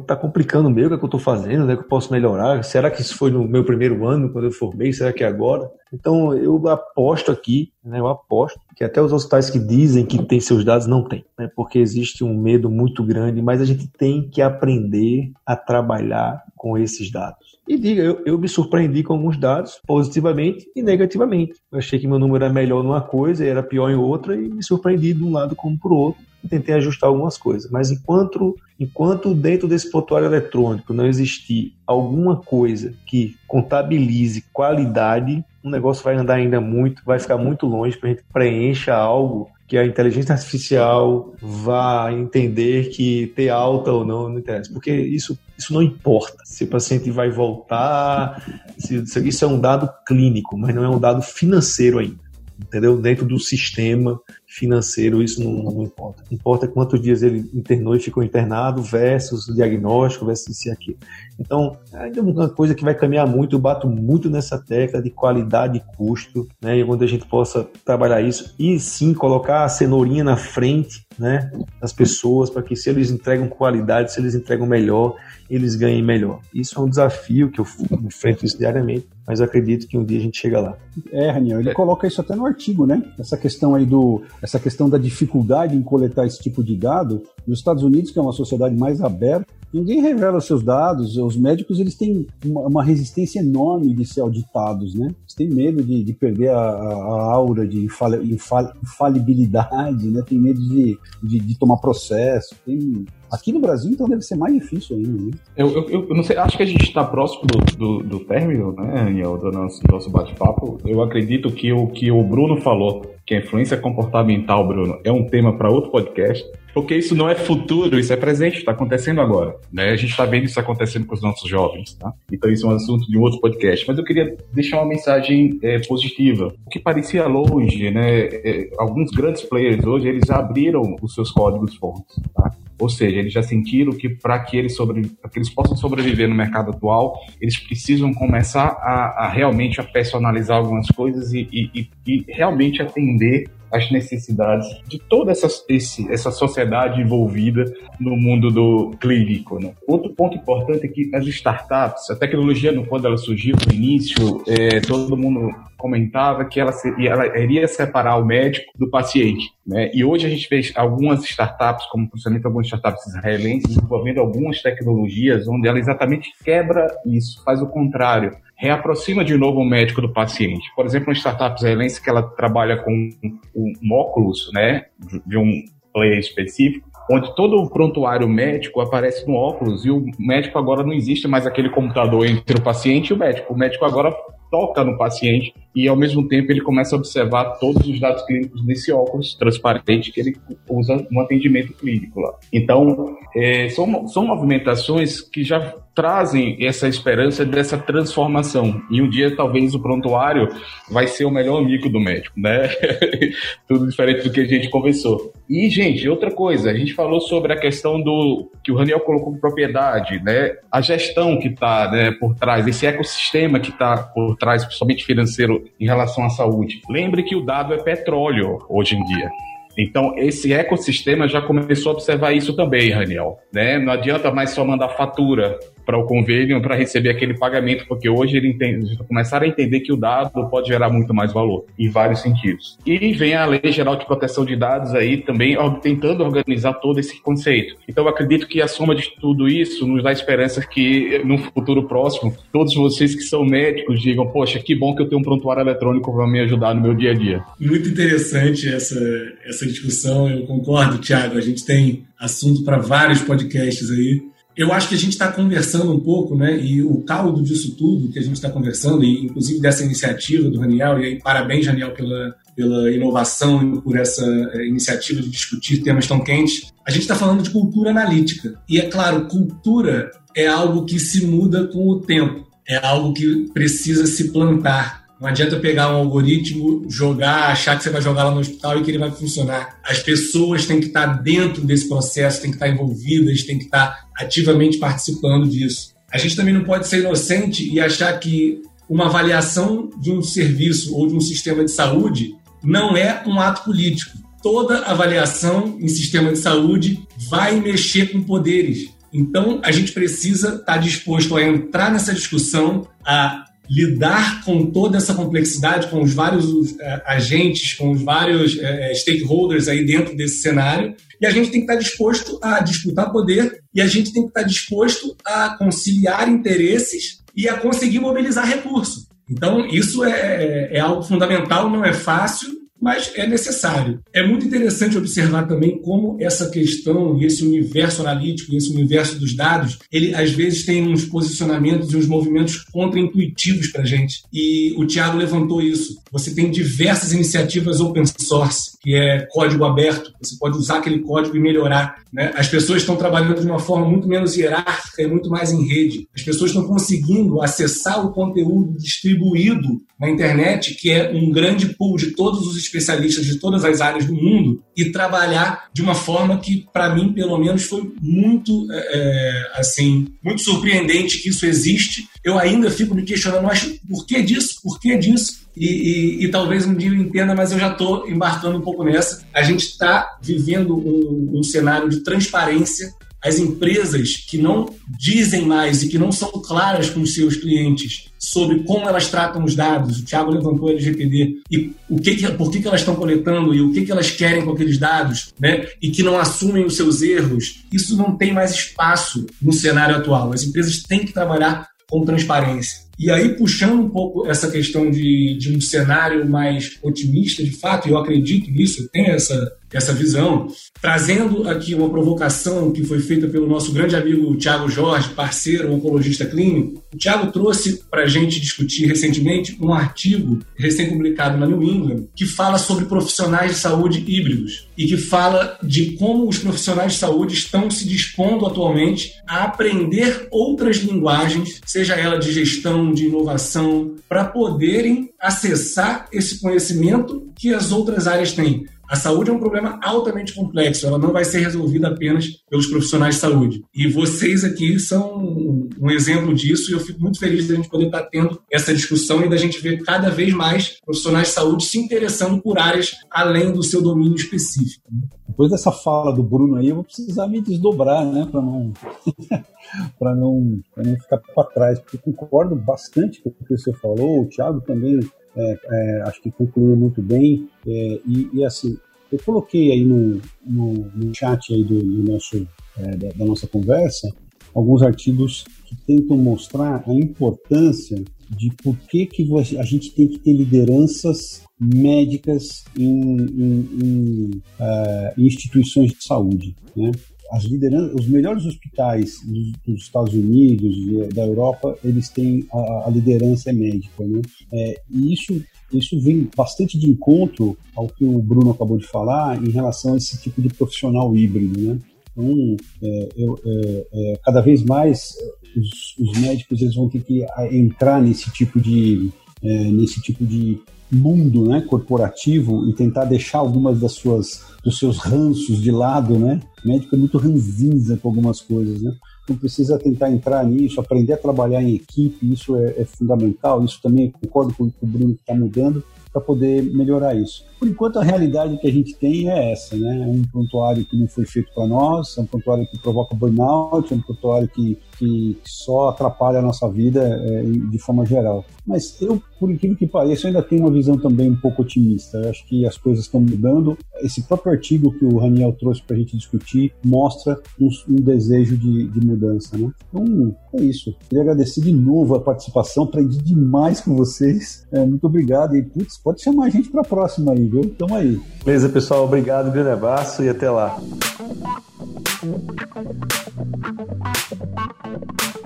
está 0.06 0.16
complicando 0.16 0.68
o 0.68 0.70
meu, 0.70 0.86
o 0.86 0.88
que, 0.88 0.94
é 0.94 0.98
que 0.98 1.04
eu 1.04 1.08
estou 1.08 1.20
fazendo, 1.20 1.64
o 1.64 1.66
que, 1.66 1.72
é 1.72 1.76
que 1.76 1.82
eu 1.82 1.88
posso 1.88 2.12
melhorar. 2.12 2.62
Será 2.62 2.90
que 2.90 3.00
isso 3.00 3.16
foi 3.16 3.30
no 3.30 3.46
meu 3.46 3.64
primeiro 3.64 4.06
ano, 4.06 4.30
quando 4.30 4.44
eu 4.44 4.52
formei? 4.52 4.92
Será 4.92 5.12
que 5.12 5.24
é 5.24 5.26
agora? 5.26 5.68
Então 5.92 6.34
eu 6.34 6.68
aposto 6.68 7.30
aqui, 7.30 7.72
né, 7.84 7.98
eu 7.98 8.08
aposto 8.08 8.60
que 8.74 8.84
até 8.84 9.00
os 9.00 9.12
hospitais 9.12 9.48
que 9.48 9.58
dizem 9.58 10.04
que 10.04 10.22
tem 10.24 10.40
seus 10.40 10.64
dados 10.64 10.86
não 10.86 11.02
tem, 11.02 11.24
né, 11.38 11.48
porque 11.54 11.78
existe 11.78 12.24
um 12.24 12.36
medo 12.36 12.70
muito 12.70 13.04
grande, 13.04 13.40
mas 13.40 13.60
a 13.60 13.64
gente 13.64 13.88
tem 13.88 14.28
que 14.28 14.42
aprender 14.42 15.30
a 15.44 15.56
trabalhar 15.56 16.42
com 16.56 16.76
esses 16.76 17.10
dados. 17.10 17.56
E 17.68 17.76
diga, 17.76 18.02
eu, 18.02 18.22
eu 18.24 18.38
me 18.38 18.48
surpreendi 18.48 19.02
com 19.02 19.14
alguns 19.14 19.38
dados, 19.38 19.80
positivamente 19.86 20.66
e 20.74 20.82
negativamente. 20.82 21.54
Eu 21.70 21.78
achei 21.78 21.98
que 21.98 22.06
meu 22.06 22.18
número 22.18 22.44
era 22.44 22.52
melhor 22.52 22.82
numa 22.82 23.00
coisa 23.00 23.44
e 23.44 23.48
era 23.48 23.62
pior 23.62 23.90
em 23.90 23.96
outra, 23.96 24.36
e 24.36 24.48
me 24.48 24.62
surpreendi 24.62 25.12
de 25.12 25.24
um 25.24 25.32
lado 25.32 25.56
como 25.56 25.78
por 25.78 25.92
outro 25.92 26.22
tentei 26.46 26.74
ajustar 26.74 27.08
algumas 27.08 27.36
coisas. 27.36 27.70
Mas 27.70 27.90
enquanto, 27.90 28.54
enquanto 28.78 29.34
dentro 29.34 29.68
desse 29.68 29.90
prontuário 29.90 30.26
eletrônico 30.26 30.92
não 30.92 31.06
existir 31.06 31.74
alguma 31.86 32.36
coisa 32.36 32.94
que 33.06 33.36
contabilize 33.46 34.44
qualidade, 34.52 35.44
o 35.66 35.70
negócio 35.70 36.04
vai 36.04 36.14
andar 36.14 36.34
ainda 36.34 36.60
muito, 36.60 37.02
vai 37.04 37.18
ficar 37.18 37.36
muito 37.36 37.66
longe 37.66 37.96
para 37.96 38.08
a 38.08 38.12
gente 38.12 38.24
preencha 38.32 38.94
algo 38.94 39.50
que 39.66 39.76
a 39.76 39.84
inteligência 39.84 40.32
artificial 40.32 41.34
vá 41.42 42.12
entender 42.12 42.90
que 42.90 43.32
ter 43.34 43.48
alta 43.48 43.90
ou 43.90 44.04
não 44.04 44.28
não 44.28 44.38
interessa, 44.38 44.72
porque 44.72 44.92
isso, 44.92 45.36
isso 45.58 45.74
não 45.74 45.82
importa 45.82 46.36
se 46.44 46.62
o 46.62 46.68
paciente 46.68 47.10
vai 47.10 47.30
voltar, 47.30 48.40
se, 48.78 49.02
isso 49.26 49.44
é 49.44 49.48
um 49.48 49.60
dado 49.60 49.90
clínico, 50.06 50.56
mas 50.56 50.72
não 50.72 50.84
é 50.84 50.88
um 50.88 51.00
dado 51.00 51.20
financeiro 51.20 51.98
ainda 51.98 52.26
entendeu? 52.58 52.96
Dentro 52.96 53.26
do 53.26 53.38
sistema 53.38 54.18
financeiro, 54.56 55.22
isso 55.22 55.42
não, 55.44 55.70
não 55.70 55.82
importa. 55.82 56.22
Importa 56.30 56.66
quantos 56.66 57.00
dias 57.00 57.22
ele 57.22 57.48
internou 57.52 57.94
e 57.94 58.00
ficou 58.00 58.22
internado 58.22 58.82
versus 58.82 59.48
o 59.48 59.54
diagnóstico 59.54 60.24
versus 60.24 60.56
isso 60.56 60.68
e 60.68 60.72
aquilo. 60.72 60.98
Então, 61.38 61.76
é 61.92 62.20
uma 62.20 62.48
coisa 62.48 62.74
que 62.74 62.82
vai 62.82 62.94
caminhar 62.94 63.26
muito, 63.26 63.54
eu 63.54 63.60
bato 63.60 63.86
muito 63.86 64.30
nessa 64.30 64.58
tecla 64.58 65.02
de 65.02 65.10
qualidade 65.10 65.76
e 65.76 65.96
custo, 65.96 66.48
né? 66.60 66.78
E 66.78 66.84
onde 66.84 67.04
a 67.04 67.08
gente 67.08 67.26
possa 67.26 67.68
trabalhar 67.84 68.22
isso 68.22 68.54
e 68.58 68.80
sim 68.80 69.12
colocar 69.12 69.64
a 69.64 69.68
cenourinha 69.68 70.24
na 70.24 70.36
frente, 70.36 71.06
né? 71.18 71.50
Das 71.80 71.92
pessoas, 71.92 72.48
para 72.48 72.62
que 72.62 72.74
se 72.74 72.88
eles 72.88 73.10
entregam 73.10 73.48
qualidade, 73.48 74.12
se 74.12 74.20
eles 74.20 74.34
entregam 74.34 74.66
melhor, 74.66 75.16
eles 75.50 75.76
ganhem 75.76 76.02
melhor. 76.02 76.40
Isso 76.52 76.78
é 76.78 76.82
um 76.82 76.88
desafio 76.88 77.50
que 77.50 77.60
eu 77.60 77.66
enfrento 78.04 78.44
isso 78.44 78.58
diariamente, 78.58 79.06
mas 79.26 79.40
acredito 79.40 79.86
que 79.86 79.96
um 79.96 80.04
dia 80.04 80.18
a 80.18 80.22
gente 80.22 80.38
chega 80.38 80.60
lá. 80.60 80.76
É, 81.12 81.30
Raniel, 81.30 81.60
ele 81.60 81.70
é. 81.70 81.74
coloca 81.74 82.06
isso 82.06 82.20
até 82.20 82.34
no 82.34 82.46
artigo, 82.46 82.86
né? 82.86 83.02
Essa 83.18 83.36
questão 83.36 83.74
aí 83.74 83.84
do, 83.84 84.22
essa 84.46 84.58
questão 84.60 84.88
da 84.88 84.96
dificuldade 84.96 85.76
em 85.76 85.82
coletar 85.82 86.24
esse 86.24 86.38
tipo 86.38 86.62
de 86.62 86.76
dado. 86.76 87.24
Nos 87.46 87.58
Estados 87.58 87.82
Unidos, 87.82 88.12
que 88.12 88.18
é 88.18 88.22
uma 88.22 88.32
sociedade 88.32 88.76
mais 88.76 89.00
aberta, 89.00 89.46
ninguém 89.74 90.00
revela 90.00 90.40
seus 90.40 90.62
dados. 90.62 91.16
Os 91.16 91.36
médicos 91.36 91.80
eles 91.80 91.96
têm 91.96 92.28
uma, 92.44 92.82
resistência 92.82 93.40
enorme 93.40 93.92
de 93.92 94.04
ser 94.04 94.20
auditados, 94.20 94.94
né? 94.94 95.06
Eles 95.06 95.34
têm 95.34 95.50
medo 95.50 95.82
de, 95.82 96.04
de 96.04 96.12
perder 96.12 96.50
a, 96.50 96.60
a, 96.60 97.32
aura 97.32 97.66
de 97.66 97.84
infalibilidade, 97.84 100.06
né? 100.06 100.22
Tem 100.22 100.38
medo 100.38 100.60
de, 100.60 100.96
de, 101.22 101.40
de 101.40 101.58
tomar 101.58 101.78
processo. 101.78 102.54
Tem, 102.64 103.04
Aqui 103.30 103.52
no 103.52 103.58
Brasil, 103.58 103.90
então, 103.90 104.08
deve 104.08 104.22
ser 104.22 104.36
mais 104.36 104.54
difícil 104.54 104.96
ainda. 104.96 105.20
Né? 105.20 105.30
Eu, 105.56 105.68
eu, 105.68 106.08
eu, 106.08 106.14
não 106.14 106.22
sei, 106.22 106.36
acho 106.36 106.56
que 106.56 106.62
a 106.62 106.66
gente 106.66 106.84
está 106.84 107.02
próximo 107.02 107.44
do, 107.44 107.58
do, 107.76 108.02
do, 108.04 108.20
término, 108.20 108.72
né, 108.72 109.04
Daniel, 109.04 109.36
do 109.36 109.50
nosso, 109.50 109.82
nosso 109.90 110.10
bate-papo. 110.10 110.78
Eu 110.84 111.02
acredito 111.02 111.50
que 111.50 111.72
o 111.72 111.88
que 111.88 112.10
o 112.10 112.22
Bruno 112.22 112.60
falou, 112.60 113.02
que 113.26 113.34
a 113.34 113.38
influência 113.38 113.76
comportamental, 113.76 114.66
Bruno, 114.66 115.00
é 115.02 115.10
um 115.10 115.24
tema 115.24 115.56
para 115.56 115.68
outro 115.68 115.90
podcast. 115.90 116.48
Porque 116.72 116.94
isso 116.94 117.14
não 117.14 117.26
é 117.26 117.34
futuro, 117.34 117.98
isso 117.98 118.12
é 118.12 118.16
presente, 118.16 118.58
está 118.58 118.72
acontecendo 118.72 119.22
agora. 119.22 119.56
Né? 119.72 119.90
A 119.92 119.96
gente 119.96 120.10
está 120.10 120.26
vendo 120.26 120.44
isso 120.44 120.60
acontecendo 120.60 121.06
com 121.06 121.14
os 121.14 121.22
nossos 121.22 121.48
jovens. 121.48 121.94
Tá? 121.94 122.12
Então, 122.30 122.50
isso 122.50 122.66
é 122.66 122.68
um 122.70 122.76
assunto 122.76 123.10
de 123.10 123.16
um 123.16 123.22
outro 123.22 123.40
podcast. 123.40 123.86
Mas 123.88 123.96
eu 123.96 124.04
queria 124.04 124.36
deixar 124.52 124.76
uma 124.76 124.86
mensagem 124.86 125.58
é, 125.62 125.78
positiva. 125.78 126.54
O 126.66 126.68
que 126.68 126.78
parecia 126.78 127.26
longe, 127.26 127.90
né? 127.90 128.26
É, 128.26 128.70
alguns 128.78 129.10
grandes 129.10 129.42
players 129.42 129.82
hoje, 129.86 130.06
eles 130.06 130.28
abriram 130.28 130.96
os 131.00 131.14
seus 131.14 131.30
códigos 131.30 131.74
fontes. 131.76 132.14
Tá? 132.34 132.50
Ou 132.78 132.88
seja, 132.88 133.18
eles 133.18 133.32
já 133.32 133.42
sentiram 133.42 133.92
que 133.92 134.08
para 134.08 134.38
que 134.38 134.56
eles, 134.56 134.76
sobre, 134.76 135.02
que 135.02 135.38
eles 135.38 135.50
possam 135.50 135.76
sobreviver 135.76 136.28
no 136.28 136.34
mercado 136.34 136.70
atual, 136.70 137.18
eles 137.40 137.58
precisam 137.58 138.12
começar 138.12 138.66
a, 138.66 139.24
a 139.26 139.28
realmente 139.28 139.80
a 139.80 139.84
personalizar 139.84 140.58
algumas 140.58 140.86
coisas 140.88 141.32
e, 141.32 141.48
e, 141.52 141.88
e 142.06 142.24
realmente 142.28 142.82
atender 142.82 143.48
as 143.72 143.90
necessidades 143.90 144.66
de 144.88 144.98
toda 144.98 145.32
essa, 145.32 145.48
esse, 145.68 146.10
essa 146.12 146.30
sociedade 146.30 147.00
envolvida 147.00 147.64
no 147.98 148.16
mundo 148.16 148.50
do 148.50 148.96
clínico. 149.00 149.58
Né? 149.58 149.74
Outro 149.86 150.12
ponto 150.14 150.36
importante 150.36 150.86
é 150.86 150.88
que 150.88 151.10
as 151.14 151.26
startups, 151.26 152.10
a 152.10 152.16
tecnologia, 152.16 152.72
quando 152.86 153.06
ela 153.06 153.16
surgiu 153.16 153.56
no 153.66 153.72
início, 153.72 154.42
é, 154.46 154.80
todo 154.80 155.16
mundo 155.16 155.54
comentava 155.76 156.44
que 156.44 156.58
ela, 156.58 156.72
seria, 156.72 157.10
ela 157.10 157.38
iria 157.38 157.68
separar 157.68 158.16
o 158.16 158.24
médico 158.24 158.72
do 158.78 158.88
paciente. 158.88 159.52
Né? 159.66 159.90
E 159.92 160.04
hoje 160.04 160.26
a 160.26 160.30
gente 160.30 160.48
vê 160.48 160.60
algumas 160.74 161.22
startups, 161.24 161.86
como 161.86 162.08
principalmente 162.08 162.46
algumas 162.46 162.66
startups 162.66 163.06
israelenses, 163.06 163.74
desenvolvendo 163.74 164.18
algumas 164.18 164.62
tecnologias 164.62 165.46
onde 165.46 165.68
ela 165.68 165.78
exatamente 165.78 166.32
quebra 166.44 166.86
isso, 167.06 167.42
faz 167.44 167.60
o 167.60 167.66
contrário. 167.66 168.36
Reaproxima 168.56 169.24
de 169.24 169.36
novo 169.36 169.60
o 169.60 169.64
médico 169.64 170.00
do 170.00 170.12
paciente. 170.12 170.70
Por 170.74 170.86
exemplo, 170.86 171.08
uma 171.08 171.14
startup 171.14 171.56
israelense 171.56 172.02
que 172.02 172.08
ela 172.08 172.22
trabalha 172.22 172.78
com 172.78 173.10
um 173.54 173.92
óculos, 173.92 174.50
né, 174.52 174.86
de 175.26 175.36
um 175.36 175.62
player 175.92 176.18
específico, 176.18 176.88
onde 177.10 177.34
todo 177.36 177.56
o 177.56 177.70
prontuário 177.70 178.28
médico 178.28 178.80
aparece 178.80 179.26
no 179.26 179.34
óculos 179.34 179.84
e 179.84 179.90
o 179.90 180.04
médico 180.18 180.58
agora 180.58 180.82
não 180.82 180.92
existe 180.92 181.28
mais 181.28 181.46
aquele 181.46 181.70
computador 181.70 182.26
entre 182.26 182.58
o 182.58 182.62
paciente 182.62 183.08
e 183.10 183.12
o 183.12 183.16
médico. 183.16 183.52
O 183.52 183.56
médico 183.56 183.84
agora 183.84 184.14
toca 184.50 184.84
no 184.84 184.96
paciente 184.96 185.54
e 185.74 185.88
ao 185.88 185.96
mesmo 185.96 186.26
tempo 186.28 186.50
ele 186.50 186.60
começa 186.60 186.94
a 186.94 186.98
observar 186.98 187.58
todos 187.58 187.86
os 187.86 188.00
dados 188.00 188.22
clínicos 188.24 188.64
nesse 188.64 188.92
óculos 188.92 189.34
transparente 189.34 190.12
que 190.12 190.20
ele 190.20 190.36
usa 190.68 191.06
no 191.10 191.20
atendimento 191.20 191.72
clínico 191.74 192.20
lá. 192.20 192.34
Então, 192.52 193.16
é, 193.34 193.68
são, 193.68 194.06
são 194.08 194.26
movimentações 194.26 195.20
que 195.20 195.42
já 195.42 195.74
trazem 195.96 196.58
essa 196.60 196.86
esperança 196.86 197.42
dessa 197.42 197.78
transformação. 197.78 198.82
E 198.90 199.00
um 199.00 199.08
dia, 199.08 199.34
talvez, 199.34 199.74
o 199.74 199.80
prontuário 199.80 200.46
vai 200.90 201.06
ser 201.06 201.24
o 201.24 201.30
melhor 201.30 201.58
amigo 201.58 201.88
do 201.88 201.98
médico, 201.98 202.38
né? 202.38 202.68
Tudo 203.66 203.88
diferente 203.88 204.22
do 204.22 204.30
que 204.30 204.40
a 204.40 204.44
gente 204.44 204.68
conversou. 204.68 205.32
E, 205.48 205.70
gente, 205.70 206.06
outra 206.06 206.30
coisa, 206.30 206.70
a 206.70 206.74
gente 206.74 206.92
falou 206.92 207.18
sobre 207.18 207.54
a 207.54 207.58
questão 207.58 207.98
do 207.98 208.50
que 208.62 208.70
o 208.70 208.76
Raniel 208.76 209.00
colocou 209.00 209.26
como 209.28 209.40
propriedade, 209.40 210.22
né? 210.22 210.56
A 210.70 210.82
gestão 210.82 211.38
que 211.38 211.48
está 211.48 211.90
né, 211.90 212.10
por 212.20 212.34
trás, 212.36 212.66
esse 212.66 212.86
ecossistema 212.86 213.58
que 213.58 213.70
está 213.70 213.96
por 213.96 214.36
trás, 214.36 214.66
principalmente 214.66 215.02
financeiro, 215.02 215.64
em 215.80 215.86
relação 215.86 216.24
à 216.24 216.28
saúde. 216.28 216.82
Lembre 216.90 217.22
que 217.22 217.34
o 217.34 217.40
dado 217.40 217.72
é 217.72 217.78
petróleo 217.78 218.58
hoje 218.68 218.94
em 218.94 219.02
dia. 219.04 219.30
Então, 219.78 220.14
esse 220.16 220.52
ecossistema 220.52 221.26
já 221.26 221.40
começou 221.40 221.92
a 221.92 221.94
observar 221.94 222.32
isso 222.32 222.54
também, 222.54 222.90
Raniel. 222.90 223.38
Né? 223.52 223.78
Não 223.78 223.92
adianta 223.92 224.30
mais 224.30 224.50
só 224.50 224.64
mandar 224.64 224.90
fatura 224.90 225.58
para 225.86 225.96
o 225.96 226.04
convênio 226.04 226.60
para 226.60 226.74
receber 226.74 227.10
aquele 227.10 227.34
pagamento, 227.34 227.86
porque 227.86 228.08
hoje 228.08 228.36
ele 228.36 228.48
entende, 228.48 228.98
começaram 229.06 229.46
a 229.46 229.48
entender 229.48 229.80
que 229.80 229.92
o 229.92 229.96
dado 229.96 230.48
pode 230.50 230.68
gerar 230.68 230.90
muito 230.90 231.14
mais 231.14 231.32
valor, 231.32 231.64
em 231.78 231.88
vários 231.88 232.20
sentidos. 232.20 232.76
E 232.84 233.12
vem 233.12 233.34
a 233.34 233.46
Lei 233.46 233.72
Geral 233.72 233.96
de 233.96 234.04
Proteção 234.04 234.44
de 234.44 234.56
Dados 234.56 234.92
aí 234.94 235.18
também 235.18 235.56
tentando 235.80 236.24
organizar 236.24 236.74
todo 236.74 236.98
esse 236.98 237.22
conceito. 237.22 237.76
Então, 237.88 238.08
acredito 238.08 238.48
que 238.48 238.60
a 238.60 238.68
soma 238.68 238.94
de 238.94 239.14
tudo 239.20 239.48
isso 239.48 239.86
nos 239.86 240.02
dá 240.02 240.10
esperança 240.10 240.60
que 240.66 241.22
no 241.24 241.38
futuro 241.38 241.86
próximo, 241.86 242.34
todos 242.52 242.74
vocês 242.74 243.14
que 243.14 243.22
são 243.22 243.44
médicos 243.44 244.00
digam: 244.00 244.26
Poxa, 244.26 244.58
que 244.58 244.74
bom 244.74 244.94
que 244.94 245.02
eu 245.02 245.08
tenho 245.08 245.20
um 245.20 245.24
prontuário 245.24 245.60
eletrônico 245.60 246.12
para 246.12 246.26
me 246.26 246.40
ajudar 246.40 246.74
no 246.74 246.82
meu 246.82 246.94
dia 246.94 247.12
a 247.12 247.14
dia. 247.14 247.44
Muito 247.60 247.88
interessante 247.88 248.68
essa, 248.68 248.98
essa 249.44 249.64
discussão, 249.66 250.28
eu 250.28 250.46
concordo, 250.46 250.98
Tiago. 250.98 251.38
A 251.38 251.40
gente 251.40 251.64
tem 251.64 252.04
assunto 252.18 252.64
para 252.64 252.78
vários 252.78 253.20
podcasts 253.22 253.90
aí 253.90 254.22
eu 254.56 254.72
acho 254.72 254.88
que 254.88 254.94
a 254.94 254.98
gente 254.98 255.12
está 255.12 255.30
conversando 255.30 255.92
um 255.92 256.00
pouco, 256.00 256.34
né? 256.34 256.58
E 256.58 256.82
o 256.82 257.02
caldo 257.02 257.42
disso 257.42 257.76
tudo 257.76 258.10
que 258.10 258.18
a 258.18 258.22
gente 258.22 258.34
está 258.34 258.48
conversando, 258.48 259.04
e 259.04 259.24
inclusive 259.24 259.60
dessa 259.60 259.84
iniciativa 259.84 260.48
do 260.48 260.58
Raniel, 260.58 260.98
e 260.98 261.04
aí 261.04 261.18
parabéns, 261.20 261.66
Raniel, 261.66 261.92
pela, 261.92 262.34
pela 262.56 262.90
inovação 262.90 263.74
e 263.74 263.82
por 263.82 263.98
essa 263.98 264.24
é, 264.54 264.66
iniciativa 264.66 265.20
de 265.20 265.28
discutir 265.28 265.82
temas 265.82 266.06
tão 266.06 266.24
quentes. 266.24 266.72
A 266.86 266.90
gente 266.90 267.02
está 267.02 267.14
falando 267.14 267.42
de 267.42 267.50
cultura 267.50 267.90
analítica. 267.90 268.58
E 268.66 268.78
é 268.78 268.88
claro, 268.88 269.26
cultura 269.26 270.10
é 270.34 270.46
algo 270.46 270.86
que 270.86 270.98
se 270.98 271.26
muda 271.26 271.66
com 271.66 271.88
o 271.88 272.00
tempo, 272.00 272.46
é 272.66 272.76
algo 272.76 273.12
que 273.12 273.50
precisa 273.52 274.06
se 274.06 274.32
plantar. 274.32 275.05
Não 275.20 275.28
adianta 275.28 275.56
pegar 275.56 275.90
um 275.92 275.96
algoritmo, 275.96 276.84
jogar, 276.90 277.50
achar 277.50 277.76
que 277.76 277.82
você 277.82 277.90
vai 277.90 278.02
jogar 278.02 278.24
lá 278.24 278.30
no 278.30 278.40
hospital 278.40 278.78
e 278.78 278.82
que 278.82 278.90
ele 278.90 278.98
vai 278.98 279.10
funcionar. 279.10 279.78
As 279.82 279.98
pessoas 280.00 280.66
têm 280.66 280.78
que 280.78 280.86
estar 280.86 281.06
dentro 281.22 281.62
desse 281.62 281.88
processo, 281.88 282.42
têm 282.42 282.50
que 282.50 282.56
estar 282.56 282.68
envolvidas, 282.68 283.42
têm 283.44 283.58
que 283.58 283.64
estar 283.64 284.08
ativamente 284.14 284.76
participando 284.76 285.48
disso. 285.48 285.94
A 286.12 286.18
gente 286.18 286.36
também 286.36 286.52
não 286.52 286.64
pode 286.64 286.86
ser 286.86 287.00
inocente 287.00 287.66
e 287.72 287.80
achar 287.80 288.12
que 288.18 288.60
uma 288.88 289.06
avaliação 289.06 289.90
de 290.00 290.12
um 290.12 290.22
serviço 290.22 290.94
ou 290.94 291.06
de 291.06 291.14
um 291.14 291.20
sistema 291.20 291.64
de 291.64 291.70
saúde 291.70 292.34
não 292.62 292.96
é 292.96 293.22
um 293.26 293.40
ato 293.40 293.64
político. 293.64 294.18
Toda 294.42 294.80
avaliação 294.80 295.78
em 295.80 295.88
sistema 295.88 296.30
de 296.30 296.38
saúde 296.38 297.02
vai 297.28 297.58
mexer 297.58 298.12
com 298.12 298.22
poderes. 298.22 298.90
Então, 299.12 299.60
a 299.64 299.72
gente 299.72 299.92
precisa 299.92 300.56
estar 300.56 300.76
disposto 300.76 301.36
a 301.36 301.42
entrar 301.42 301.90
nessa 301.90 302.12
discussão, 302.12 302.86
a 303.04 303.45
lidar 303.68 304.44
com 304.44 304.66
toda 304.66 304.96
essa 304.96 305.14
complexidade, 305.14 305.88
com 305.88 306.02
os 306.02 306.14
vários 306.14 306.44
uh, 306.44 306.78
agentes, 307.04 307.74
com 307.74 307.90
os 307.90 308.02
vários 308.02 308.54
uh, 308.54 308.94
stakeholders 308.94 309.68
aí 309.68 309.84
dentro 309.84 310.16
desse 310.16 310.42
cenário. 310.42 310.94
E 311.20 311.26
a 311.26 311.30
gente 311.30 311.50
tem 311.50 311.64
que 311.64 311.72
estar 311.72 311.76
disposto 311.76 312.38
a 312.42 312.60
disputar 312.60 313.10
poder 313.10 313.62
e 313.74 313.80
a 313.80 313.86
gente 313.86 314.12
tem 314.12 314.22
que 314.22 314.28
estar 314.28 314.42
disposto 314.42 315.16
a 315.24 315.56
conciliar 315.56 316.28
interesses 316.28 317.22
e 317.34 317.48
a 317.48 317.56
conseguir 317.56 318.00
mobilizar 318.00 318.46
recursos. 318.46 319.06
Então, 319.28 319.66
isso 319.66 320.04
é, 320.04 320.10
é, 320.10 320.76
é 320.76 320.80
algo 320.80 321.02
fundamental, 321.02 321.68
não 321.68 321.84
é 321.84 321.92
fácil, 321.92 322.65
mas 322.80 323.12
é 323.14 323.26
necessário. 323.26 324.00
É 324.12 324.26
muito 324.26 324.46
interessante 324.46 324.98
observar 324.98 325.46
também 325.46 325.78
como 325.80 326.16
essa 326.20 326.50
questão 326.50 327.20
e 327.20 327.26
esse 327.26 327.44
universo 327.44 328.02
analítico, 328.02 328.54
esse 328.54 328.70
universo 328.70 329.18
dos 329.18 329.34
dados, 329.34 329.78
ele 329.90 330.14
às 330.14 330.30
vezes 330.30 330.64
tem 330.64 330.86
uns 330.86 331.04
posicionamentos 331.04 331.92
e 331.92 331.96
uns 331.96 332.06
movimentos 332.06 332.58
contra-intuitivos 332.58 333.68
para 333.68 333.82
a 333.82 333.86
gente. 333.86 334.22
E 334.32 334.74
o 334.76 334.86
Tiago 334.86 335.16
levantou 335.16 335.60
isso. 335.62 336.00
Você 336.12 336.34
tem 336.34 336.50
diversas 336.50 337.12
iniciativas 337.12 337.80
open 337.80 338.04
source, 338.18 338.72
que 338.80 338.94
é 338.94 339.26
código 339.30 339.64
aberto. 339.64 340.12
Você 340.20 340.36
pode 340.38 340.56
usar 340.56 340.78
aquele 340.78 341.00
código 341.00 341.36
e 341.36 341.40
melhorar. 341.40 342.02
Né? 342.12 342.32
As 342.36 342.48
pessoas 342.48 342.82
estão 342.82 342.96
trabalhando 342.96 343.40
de 343.40 343.46
uma 343.46 343.58
forma 343.58 343.88
muito 343.88 344.08
menos 344.08 344.36
hierárquica 344.36 345.02
e 345.02 345.06
muito 345.06 345.28
mais 345.30 345.52
em 345.52 345.66
rede. 345.66 346.08
As 346.14 346.22
pessoas 346.22 346.50
estão 346.50 346.66
conseguindo 346.66 347.42
acessar 347.42 348.04
o 348.04 348.12
conteúdo 348.12 348.78
distribuído 348.78 349.80
na 349.98 350.10
internet, 350.10 350.74
que 350.74 350.90
é 350.90 351.10
um 351.10 351.30
grande 351.30 351.74
pool 351.74 351.96
de 351.96 352.12
todos 352.12 352.46
os 352.46 352.56
especialistas 352.66 353.24
de 353.24 353.38
todas 353.38 353.64
as 353.64 353.80
áreas 353.80 354.04
do 354.04 354.14
mundo, 354.14 354.62
e 354.76 354.90
trabalhar 354.90 355.68
de 355.72 355.82
uma 355.82 355.94
forma 355.94 356.38
que, 356.38 356.66
para 356.72 356.94
mim, 356.94 357.12
pelo 357.12 357.38
menos, 357.38 357.64
foi 357.64 357.90
muito, 358.00 358.66
é, 358.70 358.76
é, 358.76 359.50
assim, 359.54 360.08
muito 360.22 360.42
surpreendente 360.42 361.18
que 361.18 361.30
isso 361.30 361.46
existe. 361.46 362.06
Eu 362.22 362.38
ainda 362.38 362.70
fico 362.70 362.94
me 362.94 363.02
questionando, 363.02 363.44
mas 363.44 363.62
por 363.88 364.06
que 364.06 364.22
disso? 364.22 364.60
Por 364.62 364.78
que 364.78 364.96
disso? 364.96 365.46
E, 365.56 365.66
e, 365.66 366.24
e, 366.24 366.28
talvez 366.28 366.66
um 366.66 366.74
dia 366.74 366.90
eu 366.90 366.94
entenda, 366.94 367.34
mas 367.34 367.50
eu 367.50 367.58
já 367.58 367.72
estou 367.72 368.06
embarcando 368.06 368.58
um 368.58 368.60
pouco 368.60 368.84
nessa. 368.84 369.24
A 369.32 369.42
gente 369.42 369.62
está 369.62 370.18
vivendo 370.20 370.76
um, 370.76 371.38
um, 371.38 371.42
cenário 371.42 371.88
de 371.88 372.00
transparência 372.00 372.92
as 373.24 373.38
empresas 373.38 374.16
que 374.16 374.38
não 374.38 374.72
dizem 374.98 375.44
mais 375.44 375.82
e 375.82 375.88
que 375.88 375.98
não 375.98 376.12
são 376.12 376.30
claras 376.32 376.90
com 376.90 377.00
os 377.00 377.14
seus 377.14 377.36
clientes 377.36 378.06
sobre 378.18 378.64
como 378.64 378.88
elas 378.88 379.08
tratam 379.08 379.44
os 379.44 379.54
dados, 379.54 379.98
o 379.98 380.04
Thiago 380.04 380.30
levantou 380.30 380.68
o 380.68 380.70
LGPD, 380.70 381.42
e 381.50 381.72
o 381.88 382.00
que, 382.00 382.16
que 382.16 382.30
por 382.32 382.50
que, 382.50 382.60
que 382.60 382.68
elas 382.68 382.80
estão 382.80 382.96
coletando 382.96 383.54
e 383.54 383.60
o 383.60 383.72
que, 383.72 383.84
que 383.84 383.92
elas 383.92 384.10
querem 384.10 384.44
com 384.44 384.52
aqueles 384.52 384.78
dados, 384.78 385.32
né? 385.38 385.66
e 385.80 385.90
que 385.90 386.02
não 386.02 386.18
assumem 386.18 386.64
os 386.64 386.76
seus 386.76 387.02
erros, 387.02 387.64
isso 387.72 387.96
não 387.96 388.16
tem 388.16 388.32
mais 388.32 388.52
espaço 388.52 389.26
no 389.40 389.52
cenário 389.52 389.96
atual. 389.96 390.32
As 390.32 390.42
empresas 390.42 390.82
têm 390.82 391.04
que 391.04 391.12
trabalhar 391.12 391.68
com 391.88 392.04
transparência. 392.04 392.86
E 392.98 393.10
aí, 393.10 393.36
puxando 393.36 393.80
um 393.80 393.90
pouco 393.90 394.26
essa 394.26 394.50
questão 394.50 394.90
de, 394.90 395.36
de 395.38 395.54
um 395.54 395.60
cenário 395.60 396.28
mais 396.28 396.78
otimista, 396.82 397.44
de 397.44 397.50
fato, 397.50 397.88
eu 397.88 397.98
acredito 397.98 398.50
nisso, 398.50 398.82
eu 398.82 398.88
tenho 398.88 399.10
essa, 399.12 399.52
essa 399.72 399.92
visão, 399.92 400.48
trazendo 400.80 401.48
aqui 401.48 401.74
uma 401.74 401.90
provocação 401.90 402.70
que 402.70 402.84
foi 402.84 403.00
feita 403.00 403.26
pelo 403.26 403.46
nosso 403.46 403.72
grande 403.72 403.96
amigo 403.96 404.36
Tiago 404.36 404.68
Jorge, 404.68 405.10
parceiro 405.10 405.72
oncologista 405.72 406.24
clínico. 406.24 406.82
O 406.92 406.96
Tiago 406.96 407.32
trouxe 407.32 407.82
para 407.90 408.02
a 408.02 408.06
gente 408.06 408.40
discutir 408.40 408.86
recentemente 408.86 409.56
um 409.60 409.72
artigo 409.72 410.38
recém-publicado 410.56 411.36
na 411.36 411.46
New 411.46 411.62
England 411.62 412.06
que 412.14 412.26
fala 412.26 412.58
sobre 412.58 412.86
profissionais 412.86 413.52
de 413.52 413.58
saúde 413.58 414.04
híbridos 414.06 414.68
e 414.76 414.86
que 414.86 414.96
fala 414.96 415.58
de 415.62 415.92
como 415.92 416.28
os 416.28 416.38
profissionais 416.38 416.92
de 416.92 416.98
saúde 416.98 417.34
estão 417.34 417.70
se 417.70 417.86
dispondo 417.86 418.46
atualmente 418.46 419.12
a 419.26 419.44
aprender 419.44 420.28
outras 420.30 420.76
linguagens, 420.78 421.60
seja 421.64 421.94
ela 421.94 422.18
de 422.18 422.32
gestão, 422.32 422.92
de 422.92 423.06
inovação, 423.06 423.94
para 424.08 424.24
poderem 424.24 425.10
acessar 425.20 426.06
esse 426.12 426.40
conhecimento 426.40 427.28
que 427.36 427.52
as 427.52 427.72
outras 427.72 428.06
áreas 428.06 428.32
têm. 428.32 428.64
A 428.88 428.96
saúde 428.96 429.30
é 429.30 429.32
um 429.32 429.38
problema 429.38 429.80
altamente 429.82 430.34
complexo, 430.34 430.86
ela 430.86 430.98
não 430.98 431.12
vai 431.12 431.24
ser 431.24 431.40
resolvida 431.40 431.88
apenas 431.88 432.26
pelos 432.48 432.66
profissionais 432.66 433.16
de 433.16 433.20
saúde. 433.20 433.64
E 433.74 433.88
vocês 433.88 434.44
aqui 434.44 434.78
são 434.78 435.68
um 435.80 435.90
exemplo 435.90 436.32
disso, 436.32 436.70
e 436.70 436.74
eu 436.74 436.80
fico 436.80 437.00
muito 437.00 437.18
feliz 437.18 437.46
de 437.46 437.52
a 437.52 437.56
gente 437.56 437.68
poder 437.68 437.86
estar 437.86 438.04
tendo 438.04 438.40
essa 438.50 438.72
discussão 438.72 439.24
e 439.24 439.28
da 439.28 439.36
gente 439.36 439.60
ver 439.60 439.82
cada 439.82 440.08
vez 440.08 440.32
mais 440.32 440.80
profissionais 440.84 441.28
de 441.28 441.34
saúde 441.34 441.64
se 441.64 441.78
interessando 441.78 442.40
por 442.40 442.58
áreas 442.58 442.92
além 443.10 443.52
do 443.52 443.62
seu 443.62 443.82
domínio 443.82 444.14
específico. 444.14 444.84
Depois 445.26 445.50
dessa 445.50 445.72
fala 445.72 446.12
do 446.12 446.22
Bruno 446.22 446.56
aí, 446.56 446.68
eu 446.68 446.76
vou 446.76 446.84
precisar 446.84 447.26
me 447.26 447.42
desdobrar, 447.42 448.06
né, 448.06 448.26
para 448.30 448.40
não 448.40 448.72
para 449.98 450.14
não, 450.14 450.60
não 450.76 450.96
ficar 451.00 451.18
para 451.18 451.44
trás, 451.44 451.78
porque 451.80 451.98
concordo 451.98 452.54
bastante 452.54 453.20
com 453.20 453.30
o 453.30 453.32
que 453.32 453.56
você 453.56 453.72
falou, 453.72 454.22
o 454.22 454.28
Thiago 454.28 454.60
também 454.60 455.00
é, 455.36 455.58
é, 455.70 456.02
acho 456.02 456.22
que 456.22 456.30
concluiu 456.30 456.76
muito 456.76 457.02
bem. 457.02 457.48
É, 457.66 458.00
e, 458.06 458.30
e, 458.32 458.44
assim, 458.44 458.76
eu 459.12 459.18
coloquei 459.24 459.72
aí 459.72 459.84
no, 459.84 460.20
no, 460.44 460.72
no 460.94 461.14
chat 461.14 461.52
aí 461.52 461.62
do, 461.62 461.78
do 461.78 462.12
nosso, 462.12 462.46
é, 462.78 462.96
da, 462.96 463.08
da, 463.08 463.24
nossa 463.24 463.46
conversa 463.46 464.08
alguns 464.54 464.82
artigos 464.82 465.44
que 465.66 465.76
tentam 465.86 466.16
mostrar 466.16 466.82
a 466.86 466.94
importância 466.94 468.02
de 468.30 468.50
por 468.62 468.74
que, 468.88 469.04
que 469.04 469.28
a 469.58 469.62
gente 469.62 469.94
tem 469.94 470.08
que 470.08 470.18
ter 470.18 470.32
lideranças 470.32 471.42
médicas 471.60 472.64
em, 472.76 473.16
em, 473.16 473.68
em, 473.82 474.30
uh, 474.58 475.20
em 475.20 475.26
instituições 475.26 475.92
de 475.92 476.02
saúde. 476.02 476.56
Né? 476.74 476.90
As 477.30 477.44
lideranças, 477.44 477.94
os 477.94 478.08
melhores 478.08 478.44
hospitais 478.44 479.20
dos, 479.24 479.52
dos 479.66 479.82
Estados 479.82 480.14
Unidos, 480.14 480.76
e 480.76 481.14
da 481.14 481.26
Europa, 481.26 481.76
eles 481.84 482.08
têm 482.08 482.46
a, 482.52 482.84
a 482.86 482.90
liderança 482.90 483.52
médica. 483.52 484.04
Né? 484.04 484.22
É, 484.52 484.80
e 484.90 485.12
isso 485.12 485.42
isso 485.72 486.00
vem 486.00 486.28
bastante 486.36 486.78
de 486.78 486.88
encontro 486.88 487.56
ao 487.74 487.88
que 487.88 488.04
o 488.04 488.20
Bruno 488.20 488.50
acabou 488.52 488.78
de 488.78 488.86
falar 488.86 489.42
em 489.42 489.50
relação 489.50 489.94
a 489.94 489.96
esse 489.96 490.16
tipo 490.22 490.40
de 490.40 490.48
profissional 490.48 491.14
híbrido, 491.16 491.60
né? 491.60 491.78
Então, 492.12 492.56
é, 492.82 493.08
eu, 493.16 493.38
é, 493.44 493.86
é, 493.92 494.20
cada 494.24 494.40
vez 494.40 494.62
mais 494.62 495.14
os, 495.56 495.96
os, 495.98 496.18
médicos 496.18 496.62
eles 496.62 496.74
vão 496.74 496.88
ter 496.88 497.02
que 497.02 497.26
entrar 497.50 498.00
nesse 498.00 498.30
tipo 498.32 498.58
de 498.60 499.10
é, 499.42 499.64
nesse 499.70 500.00
tipo 500.00 500.24
de 500.24 500.58
mundo, 500.90 501.48
né, 501.48 501.60
corporativo 501.62 502.68
e 502.68 502.72
tentar 502.72 503.04
deixar 503.04 503.38
algumas 503.38 503.80
das 503.80 503.92
suas 503.92 504.44
dos 504.62 504.78
seus 504.78 504.98
ranços 504.98 505.62
de 505.62 505.70
lado, 505.70 506.18
né? 506.18 506.40
O 506.64 506.68
médico 506.68 506.96
é 506.96 506.98
muito 506.98 507.18
ranzinza 507.18 507.96
com 507.96 508.08
algumas 508.08 508.40
coisas, 508.40 508.82
né? 508.82 508.92
Então 509.22 509.36
precisa 509.36 509.78
tentar 509.78 510.10
entrar 510.10 510.44
nisso, 510.44 510.80
aprender 510.80 511.12
a 511.12 511.16
trabalhar 511.16 511.62
em 511.62 511.74
equipe, 511.74 512.32
isso 512.32 512.56
é, 512.56 512.74
é 512.78 512.84
fundamental. 512.84 513.64
Isso 513.64 513.80
também 513.80 514.10
concordo 514.10 514.52
com 514.54 514.64
o 514.64 514.86
Bruno 514.86 515.14
que 515.14 515.20
está 515.20 515.34
mudando 515.34 515.84
para 516.12 516.20
poder 516.20 516.62
melhorar 516.62 517.14
isso. 517.14 517.44
Por 517.58 517.68
enquanto, 517.68 517.98
a 517.98 518.02
realidade 518.02 518.56
que 518.56 518.66
a 518.66 518.72
gente 518.72 518.94
tem 518.96 519.28
é 519.28 519.52
essa, 519.52 519.76
né? 519.76 520.02
É 520.02 520.06
um 520.06 520.22
prontuário 520.22 520.84
que 520.84 520.96
não 520.96 521.06
foi 521.06 521.26
feito 521.26 521.52
para 521.54 521.66
nós, 521.66 522.16
é 522.16 522.22
um 522.22 522.26
prontuário 522.26 522.66
que 522.66 522.78
provoca 522.78 523.14
burnout, 523.14 523.92
é 523.92 523.96
um 523.96 524.00
prontuário 524.00 524.48
que, 524.48 524.78
que 524.98 525.38
só 525.44 525.88
atrapalha 525.88 526.38
a 526.38 526.42
nossa 526.42 526.68
vida 526.68 527.02
é, 527.02 527.42
de 527.42 527.78
forma 527.78 528.04
geral. 528.04 528.44
Mas 528.66 529.00
eu, 529.00 529.22
por 529.38 529.50
incrível 529.50 529.76
que 529.76 529.86
pareça, 529.86 530.26
ainda 530.26 530.42
tenho 530.42 530.62
uma 530.62 530.70
visão 530.70 530.98
também 530.98 531.30
um 531.30 531.36
pouco 531.36 531.62
otimista. 531.62 532.18
Eu 532.18 532.30
acho 532.30 532.46
que 532.46 532.66
as 532.66 532.76
coisas 532.76 533.04
estão 533.04 533.20
mudando. 533.20 533.78
Esse 534.00 534.22
próprio 534.22 534.52
artigo 534.52 534.92
que 534.92 535.04
o 535.04 535.18
Raniel 535.18 535.52
trouxe 535.52 535.82
para 535.82 535.96
a 535.96 535.98
gente 535.98 536.16
discutir 536.16 536.72
mostra 536.84 537.40
um, 537.60 537.68
um 537.88 537.96
desejo 537.96 538.56
de, 538.56 538.88
de, 538.88 539.06
mudança, 539.06 539.56
né? 539.56 539.70
Então, 539.88 540.36
é 540.54 540.62
isso. 540.62 540.94
Queria 541.08 541.22
agradecer 541.22 541.60
de 541.60 541.72
novo 541.72 542.14
a 542.14 542.20
participação, 542.20 542.84
aprendi 542.84 543.18
demais 543.18 543.80
com 543.80 543.94
vocês. 543.94 544.66
É, 544.72 544.84
muito 544.84 545.06
obrigado 545.06 545.56
e, 545.56 545.62
putz, 545.62 545.98
pode 545.98 546.22
chamar 546.22 546.46
a 546.46 546.50
gente 546.50 546.68
para 546.68 546.80
a 546.80 546.84
próxima 546.84 547.32
aí 547.32 547.46
viu? 547.46 547.74
Tamo 547.78 547.94
aí. 547.94 548.20
Beleza, 548.44 548.68
pessoal. 548.68 549.04
Obrigado, 549.04 549.50
grande 549.50 549.70
abraço 549.70 550.22
e 550.22 550.28
até 550.28 550.50
lá. 550.50 550.78